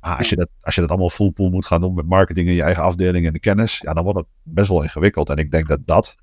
Maar 0.00 0.16
als 0.16 0.28
je, 0.28 0.36
dat, 0.36 0.48
als 0.60 0.74
je 0.74 0.80
dat 0.80 0.90
allemaal 0.90 1.10
full 1.10 1.30
pool 1.30 1.50
moet 1.50 1.66
gaan 1.66 1.80
doen 1.80 1.94
met 1.94 2.06
marketing 2.06 2.48
en 2.48 2.54
je 2.54 2.62
eigen 2.62 2.82
afdeling 2.82 3.26
en 3.26 3.32
de 3.32 3.40
kennis, 3.40 3.78
ja, 3.78 3.92
dan 3.92 4.04
wordt 4.04 4.18
het 4.18 4.28
best 4.42 4.68
wel 4.68 4.82
ingewikkeld. 4.82 5.30
En 5.30 5.36
ik 5.36 5.50
denk 5.50 5.68
dat 5.68 5.80
dat 5.84 6.16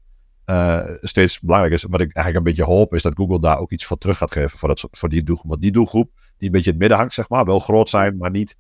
uh, 0.46 0.84
steeds 1.02 1.40
belangrijk 1.40 1.74
is. 1.74 1.84
Wat 1.84 2.02
ik 2.02 2.16
eigenlijk 2.16 2.38
een 2.38 2.54
beetje 2.56 2.74
hoop, 2.74 2.94
is 2.94 3.02
dat 3.02 3.16
Google 3.16 3.40
daar 3.40 3.58
ook 3.58 3.72
iets 3.72 3.86
voor 3.86 3.98
terug 3.98 4.18
gaat 4.18 4.32
geven 4.32 4.60
voor, 4.60 4.68
dat, 4.68 4.88
voor 4.92 5.10
die 5.10 5.24
doelgroep. 5.24 5.50
Want 5.50 5.62
die 5.62 5.72
doelgroep, 5.72 6.12
die 6.38 6.48
een 6.48 6.54
beetje 6.54 6.72
in 6.72 6.72
het 6.72 6.80
midden 6.80 6.98
hangt, 6.98 7.14
zeg 7.14 7.30
maar, 7.30 7.46
wel 7.46 7.60
groot 7.60 7.90
zijn, 7.90 8.18
maar 8.18 8.32
niet, 8.32 8.58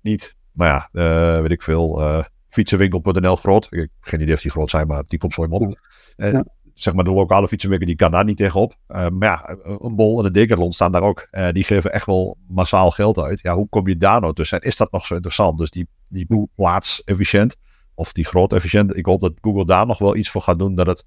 niet 0.00 0.36
nou 0.52 0.70
ja, 0.70 0.88
uh, 0.92 1.40
weet 1.40 1.50
ik 1.50 1.62
veel, 1.62 2.00
uh, 2.00 2.24
fietsenwinkel.nl 2.48 3.36
groot. 3.36 3.66
Ik 3.70 3.78
heb 3.78 3.88
geen 4.00 4.20
idee 4.20 4.34
of 4.34 4.40
die 4.40 4.50
groot 4.50 4.70
zijn, 4.70 4.86
maar 4.86 5.04
die 5.06 5.18
komt 5.18 5.34
zo 5.34 5.42
in 5.42 5.50
op. 5.50 5.78
Ja 6.16 6.44
zeg 6.74 6.94
maar 6.94 7.04
de 7.04 7.12
lokale 7.12 7.48
fietsenmaker 7.48 7.86
die 7.86 7.96
kan 7.96 8.10
daar 8.10 8.24
niet 8.24 8.36
tegenop. 8.36 8.76
Maar 8.86 9.12
ja, 9.18 9.56
een 9.62 9.96
Bol 9.96 10.18
en 10.18 10.24
een 10.26 10.32
Decathlon 10.32 10.72
staan 10.72 10.92
daar 10.92 11.02
ook. 11.02 11.28
Die 11.52 11.64
geven 11.64 11.92
echt 11.92 12.06
wel 12.06 12.36
massaal 12.48 12.90
geld 12.90 13.18
uit. 13.18 13.40
Ja, 13.40 13.54
hoe 13.54 13.68
kom 13.68 13.88
je 13.88 13.96
daar 13.96 14.20
nou 14.20 14.34
tussen? 14.34 14.60
En 14.60 14.68
is 14.68 14.76
dat 14.76 14.92
nog 14.92 15.06
zo 15.06 15.14
interessant? 15.14 15.58
Dus 15.58 15.70
die, 15.70 15.88
die 16.08 16.48
plaats 16.54 17.04
efficiënt 17.04 17.56
of 17.94 18.12
die 18.12 18.24
groot 18.24 18.52
efficiënt. 18.52 18.96
Ik 18.96 19.06
hoop 19.06 19.20
dat 19.20 19.32
Google 19.40 19.66
daar 19.66 19.86
nog 19.86 19.98
wel 19.98 20.16
iets 20.16 20.30
voor 20.30 20.42
gaat 20.42 20.58
doen 20.58 20.74
dat 20.74 20.86
het 20.86 21.04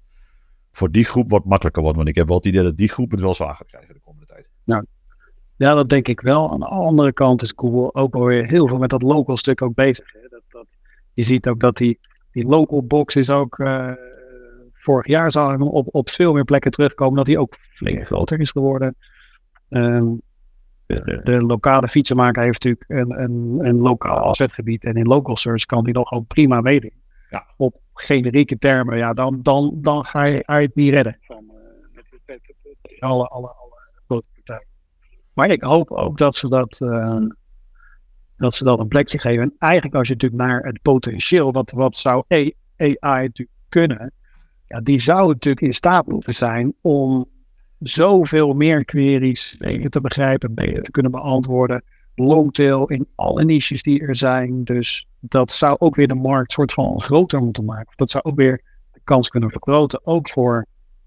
voor 0.70 0.90
die 0.90 1.04
groep 1.04 1.30
wat 1.30 1.44
makkelijker 1.44 1.82
wordt. 1.82 1.96
Want 1.96 2.08
ik 2.08 2.14
heb 2.14 2.26
wel 2.26 2.36
het 2.36 2.46
idee 2.46 2.62
dat 2.62 2.76
die 2.76 2.88
groep 2.88 3.10
het 3.10 3.20
wel 3.20 3.34
zwaar 3.34 3.54
gaat 3.54 3.66
krijgen 3.66 3.94
de 3.94 4.00
komende 4.00 4.26
tijd. 4.26 4.50
Nou, 4.64 4.86
ja, 5.56 5.74
dat 5.74 5.88
denk 5.88 6.08
ik 6.08 6.20
wel. 6.20 6.50
Aan 6.50 6.60
de 6.60 6.66
andere 6.66 7.12
kant 7.12 7.42
is 7.42 7.52
Google 7.56 7.94
ook 7.94 8.14
alweer 8.14 8.46
heel 8.46 8.68
veel 8.68 8.78
met 8.78 8.90
dat 8.90 9.02
local 9.02 9.36
stuk 9.36 9.62
ook 9.62 9.74
bezig. 9.74 10.12
Hè? 10.12 10.28
Dat, 10.28 10.42
dat, 10.48 10.66
je 11.14 11.24
ziet 11.24 11.48
ook 11.48 11.60
dat 11.60 11.76
die, 11.76 11.98
die 12.30 12.46
local 12.46 12.86
box 12.86 13.16
is 13.16 13.30
ook... 13.30 13.58
Uh, 13.58 13.92
vorig 14.86 15.06
jaar 15.06 15.30
hem 15.32 15.62
op, 15.62 15.88
op 15.90 16.10
veel 16.10 16.32
meer 16.32 16.44
plekken 16.44 16.70
terugkomen 16.70 17.16
dat 17.16 17.26
hij 17.26 17.38
ook 17.38 17.56
flink 17.58 18.06
groter 18.06 18.40
is 18.40 18.50
geworden. 18.50 18.96
Um, 19.68 20.20
de, 20.86 21.20
de, 21.24 21.42
lokale 21.42 21.88
fietsenmaker 21.88 22.42
heeft 22.42 22.64
natuurlijk 22.64 22.90
een, 22.90 23.22
een, 23.22 23.66
een 23.66 23.76
lokaal 23.76 24.18
afzetgebied 24.18 24.84
en 24.84 24.94
in 24.94 25.06
local 25.06 25.36
search 25.36 25.64
kan 25.64 25.84
hij 25.84 25.92
nog 25.92 26.12
ook 26.12 26.26
prima 26.26 26.60
meedoen. 26.60 27.02
Ja. 27.30 27.46
Op 27.56 27.80
generieke 27.94 28.58
termen, 28.58 28.98
ja, 28.98 29.12
dan, 29.12 29.42
dan, 29.42 29.78
dan 29.80 30.04
ga 30.04 30.24
je 30.24 30.42
het 30.44 30.74
niet 30.74 30.90
redden. 30.90 31.18
Van, 31.20 31.44
uh, 32.98 33.10
alle, 33.10 33.28
alle. 33.28 33.54
Maar 35.36 35.50
ik 35.50 35.62
hoop 35.62 35.90
ook 35.90 36.18
dat 36.18 36.34
ze 36.34 36.48
dat, 36.48 36.80
uh, 36.82 37.18
dat 38.36 38.54
ze 38.54 38.64
dat 38.64 38.78
een 38.78 38.88
plekje 38.88 39.18
geven. 39.18 39.42
En 39.42 39.54
eigenlijk 39.58 39.94
als 39.94 40.08
je 40.08 40.14
natuurlijk 40.14 40.42
naar 40.42 40.62
het 40.62 40.82
potentieel, 40.82 41.52
wat, 41.52 41.70
wat 41.70 41.96
zou 41.96 42.24
AI 42.76 43.28
kunnen, 43.68 44.12
ja, 44.66 44.80
die 44.80 45.00
zou 45.00 45.28
natuurlijk 45.28 45.66
in 45.66 45.72
staat 45.72 46.06
moeten 46.06 46.34
zijn 46.34 46.74
om 46.80 47.26
zoveel 47.78 48.54
meer 48.54 48.84
queries 48.84 49.56
beter 49.58 49.90
te 49.90 50.00
begrijpen, 50.00 50.54
beter 50.54 50.82
te 50.82 50.90
kunnen 50.90 51.12
beantwoorden. 51.12 51.82
Longtail 52.14 52.86
in 52.86 53.06
alle 53.14 53.44
niches 53.44 53.82
die 53.82 54.00
er 54.00 54.16
zijn. 54.16 54.64
Dus 54.64 55.06
dat 55.20 55.52
zou 55.52 55.76
ook 55.78 55.94
weer 55.94 56.08
de 56.08 56.14
markt 56.14 56.52
soort 56.52 56.72
van 56.72 57.02
groter 57.02 57.42
moeten 57.42 57.64
maken. 57.64 57.92
Dat 57.96 58.10
zou 58.10 58.24
ook 58.24 58.36
weer 58.36 58.62
de 58.92 59.00
kans 59.04 59.28
kunnen 59.28 59.50
vergroten, 59.50 60.06
ook 60.06 60.28
voor 60.28 60.66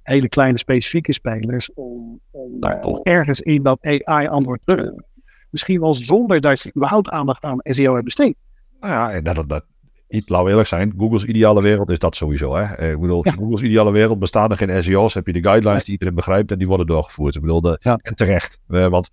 hele 0.09 0.29
kleine 0.29 0.57
specifieke 0.57 1.13
spelers, 1.13 1.73
om, 1.73 2.19
om 2.31 2.59
daar 2.59 2.81
toch 2.81 2.99
ergens 3.03 3.41
in 3.41 3.63
dat 3.63 3.79
AI-antwoord 3.81 4.61
te 4.65 5.03
Misschien 5.49 5.79
wel 5.79 5.93
zonder 5.93 6.41
dat 6.41 6.61
je 6.61 6.71
überhaupt 6.75 7.09
aandacht 7.09 7.43
aan 7.43 7.59
SEO 7.61 7.93
hebt 7.93 8.05
besteed. 8.05 8.35
Nou 8.79 8.93
ja, 8.93 9.11
en 9.11 9.23
dat, 9.23 9.35
dat, 9.35 9.65
laten 10.07 10.43
we 10.43 10.49
eerlijk 10.49 10.67
zijn, 10.67 10.93
Google's 10.97 11.23
ideale 11.23 11.61
wereld 11.61 11.89
is 11.89 11.99
dat 11.99 12.15
sowieso. 12.15 12.55
Hè? 12.55 12.63
Eh, 12.63 12.91
ik 12.91 12.99
bedoel, 12.99 13.25
ja. 13.25 13.31
Google's 13.31 13.61
ideale 13.61 13.91
wereld 13.91 14.19
bestaan 14.19 14.51
er 14.51 14.57
geen 14.57 14.83
SEO's, 14.83 15.13
heb 15.13 15.27
je 15.27 15.33
de 15.33 15.43
guidelines 15.43 15.83
die 15.83 15.91
iedereen 15.91 16.15
begrijpt 16.15 16.51
en 16.51 16.57
die 16.57 16.67
worden 16.67 16.87
doorgevoerd. 16.87 17.35
Ik 17.35 17.41
bedoel, 17.41 17.61
de, 17.61 17.77
ja. 17.81 17.99
en 18.01 18.15
terecht. 18.15 18.59
Want 18.67 19.09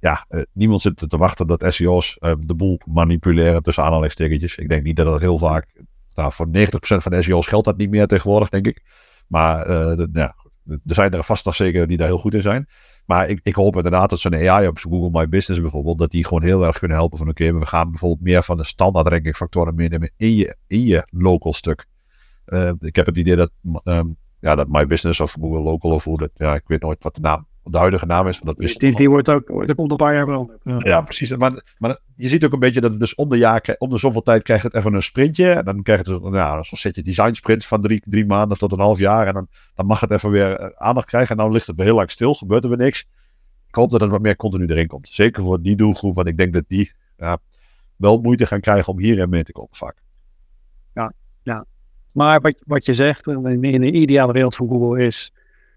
ja, 0.00 0.26
uh, 0.28 0.42
niemand 0.52 0.82
zit 0.82 1.08
te 1.08 1.16
wachten 1.16 1.46
dat 1.46 1.64
SEO's 1.68 2.16
de 2.40 2.54
boel 2.54 2.80
manipuleren 2.84 3.62
tussen 3.62 3.84
aanhalingstekentjes. 3.84 4.56
Ik 4.56 4.68
denk 4.68 4.82
niet 4.82 4.96
dat 4.96 5.06
dat 5.06 5.20
heel 5.20 5.38
vaak, 5.38 5.82
nou, 6.14 6.32
voor 6.32 6.46
90% 6.46 6.50
van 6.78 7.12
de 7.12 7.22
SEO's 7.22 7.46
geldt 7.46 7.66
dat 7.66 7.76
niet 7.76 7.90
meer 7.90 8.06
tegenwoordig, 8.06 8.48
denk 8.48 8.66
ik. 8.66 8.82
Maar 9.26 9.66
er 10.66 10.78
zijn 10.84 11.12
er 11.12 11.24
vast 11.24 11.44
nog 11.44 11.54
zeker 11.54 11.86
die 11.86 11.96
daar 11.96 12.06
heel 12.06 12.18
goed 12.18 12.34
in 12.34 12.42
zijn. 12.42 12.68
Maar 13.06 13.28
ik, 13.28 13.40
ik 13.42 13.54
hoop 13.54 13.76
inderdaad 13.76 14.10
dat 14.10 14.18
zo'n 14.18 14.48
AI 14.48 14.66
op 14.66 14.78
Google 14.78 15.20
My 15.20 15.28
Business 15.28 15.60
bijvoorbeeld, 15.60 15.98
dat 15.98 16.10
die 16.10 16.24
gewoon 16.24 16.42
heel 16.42 16.66
erg 16.66 16.78
kunnen 16.78 16.96
helpen 16.96 17.18
van 17.18 17.28
oké, 17.28 17.52
we 17.52 17.66
gaan 17.66 17.90
bijvoorbeeld 17.90 18.22
meer 18.22 18.42
van 18.42 18.56
de 18.56 18.64
standaard 18.64 19.06
rankingfactoren 19.06 19.74
meenemen 19.74 20.10
in 20.16 20.34
je, 20.34 20.56
in 20.66 20.86
je 20.86 21.06
local 21.10 21.52
stuk. 21.52 21.86
Uh, 22.46 22.72
ik 22.78 22.96
heb 22.96 23.06
het 23.06 23.16
idee 23.16 23.36
dat, 23.36 23.50
um, 23.84 24.16
ja, 24.40 24.54
dat 24.54 24.68
My 24.68 24.86
Business 24.86 25.20
of 25.20 25.32
Google 25.32 25.62
Local 25.62 25.90
of 25.90 26.04
hoe 26.04 26.18
dat, 26.18 26.30
ja, 26.34 26.54
ik 26.54 26.62
weet 26.66 26.82
nooit 26.82 27.02
wat 27.02 27.14
de 27.14 27.20
naam, 27.20 27.46
de 27.72 27.78
huidige 27.78 28.06
naam 28.06 28.28
is. 28.28 28.40
Dat 28.40 28.60
is 28.60 28.74
die, 28.74 28.96
die 28.96 29.10
wordt 29.10 29.30
ook, 29.30 29.48
er 29.68 29.74
komt 29.74 29.90
een 29.90 29.96
paar 29.96 30.14
jaar 30.14 30.24
veranderd. 30.24 30.60
Ja. 30.64 30.76
ja, 30.78 31.00
precies. 31.00 31.36
Maar, 31.36 31.62
maar 31.78 31.98
je 32.14 32.28
ziet 32.28 32.44
ook 32.44 32.52
een 32.52 32.58
beetje 32.58 32.80
dat 32.80 32.90
het 32.90 33.00
dus 33.00 33.14
om 33.14 33.28
de 33.28 33.38
jaar, 33.38 33.74
om 33.78 33.90
de 33.90 33.98
zoveel 33.98 34.22
tijd 34.22 34.42
krijgt 34.42 34.62
het 34.62 34.74
even 34.74 34.94
een 34.94 35.02
sprintje. 35.02 35.50
En 35.50 35.64
dan 35.64 35.82
krijg 35.82 36.06
je 36.06 36.20
dus, 36.20 36.32
ja, 36.32 36.62
zo'n 36.62 36.78
zet 36.78 36.94
je 36.94 37.02
design 37.02 37.32
sprint 37.32 37.66
van 37.66 37.82
drie, 37.82 38.02
drie 38.04 38.26
maanden 38.26 38.58
tot 38.58 38.72
een 38.72 38.80
half 38.80 38.98
jaar. 38.98 39.26
En 39.26 39.34
dan, 39.34 39.48
dan 39.74 39.86
mag 39.86 40.00
het 40.00 40.10
even 40.10 40.30
weer 40.30 40.76
aandacht 40.76 41.06
krijgen. 41.06 41.36
En 41.36 41.42
dan 41.42 41.52
ligt 41.52 41.66
het 41.66 41.76
weer 41.76 41.86
heel 41.86 41.94
lang 41.94 42.10
stil, 42.10 42.34
gebeurt 42.34 42.62
er 42.62 42.68
weer 42.68 42.78
niks 42.78 43.06
ik 43.76 43.82
hoop 43.82 43.90
dat 43.90 44.02
er 44.02 44.08
wat 44.08 44.22
meer 44.22 44.36
continu 44.36 44.66
erin 44.66 44.86
komt. 44.86 45.08
Zeker 45.08 45.42
voor 45.42 45.62
die 45.62 45.76
doelgroep, 45.76 46.14
want 46.14 46.28
ik 46.28 46.36
denk 46.36 46.52
dat 46.52 46.64
die 46.68 46.92
ja, 47.16 47.38
wel 47.96 48.20
moeite 48.20 48.46
gaan 48.46 48.60
krijgen 48.60 48.92
om 48.92 48.98
hierin 48.98 49.28
mee 49.28 49.44
te 49.44 49.52
komen 49.52 49.76
vaak. 49.76 49.96
Ja, 50.94 51.12
ja. 51.42 51.64
Maar 52.12 52.40
wat, 52.40 52.54
wat 52.66 52.86
je 52.86 52.94
zegt, 52.94 53.26
in, 53.26 53.62
in 53.62 53.80
de 53.80 53.92
ideale 53.92 54.32
wereld 54.32 54.56
van 54.56 54.68
Google 54.68 55.04
is, 55.04 55.32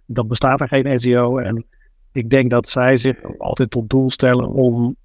dat 0.06 0.28
bestaat 0.28 0.62
er 0.62 0.68
geen 0.68 1.00
SEO. 1.00 1.38
En 1.38 1.66
ik 2.12 2.30
denk 2.30 2.50
dat 2.50 2.70
zij 2.70 2.98
zich 2.98 3.38
altijd 3.38 3.72
tot 3.72 3.90
doel 3.90 4.12
stellen 4.12 4.50
om, 4.50 4.96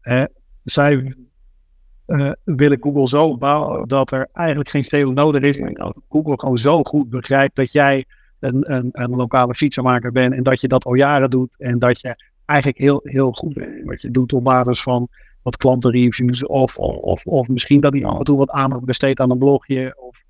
hè, 0.00 0.24
zij 0.64 1.14
uh, 2.06 2.32
willen 2.44 2.78
Google 2.80 3.08
zo 3.08 3.36
bouwen 3.36 3.88
dat 3.88 4.12
er 4.12 4.28
eigenlijk 4.32 4.68
geen 4.68 4.84
SEO 4.84 5.12
nodig 5.12 5.42
is. 5.42 5.58
Dat 5.58 6.00
Google 6.08 6.38
gewoon 6.38 6.58
zo 6.58 6.82
goed 6.82 7.10
begrijpt 7.10 7.56
dat 7.56 7.72
jij 7.72 8.04
een, 8.38 8.72
een, 8.72 8.88
een 8.92 9.10
lokale 9.10 9.54
fietsenmaker 9.54 10.12
bent 10.12 10.34
en 10.34 10.42
dat 10.42 10.60
je 10.60 10.68
dat 10.68 10.84
al 10.84 10.94
jaren 10.94 11.30
doet 11.30 11.56
en 11.58 11.78
dat 11.78 12.00
je 12.00 12.24
eigenlijk 12.44 12.78
heel, 12.80 13.00
heel 13.02 13.32
goed 13.32 13.54
bent 13.54 13.84
wat 13.84 14.02
je 14.02 14.10
doet 14.10 14.32
op 14.32 14.44
basis 14.44 14.82
van 14.82 15.08
wat 15.42 15.56
klantenreviews 15.56 16.46
of, 16.46 16.78
of, 16.78 17.24
of 17.24 17.48
misschien 17.48 17.80
dat 17.80 17.92
hij 17.92 18.04
af 18.04 18.18
en 18.18 18.24
toe 18.24 18.38
wat 18.38 18.50
aandacht 18.50 18.84
besteedt 18.84 19.20
aan 19.20 19.30
een 19.30 19.38
blogje 19.38 19.94
of 19.96 20.22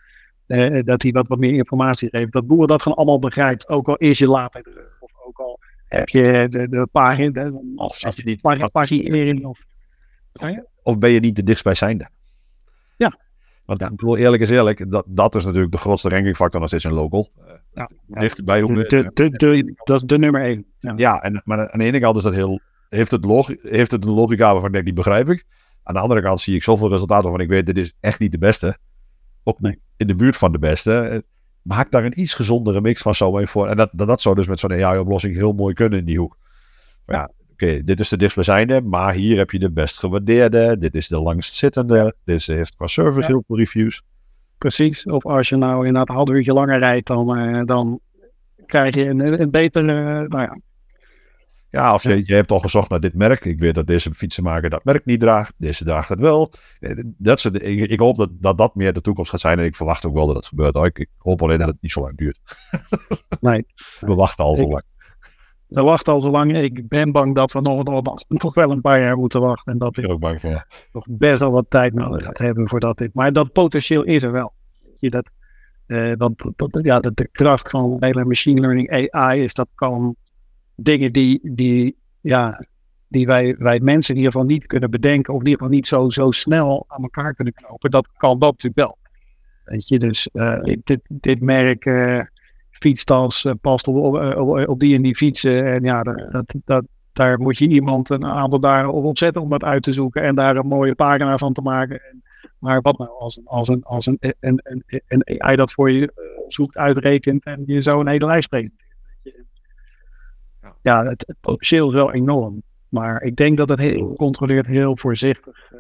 eh, 0.47 0.83
dat 0.85 1.03
hij 1.03 1.13
wat, 1.13 1.29
wat 1.29 1.39
meer 1.39 1.55
informatie 1.55 2.09
geeft. 2.09 2.33
Dat 2.33 2.47
boeren 2.47 2.69
dat 2.69 2.83
gewoon 2.83 2.99
allemaal 2.99 3.19
begrijpt, 3.19 3.69
ook 3.69 3.89
al 3.89 3.97
is 3.97 4.19
je 4.19 4.29
later 4.29 4.63
of 5.01 5.11
ook 5.27 5.39
al 5.39 5.58
heb 5.89 6.09
je 6.09 6.47
de, 6.49 6.69
de 6.69 6.89
pagina, 6.93 7.51
of 7.75 8.05
als 8.05 8.17
je 8.17 8.23
niet 8.25 8.71
paginering 8.73 9.45
of... 9.45 9.61
Of 10.83 10.99
ben 10.99 11.11
je 11.11 11.21
niet 11.21 11.37
de 11.37 11.43
dichtstbijzijnde? 11.43 12.09
Ja, 12.97 13.19
Want 13.65 13.83
ik 13.83 13.89
bedoel, 13.89 14.17
eerlijk 14.17 14.43
is 14.43 14.51
eerlijk, 14.51 14.91
dat, 14.91 15.05
dat 15.09 15.35
is 15.35 15.45
natuurlijk 15.45 15.73
de 15.73 15.79
grootste 15.79 16.09
rankingfactor 16.09 16.61
nog 16.61 16.69
steeds 16.69 16.85
in 16.85 16.93
local. 16.93 17.29
Ja, 17.75 17.91
Dichterbij 18.07 18.61
hoe 18.61 18.75
de, 18.75 18.83
de, 18.89 19.11
de, 19.15 19.31
de- 19.31 19.73
dat 19.85 19.97
is 19.97 20.03
de 20.03 20.19
nummer 20.19 20.43
één. 20.43 20.67
Ja. 20.79 20.93
Ja, 20.97 21.23
en, 21.23 21.43
maar 21.45 21.71
aan 21.71 21.79
de 21.79 21.85
ene 21.85 22.01
kant 22.01 22.17
is 22.17 22.23
dat 22.23 22.35
heel, 22.35 22.61
heeft, 22.89 23.11
het 23.11 23.25
logi- 23.25 23.59
heeft 23.63 23.91
het 23.91 24.05
een 24.05 24.13
logica 24.13 24.51
waarvan 24.51 24.67
ik 24.67 24.73
denk, 24.73 24.85
die 24.85 24.95
begrijp 24.95 25.29
ik. 25.29 25.45
Aan 25.83 25.95
de 25.95 26.01
andere 26.01 26.23
kant 26.23 26.41
zie 26.41 26.55
ik 26.55 26.63
zoveel 26.63 26.89
resultaten 26.89 27.23
waarvan 27.23 27.41
ik 27.45 27.49
weet, 27.49 27.67
dit 27.67 27.79
is 27.79 27.93
echt 28.01 28.19
niet 28.21 28.33
de 28.33 28.39
beste. 28.39 28.79
Ook 29.45 29.61
niet 29.61 29.79
in 29.97 30.07
de 30.07 30.15
buurt 30.15 30.37
van 30.37 30.53
de 30.53 30.59
beste. 30.59 31.25
Maak 31.69 31.91
daar 31.91 32.05
een 32.05 32.21
iets 32.21 32.35
gezondere 32.35 32.81
mix 32.81 33.03
van 33.03 33.15
zo 33.15 33.37
even 33.37 33.49
voor. 33.49 33.69
En 33.69 33.77
dat, 33.77 33.91
dat, 33.93 34.09
dat 34.09 34.21
zou 34.21 34.35
dus 34.35 34.47
met 34.47 34.61
zo'n 34.61 34.73
AI-oplossing 34.73 35.35
heel 35.35 35.53
mooi 35.53 35.75
kunnen 35.75 35.99
in 35.99 36.05
die 36.05 36.19
hoek. 36.19 36.37
Maar 37.07 37.17
ja, 37.17 37.31
oké, 37.53 37.85
dit 37.85 38.01
is 38.01 38.09
de 38.09 38.17
dichtstbijzijnde, 38.17 38.83
maar 38.83 39.15
hier 39.15 39.37
heb 39.37 39.51
je 39.51 39.59
de 39.59 39.73
best 39.73 39.99
gewaardeerde. 39.99 40.79
Dit 40.79 40.95
is 40.95 41.09
de 41.09 41.19
langst 41.19 41.55
zittende. 41.55 42.15
Dit 42.25 42.47
heeft 42.47 42.75
qua 42.77 42.87
service 42.87 43.21
Ja. 43.21 43.27
heel 43.27 43.43
veel 43.47 43.57
reviews. 43.57 44.03
Precies. 44.59 45.05
Of 45.05 45.25
als 45.27 45.49
je 45.49 45.57
nou 45.57 45.77
inderdaad 45.77 46.09
een 46.09 46.15
half 46.15 46.29
uurtje 46.29 46.53
langer 46.53 46.79
rijdt, 46.79 47.07
dan, 47.07 47.37
eh, 47.37 47.61
dan 47.65 48.01
krijg 48.67 48.95
je 48.95 49.05
een, 49.07 49.41
een 49.41 49.51
betere, 49.51 49.93
eh, 49.93 50.29
nou 50.29 50.43
ja, 50.43 50.59
Ja, 51.71 51.95
of 51.95 52.03
je, 52.03 52.23
je 52.25 52.35
hebt 52.35 52.51
al 52.51 52.59
gezocht 52.59 52.91
naar 52.91 53.01
dit 53.01 53.15
merk. 53.15 53.45
Ik 53.45 53.59
weet 53.59 53.75
dat 53.75 53.87
deze 53.87 54.13
fietsenmaker 54.15 54.71
dat 54.71 54.85
merk 54.85 55.05
niet 55.05 55.21
draagt. 55.21 55.55
Deze 55.57 55.85
draagt 55.85 56.09
het 56.09 56.21
wel. 56.21 56.53
Dat 57.03 57.41
soort, 57.41 57.63
ik, 57.63 57.91
ik 57.91 57.99
hoop 58.01 58.17
dat, 58.17 58.29
dat 58.33 58.59
dat 58.59 58.75
meer 58.75 58.93
de 58.93 59.01
toekomst 59.01 59.31
gaat 59.31 59.41
zijn. 59.41 59.59
En 59.59 59.65
ik 59.65 59.77
verwacht 59.77 60.05
ook 60.07 60.15
wel 60.15 60.27
dat 60.27 60.37
het 60.37 60.47
gebeurt. 60.47 60.77
Ik, 60.77 60.99
ik 60.99 61.09
hoop 61.19 61.43
alleen 61.43 61.59
dat 61.59 61.69
het 61.69 61.77
niet 61.81 61.91
zo 61.93 62.01
lang 62.01 62.17
duurt. 62.17 62.39
nee. 63.41 63.67
We 64.01 64.15
wachten 64.15 64.45
al 64.45 64.57
zo 64.57 64.63
Ik- 64.63 64.69
lang. 64.69 64.83
We 65.67 65.83
wachten 65.83 66.13
al 66.13 66.21
zo 66.21 66.31
lang. 66.31 66.57
Ik 66.57 66.89
ben 66.89 67.13
bang 67.13 67.35
dat 67.35 67.53
we 67.53 67.61
nog, 67.61 67.85
nog, 67.85 68.03
nog 68.29 68.55
wel 68.55 68.71
een 68.71 68.81
paar 68.81 69.01
jaar 69.01 69.17
moeten 69.17 69.41
wachten. 69.41 69.73
En 69.73 69.79
dat 69.79 69.97
Ik 69.97 70.09
ook 70.11 70.21
bang 70.21 70.41
voor. 70.41 70.67
nog 70.93 71.07
best 71.09 71.41
wel 71.41 71.51
wat 71.51 71.67
tijd 71.69 71.95
nodig 71.95 72.25
gaat 72.25 72.39
hebben 72.39 72.69
voordat 72.69 72.99
dit. 72.99 73.15
Maar 73.15 73.33
dat 73.33 73.53
potentieel 73.53 74.03
is 74.03 74.23
er 74.23 74.33
wel. 74.33 74.53
Je, 74.97 75.11
dat, 75.11 75.31
eh, 75.87 76.13
dat, 76.17 76.33
dat, 76.57 76.79
ja, 76.83 77.01
dat 77.01 77.17
de 77.17 77.29
kracht 77.33 77.71
van 77.71 77.97
hele 78.01 78.25
machine 78.25 78.61
learning 78.61 79.11
AI 79.11 79.43
is 79.43 79.55
dat 79.55 79.69
kan 79.75 80.17
dingen 80.81 81.13
die, 81.13 81.41
die, 81.43 81.97
ja, 82.21 82.65
die 83.09 83.27
wij, 83.27 83.57
wij 83.59 83.81
mensen 83.81 84.15
in 84.15 84.21
ieder 84.21 84.33
geval 84.33 84.47
niet 84.47 84.67
kunnen 84.67 84.91
bedenken. 84.91 85.35
Of 85.35 85.41
in 85.41 85.47
ieder 85.47 85.59
geval 85.59 85.77
niet 85.77 85.87
zo, 85.87 86.11
zo 86.11 86.31
snel 86.31 86.85
aan 86.89 87.03
elkaar 87.03 87.35
kunnen 87.35 87.55
knopen. 87.55 87.91
Dat 87.91 88.09
kan 88.17 88.39
dat 88.39 88.51
natuurlijk 88.51 88.77
wel. 88.77 88.99
Weet 89.65 89.89
je, 89.89 89.99
dus 89.99 90.29
eh, 90.29 90.61
dit, 90.85 91.01
dit 91.09 91.41
merk 91.41 91.85
eh, 91.85 92.21
fietstas 92.71 93.45
eh, 93.45 93.53
past 93.61 93.89
op, 93.89 94.81
die 94.81 94.95
en 94.95 95.03
die 95.03 95.17
fietsen. 95.17 95.65
En 95.65 95.85
ja, 95.85 96.03
dat, 96.03 96.55
dat, 96.65 96.85
daar 97.13 97.41
moet 97.41 97.59
je 97.59 97.69
iemand 97.69 98.11
een 98.11 98.25
aantal 98.25 98.61
dagen 98.61 98.93
op 98.93 99.05
opzetten 99.05 99.43
om 99.43 99.51
dat 99.51 99.65
uit 99.65 99.83
te 99.83 99.93
zoeken 99.93 100.23
en 100.23 100.35
daar 100.35 100.57
een 100.57 100.67
mooie 100.67 100.95
pagina 100.95 101.39
van 101.39 101.53
te 101.53 101.63
maken. 101.63 102.01
En, 102.11 102.23
maar 102.59 102.81
wat 102.81 102.99
nou 102.99 103.11
als 103.11 103.37
een, 103.37 103.47
als 103.47 103.69
een, 103.69 103.83
als 103.83 104.07
een, 104.07 104.19
een, 104.41 104.61
een, 104.63 105.03
een 105.09 105.41
AI 105.41 105.57
dat 105.57 105.73
voor 105.73 105.91
je 105.91 106.13
zoekt, 106.49 106.77
uitrekent 106.77 107.45
en 107.45 107.63
je 107.67 107.83
zo 107.83 108.01
een 108.01 108.09
hele 108.09 108.27
lijst 108.27 108.49
presenteert. 108.49 108.87
Ja. 110.83 111.03
Het, 111.05 111.25
het 111.27 111.37
potentieel 111.41 111.89
is 111.89 111.95
wel 111.95 112.13
enorm. 112.13 112.63
Maar 112.89 113.23
ik 113.23 113.37
denk 113.37 113.57
dat 113.57 113.69
het 113.69 113.79
heel 113.79 114.09
gecontroleerd, 114.09 114.67
heel 114.67 114.97
voorzichtig 114.97 115.73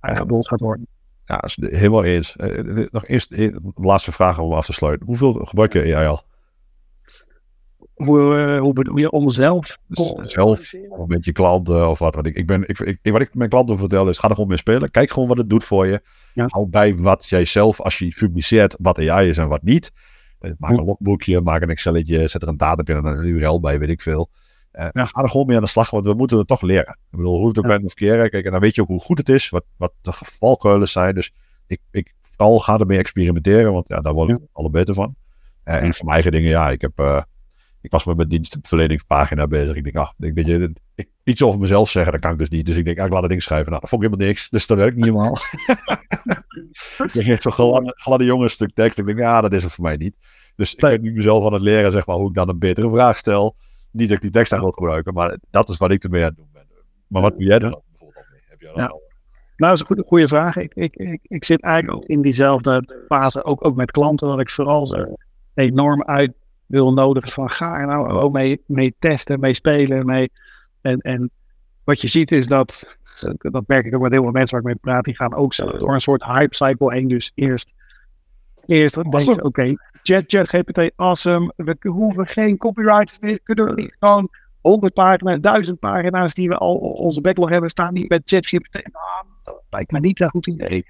uh, 0.00 0.40
gaat 0.40 0.60
worden. 0.60 0.86
Ja, 1.24 1.42
is 1.42 1.58
helemaal 1.60 2.04
eens. 2.04 2.36
Eh, 2.36 2.58
eh, 2.58 2.86
nog 2.90 3.06
eerst 3.06 3.32
eh, 3.32 3.56
laatste 3.74 4.12
vraag 4.12 4.38
om 4.38 4.52
af 4.52 4.66
te 4.66 4.72
sluiten. 4.72 5.06
Hoeveel 5.06 5.32
gebruik 5.32 5.72
je 5.72 5.96
AI 5.96 6.06
al? 6.06 6.22
Hoe, 7.94 8.58
hoe 8.58 8.72
bedoel 8.72 8.96
je 8.96 9.10
om 9.10 9.30
zelf? 9.30 9.78
Dus 9.86 10.12
zelf 10.16 10.74
of 10.88 11.06
met 11.06 11.24
je 11.24 11.32
klanten 11.32 11.88
of 11.88 11.98
wat. 11.98 12.14
wat 12.14 12.26
ik, 12.26 12.36
ik 12.36 12.46
ben, 12.46 12.68
ik, 12.68 12.78
ik, 12.78 13.12
wat 13.12 13.20
ik 13.20 13.34
mijn 13.34 13.50
klanten 13.50 13.78
vertel 13.78 14.08
is, 14.08 14.18
ga 14.18 14.28
er 14.28 14.34
gewoon 14.34 14.48
mee 14.48 14.58
spelen. 14.58 14.90
Kijk 14.90 15.12
gewoon 15.12 15.28
wat 15.28 15.36
het 15.36 15.50
doet 15.50 15.64
voor 15.64 15.86
je. 15.86 16.02
Ja. 16.34 16.46
Hou 16.48 16.66
bij 16.66 16.96
wat 16.96 17.28
jij 17.28 17.44
zelf, 17.44 17.80
als 17.80 17.98
je 17.98 18.14
publiceert, 18.16 18.76
wat 18.78 18.98
AI 18.98 19.28
is 19.28 19.36
en 19.36 19.48
wat 19.48 19.62
niet. 19.62 19.92
Eh, 20.42 20.50
Maak 20.58 20.70
een 20.70 20.84
logboekje, 20.84 21.40
maak 21.40 21.62
een 21.62 21.70
Excelletje, 21.70 22.28
zet 22.28 22.42
er 22.42 22.48
een 22.48 22.56
datum 22.56 22.96
in 22.96 23.04
en 23.06 23.18
een 23.18 23.26
URL 23.26 23.60
bij, 23.60 23.78
weet 23.78 23.88
ik 23.88 24.02
veel. 24.02 24.30
Eh, 24.70 24.88
Ja. 24.92 25.04
Ga 25.04 25.22
er 25.22 25.28
gewoon 25.28 25.46
mee 25.46 25.56
aan 25.56 25.62
de 25.62 25.68
slag, 25.68 25.90
want 25.90 26.06
we 26.06 26.14
moeten 26.14 26.38
het 26.38 26.46
toch 26.46 26.60
leren. 26.62 26.98
Ik 27.10 27.16
bedoel, 27.16 27.38
hoe 27.38 27.48
het 27.48 27.58
ook 27.58 27.64
Ja. 27.64 27.70
bent 27.70 27.84
of 27.84 27.94
keren. 27.94 28.30
Kijk, 28.30 28.44
en 28.44 28.50
dan 28.52 28.60
weet 28.60 28.74
je 28.74 28.80
ook 28.80 28.88
hoe 28.88 29.00
goed 29.00 29.18
het 29.18 29.28
is, 29.28 29.48
wat, 29.48 29.64
wat 29.76 29.92
de 30.00 30.12
valkuilen 30.12 30.88
zijn. 30.88 31.14
Dus 31.14 31.32
ik, 31.66 31.80
ik 31.90 32.14
vooral 32.20 32.58
ga 32.58 32.78
ermee 32.78 32.98
experimenteren, 32.98 33.72
want 33.72 33.88
ja, 33.88 34.00
daar 34.00 34.12
word 34.12 34.30
ik 34.30 34.38
alle 34.52 34.70
beter 34.70 34.94
van. 34.94 35.14
Eh, 35.64 35.74
en 35.74 35.80
voor 35.94 36.04
mijn 36.04 36.14
eigen 36.14 36.32
dingen, 36.32 36.48
ja, 36.50 36.70
ik 36.70 36.80
heb... 36.80 37.26
eh, 37.82 37.84
ik 37.84 37.90
was 37.90 38.04
met 38.04 38.16
mijn 38.16 38.28
dienstverleningspagina 38.28 39.46
bezig. 39.46 39.76
Ik 39.76 39.84
denk, 39.84 39.96
ah, 39.96 40.10
ik, 40.18 40.34
weet 40.34 40.46
je, 40.46 40.72
ik, 40.94 41.08
iets 41.24 41.42
over 41.42 41.60
mezelf 41.60 41.90
zeggen, 41.90 42.12
dat 42.12 42.20
kan 42.20 42.32
ik 42.32 42.38
dus 42.38 42.48
niet. 42.48 42.66
Dus 42.66 42.76
ik 42.76 42.84
denk, 42.84 42.98
ah, 42.98 43.06
ik 43.06 43.12
laat 43.12 43.20
het 43.20 43.30
ding 43.30 43.42
schrijven. 43.42 43.68
Nou, 43.68 43.80
dat 43.80 43.90
vond 43.90 44.02
ik 44.02 44.08
helemaal 44.08 44.28
niks. 44.28 44.48
Dus 44.50 44.66
dat 44.66 44.78
werkt 44.78 44.96
niet 44.96 45.04
helemaal. 45.04 45.36
ik 47.12 47.22
kreeg 47.22 47.42
zo'n 47.42 47.52
gladde, 47.52 47.92
gladde 47.96 48.24
jongen 48.24 48.50
stuk 48.50 48.74
tekst. 48.74 48.98
Ik 48.98 49.06
denk, 49.06 49.18
ja, 49.18 49.40
dat 49.40 49.52
is 49.52 49.62
het 49.62 49.72
voor 49.72 49.84
mij 49.84 49.96
niet. 49.96 50.16
Dus 50.56 50.72
ik 50.74 50.80
ben 50.80 51.00
nu 51.02 51.12
mezelf 51.12 51.46
aan 51.46 51.52
het 51.52 51.62
leren, 51.62 51.92
zeg 51.92 52.06
maar, 52.06 52.16
hoe 52.16 52.28
ik 52.28 52.34
dan 52.34 52.48
een 52.48 52.58
betere 52.58 52.90
vraag 52.90 53.18
stel. 53.18 53.56
Niet 53.90 54.08
dat 54.08 54.16
ik 54.16 54.22
die 54.22 54.30
tekst 54.30 54.52
aan 54.52 54.60
wil 54.60 54.70
gebruiken, 54.70 55.14
maar 55.14 55.38
dat 55.50 55.68
is 55.68 55.76
wat 55.76 55.90
ik 55.90 56.04
ermee 56.04 56.22
aan 56.22 56.28
het 56.28 56.36
doen 56.36 56.48
ben. 56.52 56.66
Maar 57.06 57.22
wat 57.22 57.32
doe 57.38 57.46
jij 57.46 57.58
dan 57.58 57.82
bijvoorbeeld 57.90 58.24
mee? 58.30 58.40
Heb 58.48 58.60
je 58.60 58.66
Ja. 58.66 58.72
al- 58.86 59.00
Nou, 59.56 59.72
dat 59.72 59.72
is 59.72 59.80
een 59.80 59.86
goede, 59.86 60.04
goede 60.06 60.28
vraag. 60.28 60.56
Ik, 60.56 60.74
ik, 60.74 60.96
ik, 60.96 61.20
ik 61.22 61.44
zit 61.44 61.62
eigenlijk 61.62 61.96
ook 61.96 62.08
in 62.08 62.22
diezelfde 62.22 63.04
fase, 63.08 63.44
ook, 63.44 63.66
ook 63.66 63.76
met 63.76 63.90
klanten, 63.90 64.28
dat 64.28 64.40
ik 64.40 64.50
vooral 64.50 64.86
zo 64.86 65.14
enorm 65.54 66.02
uit 66.02 66.32
wil 66.72 66.92
nodigen 66.92 67.32
van 67.32 67.50
ga 67.50 67.78
er 67.78 67.86
nou 67.86 68.08
ook 68.08 68.32
mee, 68.32 68.62
mee 68.66 68.94
testen, 68.98 69.40
mee 69.40 69.54
spelen. 69.54 70.06
Mee, 70.06 70.30
en, 70.80 70.98
en 70.98 71.30
wat 71.84 72.00
je 72.00 72.08
ziet 72.08 72.32
is 72.32 72.46
dat, 72.46 72.96
dat 73.38 73.66
merk 73.66 73.86
ik 73.86 73.94
ook 73.94 74.02
met 74.02 74.12
heel 74.12 74.22
veel 74.22 74.30
mensen 74.30 74.62
waar 74.62 74.70
ik 74.70 74.82
mee 74.82 74.92
praat, 74.92 75.04
die 75.04 75.16
gaan 75.16 75.34
ook 75.34 75.54
zo 75.54 75.78
door 75.78 75.94
een 75.94 76.00
soort 76.00 76.24
hype 76.24 76.54
cycle 76.54 76.92
heen. 76.92 77.08
Dus 77.08 77.32
eerst, 77.34 77.72
eerst 78.66 78.96
oké, 79.42 79.74
chat, 80.02 80.24
chat, 80.26 80.48
GPT, 80.48 80.92
awesome, 80.96 81.52
we 81.56 81.76
hoeven 81.88 82.26
geen 82.26 82.56
copyrights 82.56 83.18
meer, 83.18 83.40
kunnen 83.42 83.74
we 83.74 83.94
gewoon 83.98 84.28
100 84.60 84.94
pagina's, 84.94 85.40
1000 85.40 85.78
pagina's 85.78 86.34
die 86.34 86.48
we 86.48 86.56
al 86.56 86.76
onze 86.76 87.20
backlog 87.20 87.48
hebben 87.48 87.70
staan, 87.70 87.92
niet 87.92 88.08
met 88.08 88.22
ChatGPT. 88.24 88.74
Nou, 88.74 89.26
dat 89.44 89.62
lijkt 89.70 89.90
me 89.90 90.00
niet 90.00 90.20
een 90.20 90.30
goed 90.30 90.46
idee. 90.46 90.86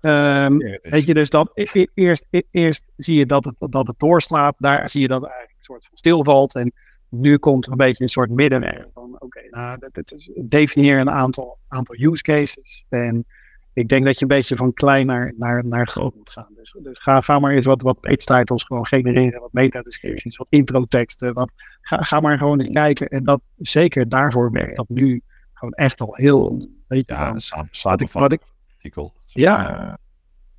Ehm, 0.00 0.60
Ja, 0.60 0.78
Weet 0.82 1.04
je, 1.04 1.14
dus 1.14 1.30
dat 1.30 1.50
e- 1.54 1.66
e- 1.72 1.86
eerst, 1.94 2.26
e- 2.30 2.40
eerst 2.50 2.84
zie 2.96 3.18
je 3.18 3.26
dat 3.26 3.44
het, 3.44 3.54
dat 3.58 3.86
het 3.86 3.98
doorslaat. 3.98 4.54
Daar 4.58 4.90
zie 4.90 5.00
je 5.00 5.08
dat 5.08 5.20
het 5.20 5.30
eigenlijk 5.30 5.58
een 5.58 5.64
soort 5.64 5.86
van 5.86 5.96
stilvalt. 5.98 6.54
En 6.54 6.72
nu 7.08 7.36
komt 7.38 7.66
er 7.66 7.70
een 7.72 7.76
beetje 7.78 8.02
een 8.02 8.08
soort 8.10 8.30
middenweg 8.30 8.84
van 8.94 9.16
oké, 9.18 9.40
nou, 9.50 9.78
dat, 9.92 10.12
is, 10.12 10.30
definieer 10.36 10.98
een 11.00 11.10
aantal, 11.10 11.58
aantal 11.68 11.94
use 11.98 12.22
cases. 12.22 12.84
En 12.88 13.24
ik 13.72 13.88
denk 13.88 14.04
dat 14.04 14.14
je 14.14 14.22
een 14.22 14.28
beetje 14.28 14.56
van 14.56 14.72
klein 14.72 15.06
naar, 15.06 15.32
naar, 15.36 15.66
naar 15.66 15.88
groot 15.88 16.14
moet 16.14 16.30
gaan. 16.30 16.48
Dus, 16.56 16.76
dus 16.82 16.98
ga, 16.98 17.20
ga 17.20 17.38
maar 17.38 17.52
eens 17.52 17.66
wat, 17.66 17.82
wat 17.82 18.00
page 18.00 18.16
titles 18.16 18.64
gewoon 18.64 18.86
genereren, 18.86 19.40
wat 19.40 19.52
meta 19.52 19.82
descriptions, 19.82 20.36
wat 20.36 20.46
intro 20.50 20.84
teksten. 20.84 21.34
Wat, 21.34 21.50
ga, 21.80 21.96
ga 22.02 22.20
maar 22.20 22.38
gewoon 22.38 22.60
eens 22.60 22.72
kijken. 22.72 23.08
En 23.08 23.24
dat 23.24 23.40
zeker 23.56 24.08
daarvoor 24.08 24.50
werkt 24.50 24.76
dat 24.76 24.88
nu 24.88 25.22
gewoon 25.52 25.72
echt 25.72 26.00
al 26.00 26.14
heel. 26.14 26.68
Weet 26.86 27.06
je, 27.08 27.14
ja, 27.14 27.38
sa- 27.38 27.66
wat 27.82 28.00
ik, 28.00 28.10
wat 28.10 28.32
ik, 28.32 28.42
artikel. 28.72 29.12
Ja, 29.32 29.98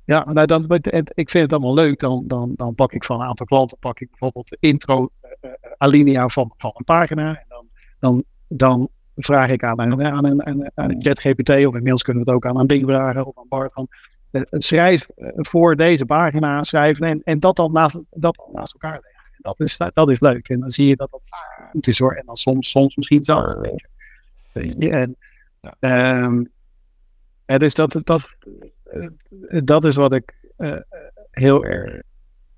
ja, 0.04 0.32
nou 0.32 0.46
dan, 0.46 0.66
ik 1.14 1.30
vind 1.30 1.44
het 1.44 1.52
allemaal 1.52 1.74
leuk. 1.74 1.98
Dan, 1.98 2.24
dan, 2.26 2.52
dan 2.56 2.74
pak 2.74 2.92
ik 2.92 3.04
van 3.04 3.20
een 3.20 3.26
aantal 3.26 3.46
klanten 3.46 3.78
pak 3.78 4.00
ik 4.00 4.10
bijvoorbeeld 4.10 4.48
de 4.48 4.56
intro 4.60 5.08
eh, 5.20 5.30
eh, 5.40 5.72
alinea 5.76 6.28
van, 6.28 6.54
van 6.56 6.72
een 6.74 6.84
pagina. 6.84 7.28
En 7.28 7.44
dan, 7.48 7.66
dan, 7.98 8.24
dan 8.48 8.88
vraag 9.16 9.48
ik 9.48 9.64
aan 9.64 9.80
een, 9.80 9.92
aan 9.92 10.24
een, 10.24 10.46
aan 10.46 10.60
een, 10.60 10.70
aan 10.74 11.02
ChatGPT 11.02 11.50
of 11.50 11.74
inmiddels 11.74 12.02
kunnen 12.02 12.24
we 12.24 12.30
het 12.30 12.38
ook 12.38 12.46
aan 12.46 12.60
een 12.60 12.66
ding 12.66 12.84
vragen 12.84 13.26
of 13.26 13.38
aan 13.38 13.48
Bart. 13.48 13.72
Van, 13.72 13.88
eh, 14.30 14.42
schrijf 14.50 15.08
eh, 15.16 15.28
voor 15.34 15.76
deze 15.76 16.06
pagina, 16.06 16.62
schrijf 16.62 16.98
en, 16.98 17.22
en 17.24 17.38
dat 17.38 17.56
dan 17.56 17.72
naast, 17.72 17.98
dat 18.10 18.36
dan 18.36 18.48
naast 18.52 18.72
elkaar 18.72 19.00
leggen. 19.02 19.22
En 19.32 19.38
Dat 19.42 19.60
is, 19.60 19.76
dat 19.94 20.10
is 20.10 20.20
leuk. 20.20 20.48
En 20.48 20.60
dan 20.60 20.70
zie 20.70 20.86
je 20.86 20.96
dat 20.96 21.10
dat 21.10 21.20
goed 21.70 21.86
is 21.86 21.98
hoor. 21.98 22.12
En 22.12 22.26
dan 22.26 22.36
soms, 22.36 22.70
soms 22.70 22.96
misschien. 22.96 23.24
Weet 24.52 24.74
je, 24.78 25.16
En, 25.78 26.50
Ja. 27.46 27.58
dus 27.58 27.74
dat, 27.74 28.00
dat, 28.04 28.34
dat 29.64 29.84
is 29.84 29.94
wat 29.94 30.12
ik 30.12 30.34
eh, 30.56 30.76
heel 31.30 31.64
erg 31.64 32.02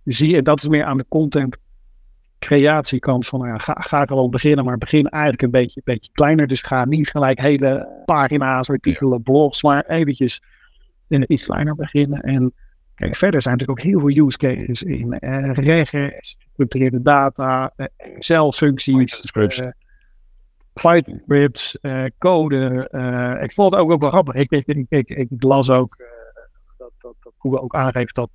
zie. 0.04 0.36
En 0.36 0.44
dat 0.44 0.62
is 0.62 0.68
meer 0.68 0.85
aan 0.85 0.98
de 0.98 1.06
content 1.08 1.56
creatiekant 2.38 3.26
van 3.26 3.40
nou 3.40 3.52
ja, 3.52 3.58
ga, 3.58 3.72
ga 3.72 4.04
gewoon 4.04 4.30
beginnen, 4.30 4.64
maar 4.64 4.78
begin 4.78 5.08
eigenlijk 5.08 5.42
een 5.42 5.50
beetje, 5.50 5.80
beetje 5.85 6.10
kleiner. 6.12 6.46
Dus 6.46 6.60
ga 6.60 6.85
niet 6.85 7.10
gelijk 7.10 7.40
hele 7.40 8.02
pagina's, 8.04 8.70
artikelen, 8.70 9.22
blogs, 9.22 9.62
maar 9.62 9.85
eventjes 9.87 10.42
in 11.08 11.24
iets 11.32 11.44
kleiner 11.44 11.74
beginnen. 11.74 12.20
En 12.20 12.52
kijk, 12.94 13.16
verder 13.16 13.42
zijn 13.42 13.56
natuurlijk 13.56 13.80
ook 13.80 13.92
heel 13.92 14.00
veel 14.00 14.26
use 14.26 14.38
cases 14.38 14.82
in 14.82 15.18
eh 15.18 15.50
regens, 15.52 16.37
gestructureerde 16.38 17.02
data, 17.02 17.72
eh, 17.76 17.87
Excel-functies. 17.96 19.20
Python 20.83 21.20
scripts, 21.25 21.79
eh, 21.81 22.04
code. 22.18 22.88
eh, 22.88 23.42
ik 23.42 23.52
vond 23.52 23.72
het 23.72 23.81
ook, 23.83 23.90
ook 23.90 24.00
wel 24.00 24.10
grappig. 24.10 24.35
Ik, 24.35 24.50
ik, 24.50 25.08
ik, 25.08 25.29
las 25.38 25.70
ook 25.70 25.94
eh, 25.98 26.06
dat, 26.77 26.90
dat, 26.98 27.14
dat 27.20 27.33
Google 27.38 27.60
ook 27.60 27.75
aangeeft 27.75 28.14
dat 28.14 28.31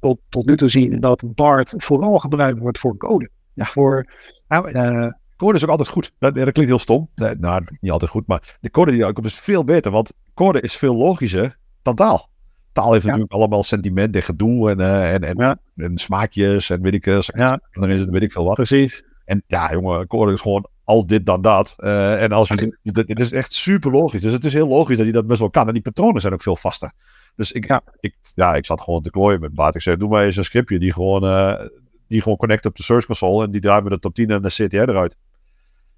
tot, 0.00 0.18
tot 0.28 0.46
nu 0.46 0.56
toe 0.56 0.68
zien 0.68 1.00
dat 1.00 1.22
BART 1.34 1.74
vooral 1.76 2.18
gebruikt 2.18 2.58
wordt 2.58 2.78
voor 2.78 2.96
code. 2.96 3.30
Ja, 3.54 3.64
voor, 3.64 4.06
Nou, 4.48 5.12
Code 5.36 5.56
is 5.56 5.62
ook 5.64 5.70
altijd 5.70 5.88
goed. 5.88 6.12
Dat, 6.18 6.34
dat 6.34 6.52
klinkt 6.52 6.70
heel 6.70 6.78
stom. 6.78 7.08
Nee, 7.14 7.34
nou, 7.34 7.64
niet 7.80 7.90
altijd 7.90 8.10
goed. 8.10 8.26
Maar 8.26 8.56
de 8.60 8.70
code 8.70 8.90
die 8.90 9.04
uitkomt 9.04 9.26
is 9.26 9.38
veel 9.38 9.64
beter. 9.64 9.90
Want 9.90 10.12
code 10.34 10.60
is 10.60 10.76
veel 10.76 10.94
logischer 10.96 11.56
dan 11.82 11.94
taal. 11.94 12.28
taal 12.72 12.92
heeft 12.92 13.04
Ja. 13.04 13.08
natuurlijk 13.10 13.34
allemaal 13.34 13.62
sentiment 13.62 14.14
en 14.16 14.22
gedoe 14.22 14.70
en, 14.70 14.80
en, 14.80 15.22
en, 15.22 15.36
Ja. 15.38 15.58
en 15.76 15.98
smaakjes 15.98 16.70
en 16.70 16.82
weet 16.82 16.94
ik, 16.94 17.04
Ja. 17.04 17.52
en 17.52 17.80
dan 17.80 17.90
is 17.90 18.00
het 18.00 18.10
weet 18.10 18.22
ik 18.22 18.32
veel 18.32 18.44
wat. 18.44 18.54
Precies. 18.54 19.04
En 19.24 19.42
ja, 19.46 19.72
jongen, 19.72 20.06
Cor 20.06 20.32
is 20.32 20.40
gewoon 20.40 20.68
als 20.88 21.06
dit 21.06 21.26
dan 21.26 21.42
dat. 21.42 21.74
Eh, 21.76 22.22
en 22.22 22.32
als 22.32 22.48
je, 22.48 22.78
dit- 22.82 23.08
het 23.08 23.20
is 23.20 23.32
echt 23.32 23.52
super 23.52 23.90
logisch. 23.90 24.20
Dus 24.22 24.32
het 24.32 24.44
is 24.44 24.52
heel 24.52 24.68
logisch 24.68 24.96
dat 24.96 25.04
hij 25.04 25.14
dat 25.14 25.26
best 25.26 25.40
wel 25.40 25.50
kan. 25.50 25.66
En 25.66 25.72
die 25.72 25.82
patronen 25.82 26.20
zijn 26.20 26.32
ook 26.32 26.42
veel 26.42 26.56
vaster. 26.56 26.92
Dus 27.36 27.52
ik, 27.52 27.66
Ja. 27.66 27.82
ik, 28.00 28.16
ja, 28.34 28.54
ik 28.54 28.66
zat 28.66 28.80
gewoon 28.80 29.02
te 29.02 29.10
klooien 29.10 29.40
met 29.40 29.54
Bart. 29.54 29.74
Ik 29.74 29.80
zei, 29.80 29.96
doe 29.96 30.08
maar 30.08 30.24
eens 30.24 30.36
een 30.36 30.44
scriptje 30.44 30.78
die 30.78 30.92
gewoon, 30.92 31.24
eh, 31.24 31.66
die 32.06 32.22
gewoon 32.22 32.38
connect 32.38 32.66
op 32.66 32.76
de 32.76 32.82
Search 32.82 33.06
Console. 33.06 33.44
En 33.44 33.50
die 33.50 33.60
draait 33.60 33.82
met 33.82 33.92
de 33.92 33.98
top 33.98 34.14
10 34.14 34.30
en 34.30 34.42
de 34.42 34.48
CTR 34.48 34.76
eruit. 34.76 35.16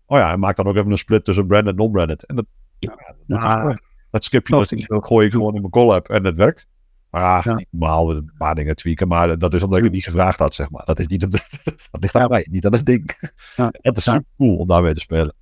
Oh 0.06 0.18
ja, 0.18 0.32
en 0.32 0.38
maak 0.38 0.56
dan 0.56 0.66
ook 0.66 0.76
even 0.76 0.90
een 0.90 0.98
split 0.98 1.24
tussen 1.24 1.46
branded 1.46 1.70
en 1.72 1.76
non-branded. 1.78 2.26
En 2.26 2.36
dat, 2.36 2.46
ja, 2.78 2.96
dat, 3.26 3.42
gewoon. 3.42 3.80
dat 4.10 4.24
scriptje 4.24 4.54
dat 4.86 5.06
gooi 5.06 5.26
ik 5.26 5.32
gewoon 5.32 5.54
in 5.54 5.60
mijn 5.60 5.72
collab 5.72 6.08
en 6.08 6.24
het 6.24 6.36
werkt. 6.36 6.66
Maar 7.10 7.42
ja, 7.48 7.60
normaal 7.70 8.10
een 8.16 8.32
paar 8.38 8.54
dingen 8.54 8.76
tweaken. 8.76 9.08
Maar 9.08 9.38
dat 9.38 9.54
is 9.54 9.62
omdat 9.62 9.78
ik 9.78 9.84
het 9.84 9.92
niet 9.92 10.04
gevraagd 10.04 10.38
had, 10.38 10.54
zeg 10.54 10.70
maar. 10.70 10.84
Dat, 10.84 10.98
is 10.98 11.06
niet 11.06 11.24
op 11.24 11.30
de, 11.30 11.38
dat 11.90 12.00
ligt 12.00 12.14
aan 12.14 12.28
mij, 12.28 12.46
niet 12.50 12.66
aan 12.66 12.72
het 12.72 12.86
ding. 12.86 13.30
Ja. 13.56 13.68
Het 13.80 13.96
is 13.96 14.02
super 14.02 14.24
cool 14.36 14.56
om 14.56 14.66
daarmee 14.66 14.94
te 14.94 15.00
spelen. 15.00 15.34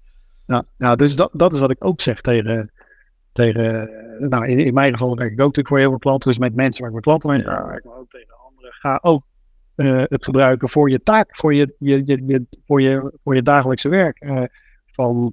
Ja, 0.46 0.64
ja 0.78 0.96
dus 0.96 1.16
dat, 1.16 1.30
dat 1.32 1.52
is 1.52 1.58
wat 1.58 1.70
ik 1.70 1.84
ook 1.84 2.00
zeg 2.00 2.20
tegen, 2.20 2.72
tegen 3.32 3.90
nou 4.18 4.46
in, 4.46 4.58
in 4.58 4.74
mijn 4.74 4.92
geval 4.92 5.16
werk 5.16 5.32
ik 5.32 5.40
ook 5.40 5.46
natuurlijk 5.46 5.68
voor 5.68 5.78
heel 5.78 5.88
veel 5.88 5.98
klanten, 5.98 6.28
dus 6.28 6.38
met 6.38 6.54
mensen 6.54 6.80
waar 6.80 6.88
ik 6.90 6.94
met 6.94 7.04
klanten 7.04 7.30
mee 7.30 7.42
werk, 7.44 7.84
maar 7.84 7.96
ook 7.96 8.10
tegen 8.10 8.34
anderen. 8.48 8.72
Ga 8.72 8.98
ook 9.02 9.22
eh, 9.74 10.02
het 10.04 10.24
gebruiken 10.24 10.68
voor 10.68 10.90
je 10.90 11.02
taak, 11.02 11.36
voor 11.36 11.54
je, 11.54 11.74
je, 11.78 12.02
je, 12.04 12.22
je- 12.26 12.46
voor 12.66 12.80
je, 12.82 13.12
voor 13.24 13.34
je 13.34 13.42
dagelijkse 13.42 13.88
werk. 13.88 14.20
Eh, 14.20 14.42
van 14.92 15.32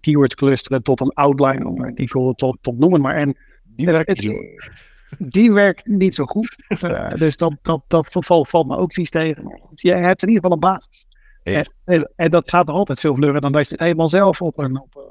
keywords 0.00 0.34
clusteren 0.34 0.82
tot 0.82 1.00
een 1.00 1.12
outline, 1.12 1.82
artikel 1.84 2.32
tot, 2.32 2.58
tot 2.60 2.78
noemen 2.78 3.00
maar. 3.00 3.14
En 3.14 3.36
Die 3.64 3.86
werkt. 3.86 4.22
Die 5.18 5.52
werkt 5.52 5.86
niet 5.86 6.14
zo 6.14 6.24
goed. 6.24 6.56
Eh, 6.82 7.08
dus 7.14 7.36
dat, 7.36 7.54
dat, 7.62 7.82
dat 7.86 8.08
valt, 8.10 8.48
valt 8.48 8.66
me 8.66 8.76
ook 8.76 8.92
vies 8.92 9.10
tegen. 9.10 9.60
Je 9.74 9.92
hebt 9.94 10.22
in 10.22 10.28
ieder 10.28 10.42
geval 10.44 10.52
een 10.52 10.72
basis. 10.74 11.06
En, 11.42 11.54
Eens. 11.54 11.74
en, 11.84 12.12
en 12.16 12.30
dat 12.30 12.50
gaat 12.50 12.66
nog 12.66 12.76
altijd 12.76 13.00
veel 13.00 13.14
vlugger 13.14 13.40
dan 13.40 13.52
dat 13.52 13.66
je 13.68 13.72
het 13.74 13.82
helemaal 13.82 14.08
zelf 14.08 14.42
op 14.42 14.58
een, 14.58 14.80
op, 14.80 14.96
een- 14.96 15.06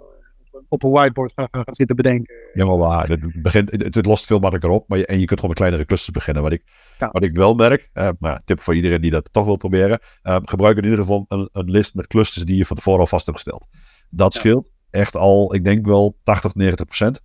op 0.69 0.83
een, 0.83 0.89
whiteboard 0.91 1.33
gaat, 1.35 1.75
zitten 1.75 1.95
bedenken. 1.95 2.35
Ja, 2.53 2.65
maar 2.65 2.77
waar. 2.77 3.07
Het, 3.09 3.41
begint, 3.41 3.71
het, 3.71 3.95
het 3.95 4.05
lost 4.05 4.25
veel 4.25 4.39
makkelijker 4.39 4.69
op. 4.71 4.87
Maar 4.87 4.97
je, 4.97 5.05
en 5.05 5.19
je 5.19 5.25
kunt 5.25 5.39
gewoon 5.39 5.49
met 5.49 5.57
kleinere 5.57 5.85
clusters 5.85 6.11
beginnen. 6.11 6.43
Wat 6.43 6.51
ik, 6.51 6.63
Ja. 6.99 7.09
wat 7.11 7.23
ik 7.23 7.35
wel 7.35 7.53
merk, 7.53 7.89
eh, 7.93 8.09
maar 8.19 8.31
ja, 8.31 8.41
tip 8.45 8.59
voor 8.59 8.75
iedereen 8.75 9.01
die 9.01 9.11
dat 9.11 9.29
toch 9.31 9.45
wil 9.45 9.55
proberen. 9.55 9.99
eh, 10.21 10.37
gebruik 10.43 10.77
in 10.77 10.83
ieder 10.83 10.99
geval 10.99 11.25
een, 11.27 11.49
een 11.51 11.69
list 11.71 11.93
met 11.93 12.07
clusters 12.07 12.45
die 12.45 12.57
je 12.57 12.65
van 12.65 12.75
tevoren 12.75 12.99
al 12.99 13.07
vast 13.07 13.25
hebt 13.25 13.37
gesteld. 13.37 13.67
Dat 14.09 14.33
Ja. 14.33 14.39
scheelt 14.39 14.69
echt 14.89 15.15
al, 15.15 15.53
ik 15.55 15.63
denk 15.63 15.85
wel 15.85 16.17
80, 16.23 16.55
90 16.55 16.85
procent. 16.85 17.21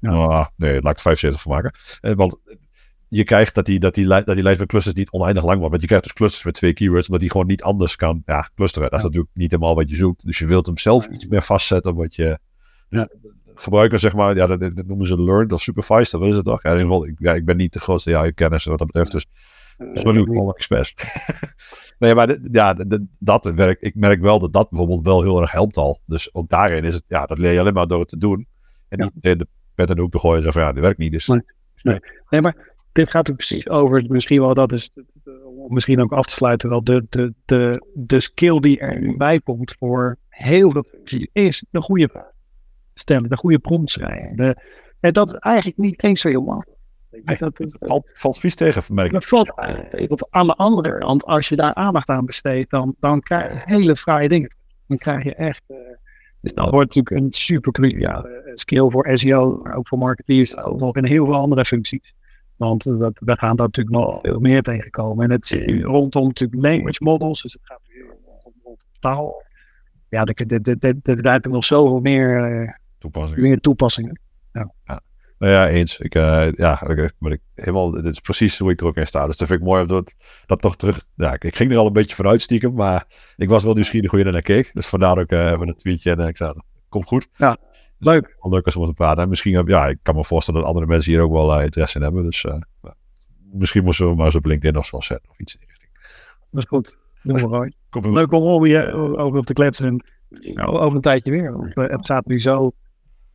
Ja. 0.00 0.10
Nou, 0.10 0.46
nee, 0.56 0.72
laat 0.82 0.90
ik 0.90 0.96
er 0.96 1.02
75 1.02 1.42
van 1.42 1.52
maken. 1.52 1.72
Eh, 2.00 2.12
want 2.12 2.38
je 3.08 3.24
krijgt 3.24 3.54
dat 3.54 3.66
die, 3.66 3.78
dat, 3.78 3.94
die, 3.94 4.06
dat 4.06 4.26
die 4.26 4.42
lijst 4.42 4.58
met 4.58 4.68
clusters 4.68 4.94
niet 4.94 5.10
oneindig 5.10 5.42
lang 5.44 5.54
wordt. 5.56 5.70
Want 5.70 5.80
je 5.80 5.86
krijgt 5.88 6.04
dus 6.04 6.14
clusters 6.14 6.44
met 6.44 6.54
twee 6.54 6.72
keywords, 6.72 7.06
omdat 7.06 7.20
die 7.20 7.30
gewoon 7.30 7.46
niet 7.46 7.62
anders 7.62 7.96
kan 7.96 8.22
ja, 8.24 8.48
clusteren. 8.54 8.90
Dat 8.90 8.98
is 8.98 9.04
Ja. 9.04 9.10
natuurlijk 9.10 9.34
niet 9.36 9.50
helemaal 9.50 9.74
wat 9.74 9.90
je 9.90 9.96
zoekt. 9.96 10.26
Dus 10.26 10.38
je 10.38 10.46
wilt 10.46 10.66
hem 10.66 10.78
zelf 10.78 11.06
iets 11.06 11.26
meer 11.26 11.42
vastzetten 11.42 11.94
wat 11.94 12.14
je... 12.14 12.38
Dus 12.88 13.06
gebruiker, 13.54 13.98
zeg 13.98 14.14
maar, 14.14 14.36
ja, 14.36 14.46
dat, 14.46 14.60
dat 14.60 14.86
noemen 14.86 15.06
ze 15.06 15.22
learned 15.22 15.52
of 15.52 15.60
supervised, 15.60 16.10
dat 16.20 16.22
is 16.28 16.36
het 16.36 16.44
toch? 16.44 16.62
Ja, 16.62 16.70
in 16.70 16.76
ieder 16.76 16.92
geval, 16.92 17.06
ik, 17.08 17.14
ja, 17.18 17.34
ik 17.34 17.44
ben 17.44 17.56
niet 17.56 17.72
de 17.72 17.80
grootste 17.80 18.16
AI-kennis 18.16 18.64
wat 18.64 18.78
dat 18.78 18.86
betreft, 18.86 19.12
dus 19.12 19.26
sorry 19.92 20.36
alle 20.38 20.54
experts. 20.54 20.94
nee, 21.98 22.14
maar 22.14 22.26
dit- 22.26 22.48
ja, 22.52 22.74
dit- 22.74 23.00
dat 23.18 23.44
werkt, 23.44 23.84
ik 23.84 23.94
merk 23.94 24.20
wel 24.20 24.38
dat 24.38 24.52
dat 24.52 24.68
bijvoorbeeld 24.70 25.04
wel 25.04 25.22
heel 25.22 25.40
erg 25.40 25.50
helpt 25.50 25.76
al. 25.76 26.00
Dus 26.06 26.34
ook 26.34 26.48
daarin 26.48 26.84
is 26.84 26.94
het, 26.94 27.04
ja, 27.06 27.26
dat 27.26 27.38
leer 27.38 27.52
je 27.52 27.60
alleen 27.60 27.72
maar 27.74 27.86
door 27.86 28.00
het 28.00 28.08
te 28.08 28.18
doen. 28.18 28.46
En 28.88 28.98
Ja. 28.98 29.04
niet 29.04 29.14
meteen 29.14 29.46
in 29.86 29.94
de 29.94 30.00
hoek 30.00 30.10
te 30.12 30.18
gooien 30.18 30.36
en 30.36 30.42
zeggen 30.42 30.60
van, 30.60 30.68
ja, 30.70 30.74
dit 30.74 30.84
werkt 30.84 30.98
niet, 30.98 31.12
dus... 31.12 31.26
Nee. 31.26 32.00
Nee, 32.30 32.40
maar 32.40 32.74
dit 32.92 33.10
gaat 33.10 33.30
ook 33.30 33.36
precies 33.36 33.68
over, 33.68 34.04
misschien 34.08 34.40
wel 34.40 34.54
dat 34.54 34.72
is, 34.72 34.90
om 35.44 35.74
misschien 35.74 36.00
ook 36.00 36.12
af 36.12 36.26
te 36.26 36.34
sluiten, 36.34 36.68
wel 36.68 36.84
de, 36.84 37.06
de, 37.08 37.34
de, 37.44 37.86
de 37.94 38.20
skill 38.20 38.60
die 38.60 38.78
er 38.78 39.00
nu 39.00 39.16
bij 39.16 39.40
komt 39.40 39.76
voor 39.78 40.16
heel 40.28 40.70
veel 40.70 40.84
functies, 40.90 41.28
is 41.32 41.64
de 41.70 41.80
goede 41.82 42.32
stellen, 42.94 43.28
de 43.28 43.36
goede 43.36 43.58
prompt 43.58 43.90
schrijven. 43.90 44.36
De, 44.36 44.56
en 45.00 45.12
dat 45.12 45.32
is 45.32 45.38
eigenlijk 45.38 45.78
niet 45.78 46.04
eens 46.04 46.20
zo 46.20 46.28
heel 46.28 46.42
makkelijk. 46.42 46.76
Nee, 47.24 47.36
Dat, 47.38 47.60
is, 47.60 47.76
Valt, 47.78 48.10
valt 48.14 48.38
vies 48.38 48.54
tegen, 48.54 48.98
ik. 49.04 49.12
dat 49.12 49.24
valt 49.24 49.52
op. 50.08 50.26
Aan 50.30 50.46
de 50.46 50.54
andere 50.54 50.98
kant, 50.98 51.24
als 51.24 51.48
je 51.48 51.56
daar 51.56 51.74
aandacht 51.74 52.08
aan 52.08 52.24
besteedt, 52.24 52.70
dan, 52.70 52.94
dan 53.00 53.20
krijg 53.20 53.52
je 53.52 53.60
hele 53.74 53.96
fraaie 53.96 54.28
dingen. 54.28 54.54
Dan 54.86 54.96
krijg 54.98 55.24
je 55.24 55.34
echt. 55.34 55.62
eh, 55.66 55.76
dus 56.40 56.52
dat 56.52 56.70
wordt 56.70 56.94
natuurlijk 56.94 57.24
een 57.24 57.32
super 57.32 57.72
eh, 57.84 58.20
skill 58.54 58.90
voor 58.90 59.10
SEO, 59.18 59.60
maar 59.62 59.74
ook 59.74 59.88
voor 59.88 59.98
marketeers, 59.98 60.56
ook 60.56 60.78
nog 60.80 60.96
in 60.96 61.04
heel 61.04 61.24
veel 61.24 61.34
andere 61.36 61.64
functies. 61.64 62.14
Want 62.56 62.86
eh, 62.86 62.98
dat, 62.98 63.20
we 63.24 63.36
gaan 63.38 63.56
daar 63.56 63.66
natuurlijk 63.66 63.96
nog 63.96 64.18
veel 64.22 64.40
meer 64.40 64.62
tegenkomen. 64.62 65.24
En 65.24 65.30
het 65.30 65.46
zit 65.46 65.84
rondom 65.84 66.26
natuurlijk 66.26 66.62
language 66.62 67.04
models, 67.04 67.42
dus 67.42 67.52
het 67.52 67.62
gaat 67.64 67.80
rondom, 68.42 68.76
taal. 69.00 69.42
Ja, 70.08 70.24
er 70.24 70.46
er- 70.46 70.60
er- 70.62 70.76
er- 70.80 70.96
er 71.02 71.18
zijn 71.22 71.40
nog 71.50 71.64
zoveel 71.64 72.00
meer, 72.00 72.44
eh, 72.62 72.72
Toepassing. 72.98 73.40
meer 73.40 73.60
toepassingen. 73.60 74.20
Nou 75.38 75.52
ja, 75.52 75.68
eens. 75.68 75.98
Ik, 75.98 76.14
eh, 76.14 76.52
ja, 76.52 76.86
ik, 76.88 77.12
maar 77.18 77.32
ik, 77.32 77.40
helemaal, 77.54 77.90
dit 77.90 78.04
is 78.04 78.20
precies 78.20 78.58
hoe 78.58 78.70
ik 78.70 78.80
er 78.80 78.86
ook 78.86 78.96
in 78.96 79.06
sta. 79.06 79.26
Dus 79.26 79.36
dat 79.36 79.48
vind 79.48 79.60
ik 79.60 79.66
mooi 79.66 79.86
dat, 79.86 80.14
dat 80.46 80.60
toch 80.60 80.76
terug... 80.76 81.04
Ja, 81.14 81.32
ik, 81.32 81.44
ik 81.44 81.56
ging 81.56 81.70
er 81.70 81.78
al 81.78 81.86
een 81.86 81.92
beetje 81.92 82.14
vanuit 82.14 82.42
stiekem, 82.42 82.74
maar 82.74 83.06
ik 83.36 83.48
was 83.48 83.62
wel 83.62 83.74
nieuwsgierig 83.74 84.10
hoe 84.10 84.18
je 84.18 84.24
er 84.24 84.32
naar 84.32 84.42
keek. 84.42 84.70
Dus 84.74 84.86
vandaar 84.86 85.18
ook 85.18 85.32
uh, 85.32 85.52
een 85.58 85.74
tweetje 85.74 86.10
en 86.10 86.20
eh, 86.20 86.28
ik 86.28 86.36
zei, 86.36 86.52
komt 86.88 87.06
goed. 87.06 87.28
Ja, 87.36 87.56
Dus 87.98 88.12
leuk. 88.12 88.36
Leuk 88.40 88.64
als 88.64 88.74
we 88.74 88.86
te 88.86 88.92
praten. 88.92 89.22
En 89.22 89.28
misschien, 89.28 89.64
ja, 89.66 89.86
ik 89.86 89.98
kan 90.02 90.14
me 90.14 90.24
voorstellen 90.24 90.60
dat 90.60 90.68
andere 90.68 90.86
mensen 90.86 91.12
hier 91.12 91.20
ook 91.20 91.32
wel 91.32 91.60
interesse 91.60 91.96
in 91.96 92.02
hebben. 92.02 92.24
Dus 92.24 92.46
misschien 93.52 93.84
moesten 93.84 94.08
we 94.08 94.14
maar 94.14 94.26
eens 94.26 94.34
op 94.34 94.44
LinkedIn 94.44 94.78
of 94.78 94.86
zo 94.86 95.00
zetten 95.00 95.30
of 95.30 95.38
iets 95.38 95.54
in 95.54 95.60
die 95.60 95.68
richting. 95.68 95.90
Dat 96.50 96.62
is 96.62 96.68
goed. 96.68 96.98
Doen 97.22 97.50
we 97.50 97.72
Leuk 98.10 98.32
om 98.32 98.42
over, 98.42 98.68
je, 98.68 98.92
over 99.16 99.42
te 99.42 99.52
kletsen. 99.52 99.86
En, 99.86 100.04
over 100.66 100.94
een 100.94 101.00
tijdje 101.00 101.30
weer. 101.30 101.52
Want, 101.52 101.74
het 101.74 102.04
staat 102.04 102.26
nu 102.26 102.40
zo 102.40 102.72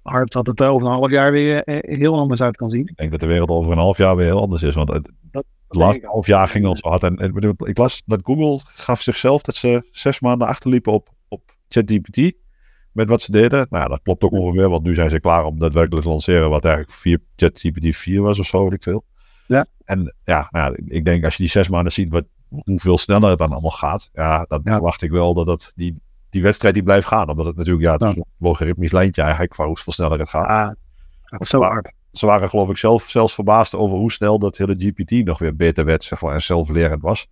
hard 0.03 0.31
dat 0.31 0.47
het 0.47 0.61
over 0.61 0.87
een 0.87 0.93
half 0.93 1.09
jaar 1.11 1.31
weer 1.31 1.63
eh, 1.63 1.97
heel 1.99 2.19
anders 2.19 2.41
uit 2.41 2.55
kan 2.55 2.69
zien. 2.69 2.87
Ik 2.87 2.97
denk 2.97 3.11
dat 3.11 3.19
de 3.19 3.25
wereld 3.25 3.49
over 3.49 3.71
een 3.71 3.77
half 3.77 3.97
jaar 3.97 4.15
weer 4.15 4.25
heel 4.25 4.41
anders 4.41 4.63
is. 4.63 4.75
Want 4.75 4.89
het, 4.91 5.11
Dat, 5.31 5.45
het 5.67 5.77
laatste 5.77 6.05
half 6.07 6.27
jaar 6.27 6.47
ging 6.47 6.65
al 6.65 6.75
zo 6.75 6.89
hard. 6.89 7.03
En, 7.03 7.15
en 7.17 7.27
ik 7.27 7.33
bedoel, 7.33 7.53
ik 7.67 7.77
las 7.77 8.01
dat 8.05 8.19
Google 8.23 8.59
gaf 8.63 9.01
zichzelf 9.01 9.41
dat 9.41 9.55
ze 9.55 9.87
zes 9.91 10.19
maanden 10.19 10.47
achterliepen 10.47 10.93
op, 10.93 11.09
op 11.27 11.55
ChatGPT. 11.69 12.33
Met 12.91 13.09
wat 13.09 13.21
ze 13.21 13.31
deden. 13.31 13.67
Nou 13.69 13.89
dat 13.89 13.99
klopt 14.03 14.23
ook 14.23 14.31
ongeveer. 14.31 14.69
Want 14.69 14.83
nu 14.83 14.93
zijn 14.93 15.09
ze 15.09 15.19
klaar 15.19 15.45
om 15.45 15.59
daadwerkelijk 15.59 16.03
te 16.03 16.09
lanceren. 16.09 16.49
Wat 16.49 16.65
eigenlijk 16.65 16.95
4, 16.95 17.19
ChatGPT 17.35 17.95
4 17.95 18.21
was 18.21 18.39
of 18.39 18.45
zo, 18.45 18.63
weet 18.63 18.73
ik 18.73 18.83
veel. 18.83 19.03
Ja. 19.47 19.65
En 19.85 20.15
ja, 20.23 20.47
nou 20.51 20.73
ja, 20.73 20.79
ik 20.95 21.05
denk 21.05 21.23
als 21.25 21.35
je 21.35 21.41
die 21.43 21.51
zes 21.51 21.69
maanden 21.69 21.91
ziet 21.91 22.09
wat, 22.09 22.25
hoeveel 22.49 22.97
sneller 22.97 23.29
het 23.29 23.39
dan 23.39 23.51
allemaal 23.51 23.71
gaat. 23.71 24.09
Ja, 24.13 24.45
dan 24.47 24.61
Ja. 24.63 24.71
verwacht 24.71 25.01
ik 25.01 25.11
wel 25.11 25.33
dat, 25.33 25.45
dat 25.45 25.71
die, 25.75 26.01
die 26.33 26.41
wedstrijd 26.43 26.73
die 26.73 26.83
blijft 26.83 27.07
gaan. 27.07 27.29
Omdat 27.29 27.45
het 27.45 27.55
natuurlijk, 27.55 27.83
ja, 27.85 27.91
het 27.93 28.01
is 28.01 28.07
Ja. 28.07 28.15
een 28.15 28.25
logaritmisch 28.37 28.91
lijntje 28.91 29.21
eigenlijk. 29.21 29.55
Van 29.55 29.65
hoeveel 29.65 29.93
sneller 29.93 30.19
het 30.19 30.29
gaat. 30.29 30.47
ah, 30.47 30.71
gaat 31.23 31.47
zo 31.47 31.61
hard. 31.61 31.91
Ze 32.11 32.25
waren 32.25 32.49
geloof 32.49 32.69
ik 32.69 32.77
zelf 32.77 33.03
zelfs 33.09 33.33
verbaasd 33.33 33.75
over 33.75 33.97
hoe 33.97 34.11
snel 34.11 34.39
dat 34.39 34.57
hele 34.57 34.75
GPT 34.77 35.11
nog 35.25 35.39
weer 35.39 35.55
beter 35.55 35.85
werd, 35.85 36.03
zeg 36.03 36.21
maar, 36.21 36.33
en 36.33 36.41
zelflerend 36.41 37.01
was. 37.01 37.27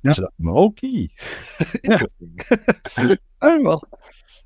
Ja. 0.00 0.12
Ze 0.12 0.20
dachten, 0.20 0.44
"Nou, 0.44 0.56
oké. 0.56 0.86
Interesting. 1.80 2.42
Eh, 3.38 3.62
wel. 3.62 3.82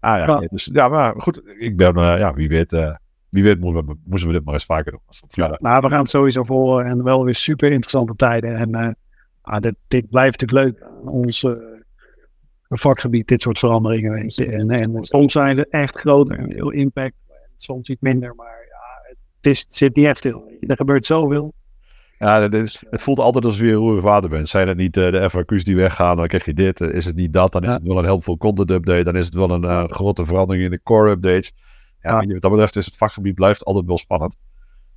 Ah 0.00 0.18
ja, 0.18 0.26
Ja. 0.26 0.36
dus, 0.48 0.70
ja, 0.72 0.88
maar 0.88 1.14
goed, 1.20 1.42
ik 1.58 1.76
ben, 1.76 1.96
eh, 1.96 2.18
ja, 2.18 2.34
wie 2.34 2.48
weet, 2.48 2.72
eh, 2.72 2.94
wie 3.28 3.42
weet 3.42 3.60
moeten 3.60 3.86
we, 3.86 3.96
moesten 4.04 4.28
we 4.28 4.34
dit 4.34 4.44
maar 4.44 4.54
eens 4.54 4.64
vaker 4.64 4.92
doen. 4.92 5.00
Als 5.06 5.22
verder- 5.28 5.58
Nou, 5.60 5.80
we 5.80 5.88
gaan 5.88 5.98
het 6.00 6.10
sowieso 6.10 6.44
volgen 6.44 6.84
en 6.84 7.02
wel 7.02 7.24
weer 7.24 7.34
super 7.34 7.70
interessante 7.70 8.14
tijden. 8.16 8.54
En 8.56 8.96
ah, 9.42 9.60
dit, 9.60 9.74
dit 9.88 10.08
blijft 10.08 10.40
natuurlijk 10.40 10.76
leuk 10.80 10.88
eh, 11.44 11.54
vakgebied, 12.68 13.28
dit 13.28 13.40
soort 13.40 13.58
veranderingen. 13.58 14.12
Weet 14.12 14.34
je. 14.34 14.46
En, 14.46 14.70
en 14.70 15.04
soms 15.04 15.32
zijn 15.32 15.56
ze 15.56 15.66
echt 15.70 15.98
groter 15.98 16.38
en 16.38 16.52
heel 16.52 16.70
impact. 16.70 17.14
Soms 17.56 17.88
iets 17.88 18.00
minder, 18.00 18.34
maar 18.34 18.66
ja, 18.70 19.14
het, 19.40 19.46
is, 19.46 19.60
het 19.60 19.74
zit 19.74 19.96
niet 19.96 20.06
echt 20.06 20.18
stil. 20.18 20.50
Er 20.60 20.76
gebeurt 20.76 21.06
zoveel. 21.06 21.54
Ja, 22.18 22.50
is, 22.50 22.84
het 22.90 23.02
voelt 23.02 23.18
altijd 23.18 23.44
alsof 23.44 23.60
je 23.60 23.66
een 23.66 23.74
roerige 23.74 24.06
vader 24.06 24.30
bent. 24.30 24.48
Zijn 24.48 24.68
het 24.68 24.76
niet 24.76 24.96
eh, 24.96 25.10
de 25.12 25.30
FAQ's 25.30 25.64
die 25.64 25.76
weggaan, 25.76 26.16
dan 26.16 26.26
krijg 26.26 26.44
je 26.44 26.54
dit. 26.54 26.80
Eh, 26.80 26.88
Is 26.88 27.04
het 27.04 27.16
niet 27.16 27.32
dat, 27.32 27.52
dan 27.52 27.62
is 27.62 27.68
Ja. 27.68 27.74
het 27.74 27.82
wel 27.86 27.98
een 27.98 28.04
helpful 28.04 28.36
content 28.36 28.70
update. 28.70 29.04
Dan 29.04 29.16
is 29.16 29.24
het 29.26 29.34
wel 29.34 29.50
een 29.50 29.64
eh, 29.64 29.84
grote 29.84 30.24
verandering 30.26 30.64
in 30.64 30.70
de 30.70 30.82
core 30.82 31.10
updates. 31.10 31.52
Ja, 32.00 32.16
wat 32.26 32.40
dat 32.40 32.50
betreft 32.50 32.76
is 32.76 32.84
het 32.84 32.96
vakgebied 32.96 33.34
blijft 33.34 33.64
altijd 33.64 33.86
wel 33.86 33.98
spannend. 33.98 34.36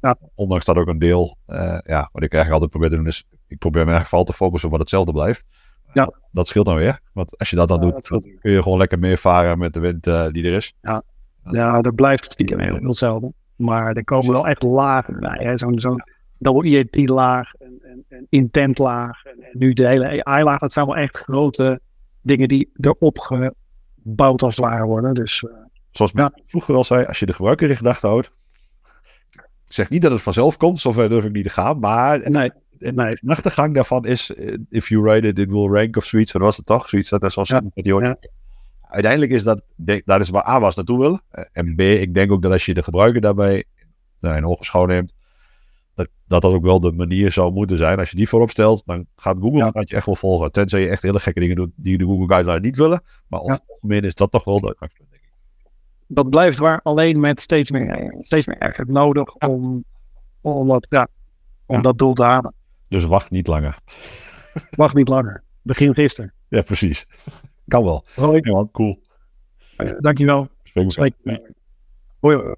Ja. 0.02 0.18
Ondanks 0.36 0.66
dat 0.66 0.76
ook 0.76 0.88
een 0.88 1.00
deel, 1.00 1.38
ja, 1.86 2.10
wat 2.12 2.24
ik 2.24 2.34
eigenlijk 2.34 2.52
altijd 2.52 2.70
probeer 2.70 2.90
te 2.90 2.96
doen 2.96 3.08
is, 3.08 3.24
ik 3.48 3.58
probeer 3.58 3.86
me 3.86 3.92
eigenlijk 3.92 4.08
vooral 4.08 4.26
te 4.26 4.34
focussen 4.34 4.66
op 4.66 4.72
wat 4.72 4.82
hetzelfde 4.82 5.12
blijft. 5.12 5.46
Ja. 5.94 6.14
Dat 6.32 6.48
scheelt 6.48 6.66
dan 6.66 6.76
weer. 6.76 7.00
Want 7.14 7.38
als 7.38 7.50
je 7.50 7.56
dat 7.56 7.68
dan 7.68 7.82
Ja, 7.86 7.92
doet, 7.92 8.08
dat 8.08 8.30
kun 8.40 8.52
je 8.52 8.64
gewoon 8.64 8.78
lekker 8.78 9.00
meevaren 9.00 9.58
met 9.58 9.74
de 9.74 9.80
wind 9.80 10.08
eh, 10.08 10.28
die 10.28 10.46
er 10.46 10.54
is. 10.54 10.74
Ja, 11.44 11.82
er 11.82 11.94
blijft 11.94 12.32
stiekem 12.32 12.60
heel 12.60 12.78
veel 12.78 12.88
hetzelfde. 12.88 13.34
Maar 13.56 13.96
er 13.96 14.04
komen 14.04 14.32
wel 14.32 14.48
echt 14.48 14.64
lagen 14.64 15.20
bij. 15.20 15.58
Zo'n 15.58 15.80
zo'n 15.80 16.04
WIAT 16.38 16.96
laag 17.10 17.54
en, 17.54 17.80
en, 17.84 18.06
en 18.10 18.28
intent 18.30 18.78
laag. 18.78 19.26
En, 19.26 19.44
en 19.44 19.50
nu 19.54 19.74
de 19.74 19.88
hele 19.88 20.24
AI 20.24 20.44
laag. 20.44 20.60
Dat 20.60 20.74
zijn 20.74 20.86
wel 20.86 20.96
echt 20.96 21.18
grote 21.18 21.80
dingen 22.22 22.48
die 22.48 22.72
erop 22.80 23.20
gebouwd 23.20 24.44
als 24.44 24.56
het 24.56 24.66
ware 24.66 24.86
worden. 24.86 25.14
Dus 25.14 25.44
eh, 25.44 25.50
Zoals 25.92 26.12
men 26.12 26.42
vroeger 26.46 26.76
al 26.76 26.84
zei, 26.84 27.06
als 27.06 27.20
je 27.20 27.26
de 27.26 27.34
gebruiker 27.34 27.70
in 27.70 27.78
gedachten 27.78 28.10
houdt, 28.10 28.32
Ik 29.66 29.74
zeg 29.78 29.90
niet 29.90 30.02
dat 30.02 30.12
het 30.12 30.22
vanzelf 30.22 30.58
komt, 30.58 30.80
zover 30.80 31.10
durf 31.10 31.26
ik 31.26 31.32
niet 31.32 31.44
te 31.44 31.50
gaan. 31.50 31.80
Maar 31.80 32.32
Nee, 32.32 32.52
de 32.82 32.92
nee. 32.94 33.18
nachtegang 33.22 33.74
daarvan 33.76 34.06
is, 34.06 34.34
eh, 34.36 34.58
if 34.70 34.90
you 34.90 35.06
rate 35.06 35.28
it, 35.28 35.40
it 35.40 35.52
will 35.52 35.68
rank 35.68 35.98
of 35.98 36.06
zoiets. 36.06 36.32
Wat 36.32 36.42
was 36.42 36.58
het 36.58 36.66
toch? 36.66 36.90
Zoiets 36.90 37.10
dat 37.10 37.24
is 37.24 37.36
Ja, 37.36 37.62
met 37.74 37.86
ja. 37.86 38.18
Uiteindelijk 38.82 39.32
is 39.32 39.44
dat, 39.44 39.62
dat 40.06 40.22
is 40.22 40.30
waar 40.30 40.48
A 40.48 40.60
was 40.60 40.76
naartoe 40.76 41.00
willen. 41.00 41.22
Eh, 41.30 41.44
En 41.52 41.76
B, 41.76 41.80
ik 41.82 42.14
denk 42.14 42.32
ook 42.32 42.42
dat 42.42 42.52
als 42.52 42.66
je 42.66 42.74
de 42.74 42.84
gebruiker 42.84 43.22
daarbij 43.22 43.64
naar 44.20 44.38
een 44.38 44.46
ogenschouw 44.46 44.86
neemt, 44.86 45.14
dat, 45.94 46.08
dat 46.28 46.42
dat 46.42 46.54
ook 46.54 46.64
wel 46.64 46.80
de 46.80 46.92
manier 46.92 47.32
zou 47.32 47.52
moeten 47.54 47.78
zijn. 47.78 48.00
Als 48.00 48.10
je 48.10 48.16
die 48.16 48.30
voorop 48.30 48.50
stelt, 48.50 48.84
dan 48.86 49.06
gaat 49.16 49.38
Google 49.40 49.58
Ja. 49.58 49.70
gaat 49.72 49.90
je 49.90 49.96
echt 49.96 50.06
wel 50.06 50.16
volgen. 50.16 50.52
Tenzij 50.52 50.82
je 50.82 50.88
echt 50.90 51.02
hele 51.02 51.20
gekke 51.20 51.40
dingen 51.40 51.56
doet 51.56 51.70
die 51.76 51.98
de 51.98 52.04
Google 52.06 52.28
Guidelines 52.28 52.62
niet 52.66 52.78
willen. 52.78 53.04
Maar 53.28 53.40
over 53.40 53.52
het 53.54 53.64
algemeen 53.68 54.02
is 54.02 54.16
dat 54.16 54.32
toch 54.32 54.44
wel 54.44 54.60
de. 54.60 54.76
Dat 56.08 56.30
blijft 56.30 56.58
waar, 56.58 56.80
alleen 56.84 57.20
met 57.20 57.42
steeds 57.42 57.72
meer, 57.72 58.16
steeds 58.20 58.46
meer 58.46 58.58
effort 58.58 58.88
nodig 58.88 59.36
om, 59.36 59.84
om, 60.42 60.68
dat, 60.68 60.88
ja, 60.90 61.08
om 61.66 61.76
Ja. 61.76 61.82
dat 61.82 61.98
doel 61.98 62.14
te 62.14 62.24
halen. 62.24 62.54
Dus 62.92 63.06
wacht 63.06 63.32
niet 63.32 63.48
langer. 63.48 63.78
Wacht 64.72 64.96
niet 64.96 65.08
langer. 65.08 65.44
Begin 65.62 65.94
gisteren. 65.94 66.34
Ja, 66.48 66.62
precies. 66.62 67.08
Kan 67.68 67.84
wel. 67.84 68.06
Hoi, 68.16 68.40
Ja, 68.44 68.66
cool. 68.72 69.02
dankjewel. 70.00 70.50
Spreek 70.64 71.14
hoi. 72.20 72.56